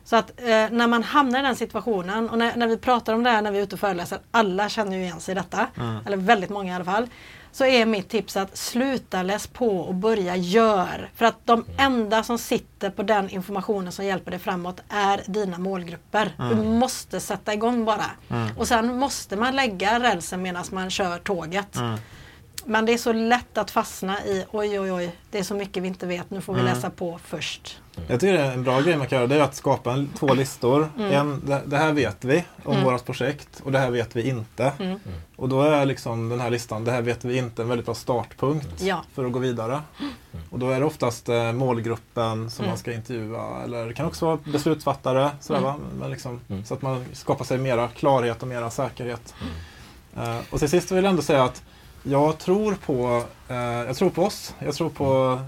[0.05, 3.23] Så att eh, när man hamnar i den situationen och när, när, vi pratar om
[3.23, 5.67] det här när vi är ute och föreläser, alla känner ju igen sig i detta.
[6.05, 7.07] Eller väldigt många i alla fall
[7.53, 11.09] så är mitt tips att sluta läs på och börja gör.
[11.15, 15.57] För att de enda som sitter på den informationen som hjälper dig framåt är dina
[15.57, 16.35] målgrupper.
[16.39, 16.57] Mm.
[16.57, 18.05] Du måste sätta igång bara.
[18.29, 18.57] Mm.
[18.57, 21.75] Och sen måste man lägga rälsen medan man kör tåget.
[21.75, 21.99] Mm.
[22.65, 25.83] Men det är så lätt att fastna i oj oj oj, det är så mycket
[25.83, 26.73] vi inte vet, nu får vi mm.
[26.73, 27.79] läsa på först.
[28.07, 30.89] Jag tycker en bra grej man kan göra det är att skapa en, två listor.
[30.97, 31.11] Mm.
[31.11, 32.83] En, det, det, här vet vi om mm.
[32.83, 34.71] vårt projekt och det här vet vi inte.
[34.79, 34.99] Mm.
[35.35, 37.95] Och då är liksom den här listan, det här vet vi inte, en väldigt bra
[37.95, 39.03] startpunkt ja.
[39.13, 39.81] för att gå vidare.
[40.49, 44.25] Och då är det oftast eh, målgruppen som man ska intervjua eller det kan också
[44.25, 45.29] vara beslutsfattare.
[45.39, 45.75] Sådär, va?
[45.99, 49.33] Men liksom, Så att man skapar sig mera klarhet och mera säkerhet.
[50.17, 51.63] Uh, och till sist vill jag ändå säga att
[52.03, 54.55] jag tror på, eh, jag tror på oss.
[54.59, 55.39] Jag tror på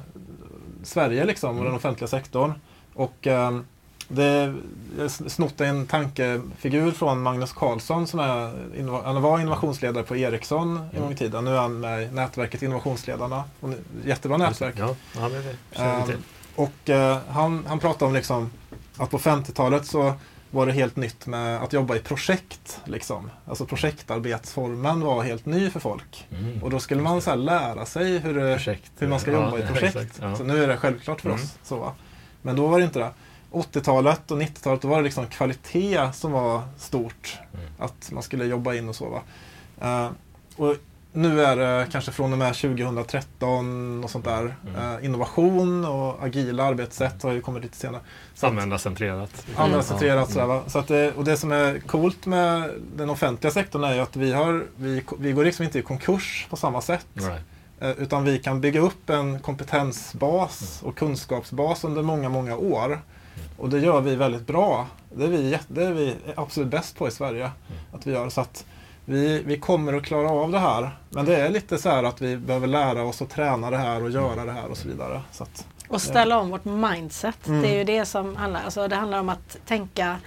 [0.84, 2.54] Sverige liksom och den offentliga sektorn.
[2.94, 3.60] Och eh,
[4.08, 4.56] det
[4.98, 11.02] jag snott en tankefigur från Magnus Karlsson som är, han var innovationsledare på Ericsson en
[11.02, 11.46] gång i tiden.
[11.46, 13.44] Nu är han med i nätverket Innovationsledarna.
[14.06, 14.76] Jättebra nätverk.
[14.78, 16.18] Ja, ja, det, det, eh,
[16.56, 18.52] och eh, han, han pratade om liksom
[18.98, 20.14] att på 50-talet så
[20.56, 22.82] var det helt nytt med att jobba i projekt.
[22.86, 23.32] Liksom.
[23.46, 26.28] Alltså projektarbetsformen var helt ny för folk.
[26.32, 26.64] Mm.
[26.64, 29.62] Och då skulle man så lära sig hur, det, hur man ska ja, jobba i
[29.68, 29.96] projekt.
[29.96, 30.36] Exakt, ja.
[30.36, 31.42] Så nu är det självklart för mm.
[31.42, 31.58] oss.
[31.64, 31.94] Så,
[32.42, 33.12] Men då var det inte det.
[33.52, 37.40] 80-talet och 90-talet då var det liksom kvalitet som var stort.
[37.54, 37.66] Mm.
[37.80, 39.10] Att man skulle jobba in och så.
[39.10, 39.22] Va?
[40.06, 40.12] Uh,
[40.56, 40.76] och
[41.16, 44.56] nu är det kanske från och med 2013 och sånt där.
[44.68, 44.96] Mm.
[44.96, 48.02] Uh, innovation och agila arbetssätt har ju kommit lite senare.
[48.42, 49.46] Användarcentrerat.
[49.56, 50.36] Användarcentrerat.
[50.36, 50.48] Mm.
[50.48, 54.00] Sådär, så att det, och det som är coolt med den offentliga sektorn är ju
[54.00, 57.08] att vi, har, vi, vi går liksom inte i konkurs på samma sätt.
[57.14, 57.42] Right.
[57.82, 60.90] Uh, utan vi kan bygga upp en kompetensbas mm.
[60.90, 63.02] och kunskapsbas under många, många år.
[63.58, 64.88] Och det gör vi väldigt bra.
[65.16, 67.44] Det är vi, det är vi absolut bäst på i Sverige.
[67.44, 67.82] Mm.
[67.92, 68.30] Att vi gör.
[68.30, 68.66] Så att,
[69.06, 70.98] vi, vi kommer att klara av det här.
[71.10, 74.04] Men det är lite så här att vi behöver lära oss att träna det här
[74.04, 75.22] och göra det här och så vidare.
[75.32, 76.42] Så att, och ställa ja.
[76.42, 77.48] om vårt mindset.
[77.48, 77.62] Mm.
[77.62, 80.18] Det är ju det som handlar, alltså det handlar om att tänka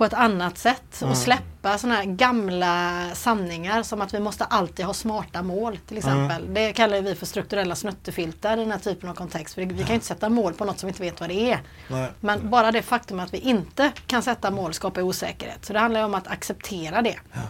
[0.00, 1.12] på ett annat sätt mm.
[1.12, 5.98] och släppa sådana här gamla sanningar som att vi måste alltid ha smarta mål till
[5.98, 6.42] exempel.
[6.42, 6.54] Mm.
[6.54, 9.54] Det kallar vi för strukturella snuttefilter i den här typen av kontext.
[9.54, 11.52] För vi kan ju inte sätta mål på något som vi inte vet vad det
[11.52, 11.60] är.
[11.88, 12.10] Nej.
[12.20, 15.64] Men bara det faktum att vi inte kan sätta mål skapar osäkerhet.
[15.64, 17.16] Så det handlar om att acceptera det.
[17.32, 17.40] Ja.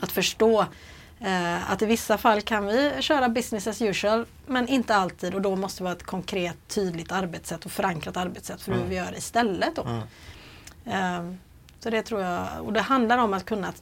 [0.00, 0.66] Att förstå
[1.20, 5.42] eh, att i vissa fall kan vi köra business as usual men inte alltid och
[5.42, 8.90] då måste det vara ett konkret tydligt arbetssätt och förankrat arbetssätt för hur mm.
[8.90, 9.76] vi gör istället.
[9.76, 9.82] Då.
[9.82, 10.02] Mm.
[10.86, 11.36] Eh,
[11.80, 13.72] så det tror jag, och det handlar om att kunna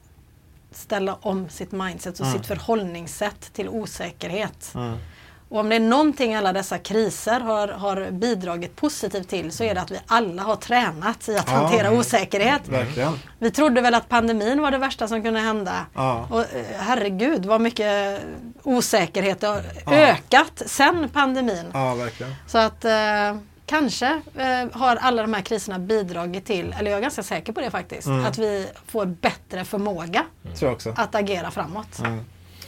[0.70, 2.38] ställa om sitt mindset och mm.
[2.38, 4.72] sitt förhållningssätt till osäkerhet.
[4.74, 4.98] Mm.
[5.48, 9.74] Och om det är någonting alla dessa kriser har, har bidragit positivt till så är
[9.74, 12.68] det att vi alla har tränat i att ja, hantera osäkerhet.
[12.68, 13.18] Verkligen.
[13.38, 15.86] Vi trodde väl att pandemin var det värsta som kunde hända.
[15.94, 16.28] Ja.
[16.30, 18.20] Och eh, herregud vad mycket
[18.62, 19.92] osäkerhet har ja.
[19.92, 21.70] ökat sen pandemin.
[21.72, 22.34] Ja, verkligen.
[22.46, 27.02] Så att eh, kanske eh, har alla de här kriserna bidragit till, eller jag är
[27.02, 28.26] ganska säker på det faktiskt, mm.
[28.26, 30.94] att vi får bättre förmåga mm.
[30.96, 31.98] att agera framåt.
[31.98, 32.24] Mm.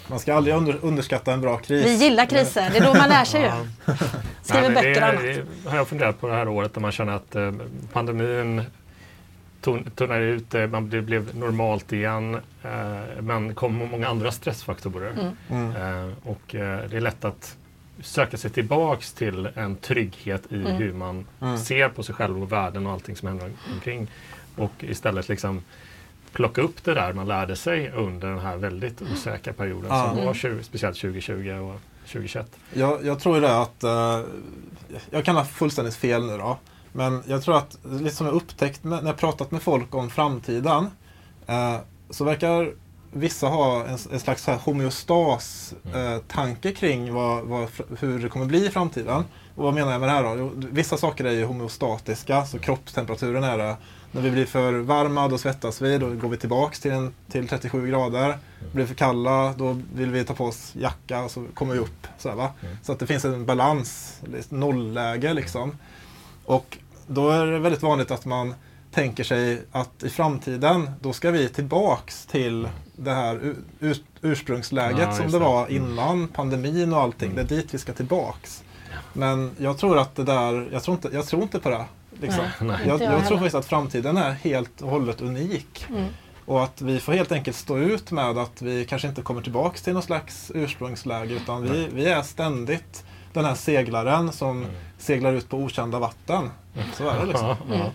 [0.09, 1.87] Man ska aldrig under, underskatta en bra kris.
[1.87, 3.51] Vi gillar kriser, det är då man lär sig ju.
[4.43, 5.23] Skriver Nej, böcker och annat.
[5.65, 7.53] Det har jag funderat på det här året när man känner att eh,
[7.93, 8.63] pandemin
[9.95, 12.35] tunnade ut, det blev normalt igen.
[12.63, 15.11] Eh, men kom många andra stressfaktorer.
[15.11, 15.37] Mm.
[15.51, 15.77] Mm.
[16.07, 16.43] Eh, och
[16.91, 17.57] det är lätt att
[18.01, 20.73] söka sig tillbaks till en trygghet i mm.
[20.73, 21.59] hur man mm.
[21.59, 24.11] ser på sig själv och världen och allting som händer omkring.
[24.57, 25.63] Och istället liksom
[26.37, 30.13] plocka upp det där man lärde sig under den här väldigt osäkra perioden ja.
[30.15, 32.47] som var 20, speciellt 2020 och 2021.
[32.73, 34.21] Jag, jag tror det att, uh,
[35.11, 36.59] jag kan ha fullständigt fel nu då,
[36.93, 40.91] men jag tror att, lite som jag upptäckt när jag pratat med folk om framtiden,
[41.49, 41.77] uh,
[42.11, 42.73] så verkar
[43.13, 46.75] vissa ha en, en slags homeostas-tanke mm.
[46.75, 47.69] uh, kring vad, vad,
[47.99, 49.25] hur det kommer bli i framtiden.
[49.55, 50.37] Och vad menar jag med det här då?
[50.39, 53.77] Jo, vissa saker är ju homeostatiska, så kroppstemperaturen är det
[54.17, 57.49] när vi blir för varma då svettas vi, då går vi tillbaks till, en, till
[57.49, 58.39] 37 grader.
[58.73, 61.81] Blir vi för kalla då vill vi ta på oss jacka och så kommer vi
[61.81, 62.07] upp.
[62.19, 62.35] Så, här?
[62.35, 62.77] Mm.
[62.83, 65.79] så att det finns en balans, nollläge liksom.
[66.45, 68.55] Och då är det väldigt vanligt att man
[68.91, 75.13] tänker sig att i framtiden då ska vi tillbaks till det här ur, ursprungsläget ja,
[75.13, 75.77] som det var mm.
[75.77, 77.31] innan pandemin och allting.
[77.31, 77.47] Mm.
[77.47, 78.63] Det är dit vi ska tillbaks.
[79.13, 81.85] Men jag tror att det där, jag tror inte, jag tror inte på det.
[82.21, 82.45] Liksom.
[82.61, 85.87] Nej, jag, jag, tror faktiskt att framtiden är helt och hållet unik.
[85.89, 86.05] Mm.
[86.45, 89.83] Och att vi får helt enkelt stå ut med att vi kanske inte kommer tillbaks
[89.83, 94.71] till något slags ursprungsläge utan vi, vi är ständigt den här seglaren som mm.
[94.99, 96.51] seglar ut på okända vatten.
[96.95, 97.57] Så är det liksom.
[97.73, 97.91] Mm.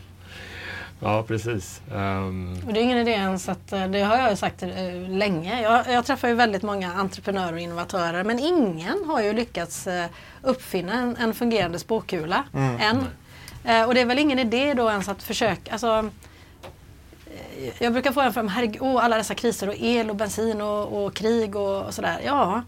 [1.03, 1.81] Ja, precis.
[1.91, 2.59] Um...
[2.67, 4.69] Och det är ingen idé ens att, eh, det har jag sagt eh,
[5.09, 5.61] länge.
[5.61, 10.05] Jag, jag träffar ju väldigt många entreprenörer och innovatörer men ingen har ju lyckats eh,
[10.41, 12.79] uppfinna en, en fungerande spåkula mm.
[12.79, 13.05] än.
[13.63, 13.87] Mm.
[13.87, 16.09] Och det är väl ingen idé då ens att försöka, alltså,
[17.79, 21.05] jag brukar få en fråga, herregud, oh, alla dessa kriser och el och bensin och,
[21.05, 22.21] och krig och, och sådär.
[22.25, 22.63] Ja,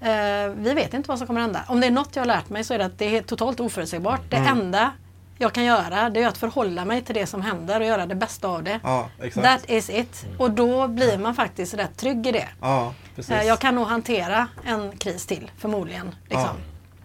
[0.00, 1.64] eh, vi vet inte vad som kommer hända.
[1.68, 3.60] Om det är något jag har lärt mig så är det att det är totalt
[3.60, 4.32] oförutsägbart.
[4.32, 4.44] Mm.
[4.44, 4.92] Det enda
[5.38, 8.14] jag kan göra det är att förhålla mig till det som händer och göra det
[8.14, 8.80] bästa av det.
[8.82, 10.26] Ja, That is it.
[10.38, 12.48] Och då blir man faktiskt rätt trygg i det.
[12.60, 12.94] Ja,
[13.28, 16.14] eh, jag kan nog hantera en kris till förmodligen.
[16.28, 16.56] Liksom.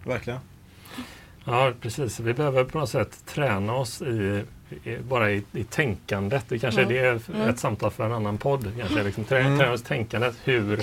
[0.04, 0.40] Ja, verkligen.
[1.50, 2.20] Ja, precis.
[2.20, 4.44] Vi behöver på något sätt träna oss i,
[4.84, 6.44] i bara i, i tänkandet.
[6.48, 6.96] Det kanske mm.
[6.96, 7.56] är ett mm.
[7.56, 8.72] samtal för en annan podd.
[8.78, 9.58] Kanske liksom trä, mm.
[9.58, 10.36] träna oss i tänkandet.
[10.44, 10.80] Hur,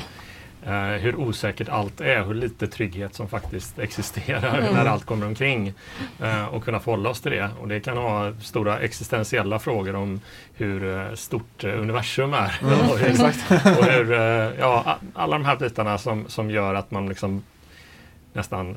[0.65, 4.73] eh, hur osäkert allt är, hur lite trygghet som faktiskt existerar mm.
[4.73, 5.73] när allt kommer omkring.
[6.19, 7.49] Eh, och kunna förhålla oss till det.
[7.61, 10.21] Och det kan ha stora existentiella frågor om
[10.53, 12.59] hur eh, stort eh, universum är.
[12.61, 12.79] Mm.
[12.89, 13.23] och, hur,
[13.79, 17.43] och hur, eh, ja, alla de här bitarna som, som gör att man liksom
[18.33, 18.75] nästan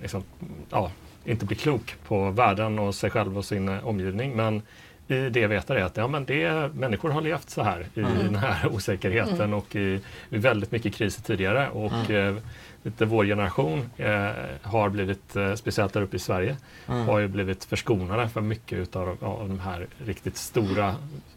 [0.00, 0.22] liksom,
[0.70, 0.90] ja,
[1.24, 4.36] inte blir klok på världen och sig själv och sin eh, omgivning.
[4.36, 4.62] Men
[5.08, 8.18] i det veta det att ja, men det, människor har levt så här i mm.
[8.18, 9.54] den här osäkerheten mm.
[9.54, 11.68] och i, i, väldigt mycket kriser tidigare.
[11.68, 12.36] Och mm.
[12.36, 12.42] eh,
[12.82, 14.30] lite vår generation eh,
[14.62, 16.56] har blivit, eh, speciellt där uppe i Sverige,
[16.88, 17.08] mm.
[17.08, 20.94] har ju blivit förskonade för mycket utav av de här riktigt stora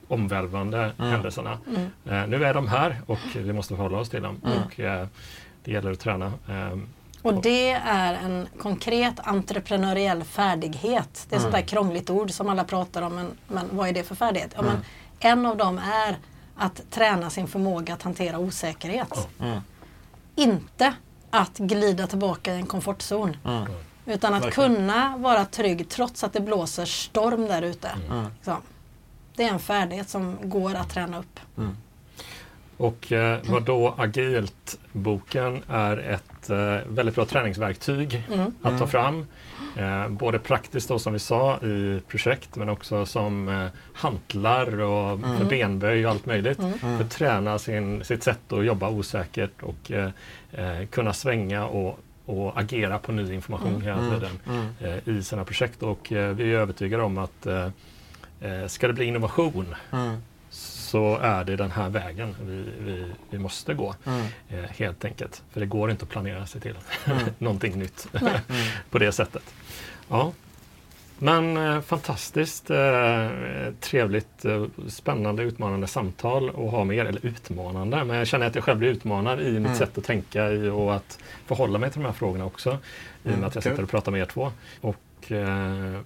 [0.08, 1.12] omvälvande mm.
[1.12, 1.58] händelserna.
[1.68, 2.24] Mm.
[2.24, 4.42] Eh, nu är de här och vi måste förhålla oss till dem.
[4.44, 5.08] Och, eh,
[5.64, 6.34] det gäller att träna
[7.24, 11.26] och det är en konkret entreprenöriell färdighet.
[11.30, 11.52] Det är mm.
[11.52, 14.52] sånt där krångligt ord som alla pratar om, men, men vad är det för färdighet?
[14.56, 14.74] Ja, mm.
[14.74, 14.84] men
[15.32, 16.18] en av dem är
[16.56, 19.30] att träna sin förmåga att hantera osäkerhet.
[19.40, 19.60] Mm.
[20.36, 20.94] Inte
[21.30, 23.38] att glida tillbaka i en komfortzon.
[23.46, 23.68] Mm.
[24.06, 24.76] Utan att Verkligen.
[24.76, 27.92] kunna vara trygg trots att det blåser storm där ute.
[28.10, 28.26] Mm.
[29.36, 31.40] Det är en färdighet som går att träna upp.
[32.80, 32.92] Mm.
[32.92, 38.46] Och eh, vad då Agilt-boken är ett eh, väldigt bra träningsverktyg mm.
[38.62, 38.88] att ta mm.
[38.88, 39.26] fram.
[39.78, 45.12] Eh, både praktiskt då som vi sa i projekt men också som eh, hantlar och
[45.12, 45.48] mm.
[45.48, 46.60] benböj och allt möjligt.
[46.60, 46.80] Mm.
[46.80, 50.10] För att träna sin, sitt sätt att jobba osäkert och eh,
[50.52, 53.82] eh, kunna svänga och och agera på ny information mm.
[53.82, 54.14] hela mm.
[54.14, 54.40] tiden
[54.80, 55.84] eh, i sina projekt.
[55.84, 57.70] Och eh, vi är övertygade om att eh,
[58.68, 60.22] ska det bli innovation mm
[60.94, 63.96] så är det den här vägen vi, vi, vi måste gå.
[64.06, 64.26] Mm.
[64.50, 65.44] Eh, helt enkelt.
[65.52, 66.76] För det går inte att planera sig till
[67.06, 67.24] mm.
[67.38, 68.08] någonting nytt
[68.90, 69.54] på det sättet.
[70.10, 70.34] Ja.
[71.18, 73.30] Men eh, fantastiskt eh,
[73.80, 77.06] trevligt, eh, spännande, utmanande samtal att ha med er.
[77.06, 79.76] Eller utmanande, men jag känner att jag själv blir utmanad i mitt mm.
[79.76, 82.70] sätt att tänka i och att förhålla mig till de här frågorna också.
[82.70, 82.80] I och
[83.24, 84.52] med mm, att jag sitter och pratar med er två.
[84.82, 86.00] Och, eh,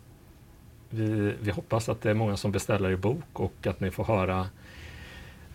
[0.89, 4.03] vi, vi hoppas att det är många som beställer er bok och att ni får
[4.03, 4.47] höra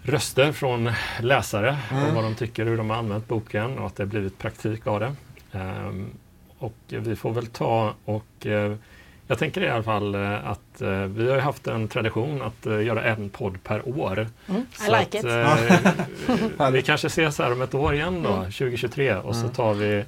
[0.03, 2.05] röster från läsare mm.
[2.09, 4.87] om vad de tycker, hur de har använt boken och att det har blivit praktik
[4.87, 5.15] av det.
[5.53, 6.11] Um,
[6.59, 8.75] och vi får väl ta och uh,
[9.27, 13.05] jag tänker i alla fall uh, att uh, vi har haft en tradition att göra
[13.05, 14.29] en podd per år.
[14.49, 15.61] Mm, I like att,
[16.69, 16.73] it.
[16.73, 18.45] vi kanske ses här om ett år igen då, mm.
[18.45, 19.53] 2023 och så mm.
[19.53, 20.05] tar vi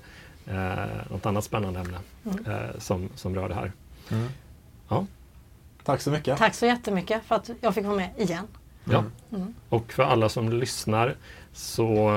[0.48, 2.66] uh, något annat spännande ämne mm.
[2.78, 3.72] som, som rör det här.
[4.10, 4.28] Mm.
[4.88, 5.06] Ja.
[5.84, 6.38] Tack så mycket.
[6.38, 8.46] Tack så jättemycket för att jag fick vara med igen.
[8.84, 9.04] Ja.
[9.32, 9.54] Mm.
[9.68, 11.14] Och för alla som lyssnar
[11.52, 12.10] så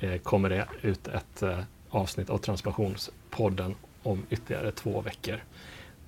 [0.00, 1.58] eh, kommer det ut ett eh,
[1.90, 5.40] avsnitt av Transformationspodden om ytterligare två veckor.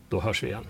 [0.09, 0.65] Då hörs vi igen.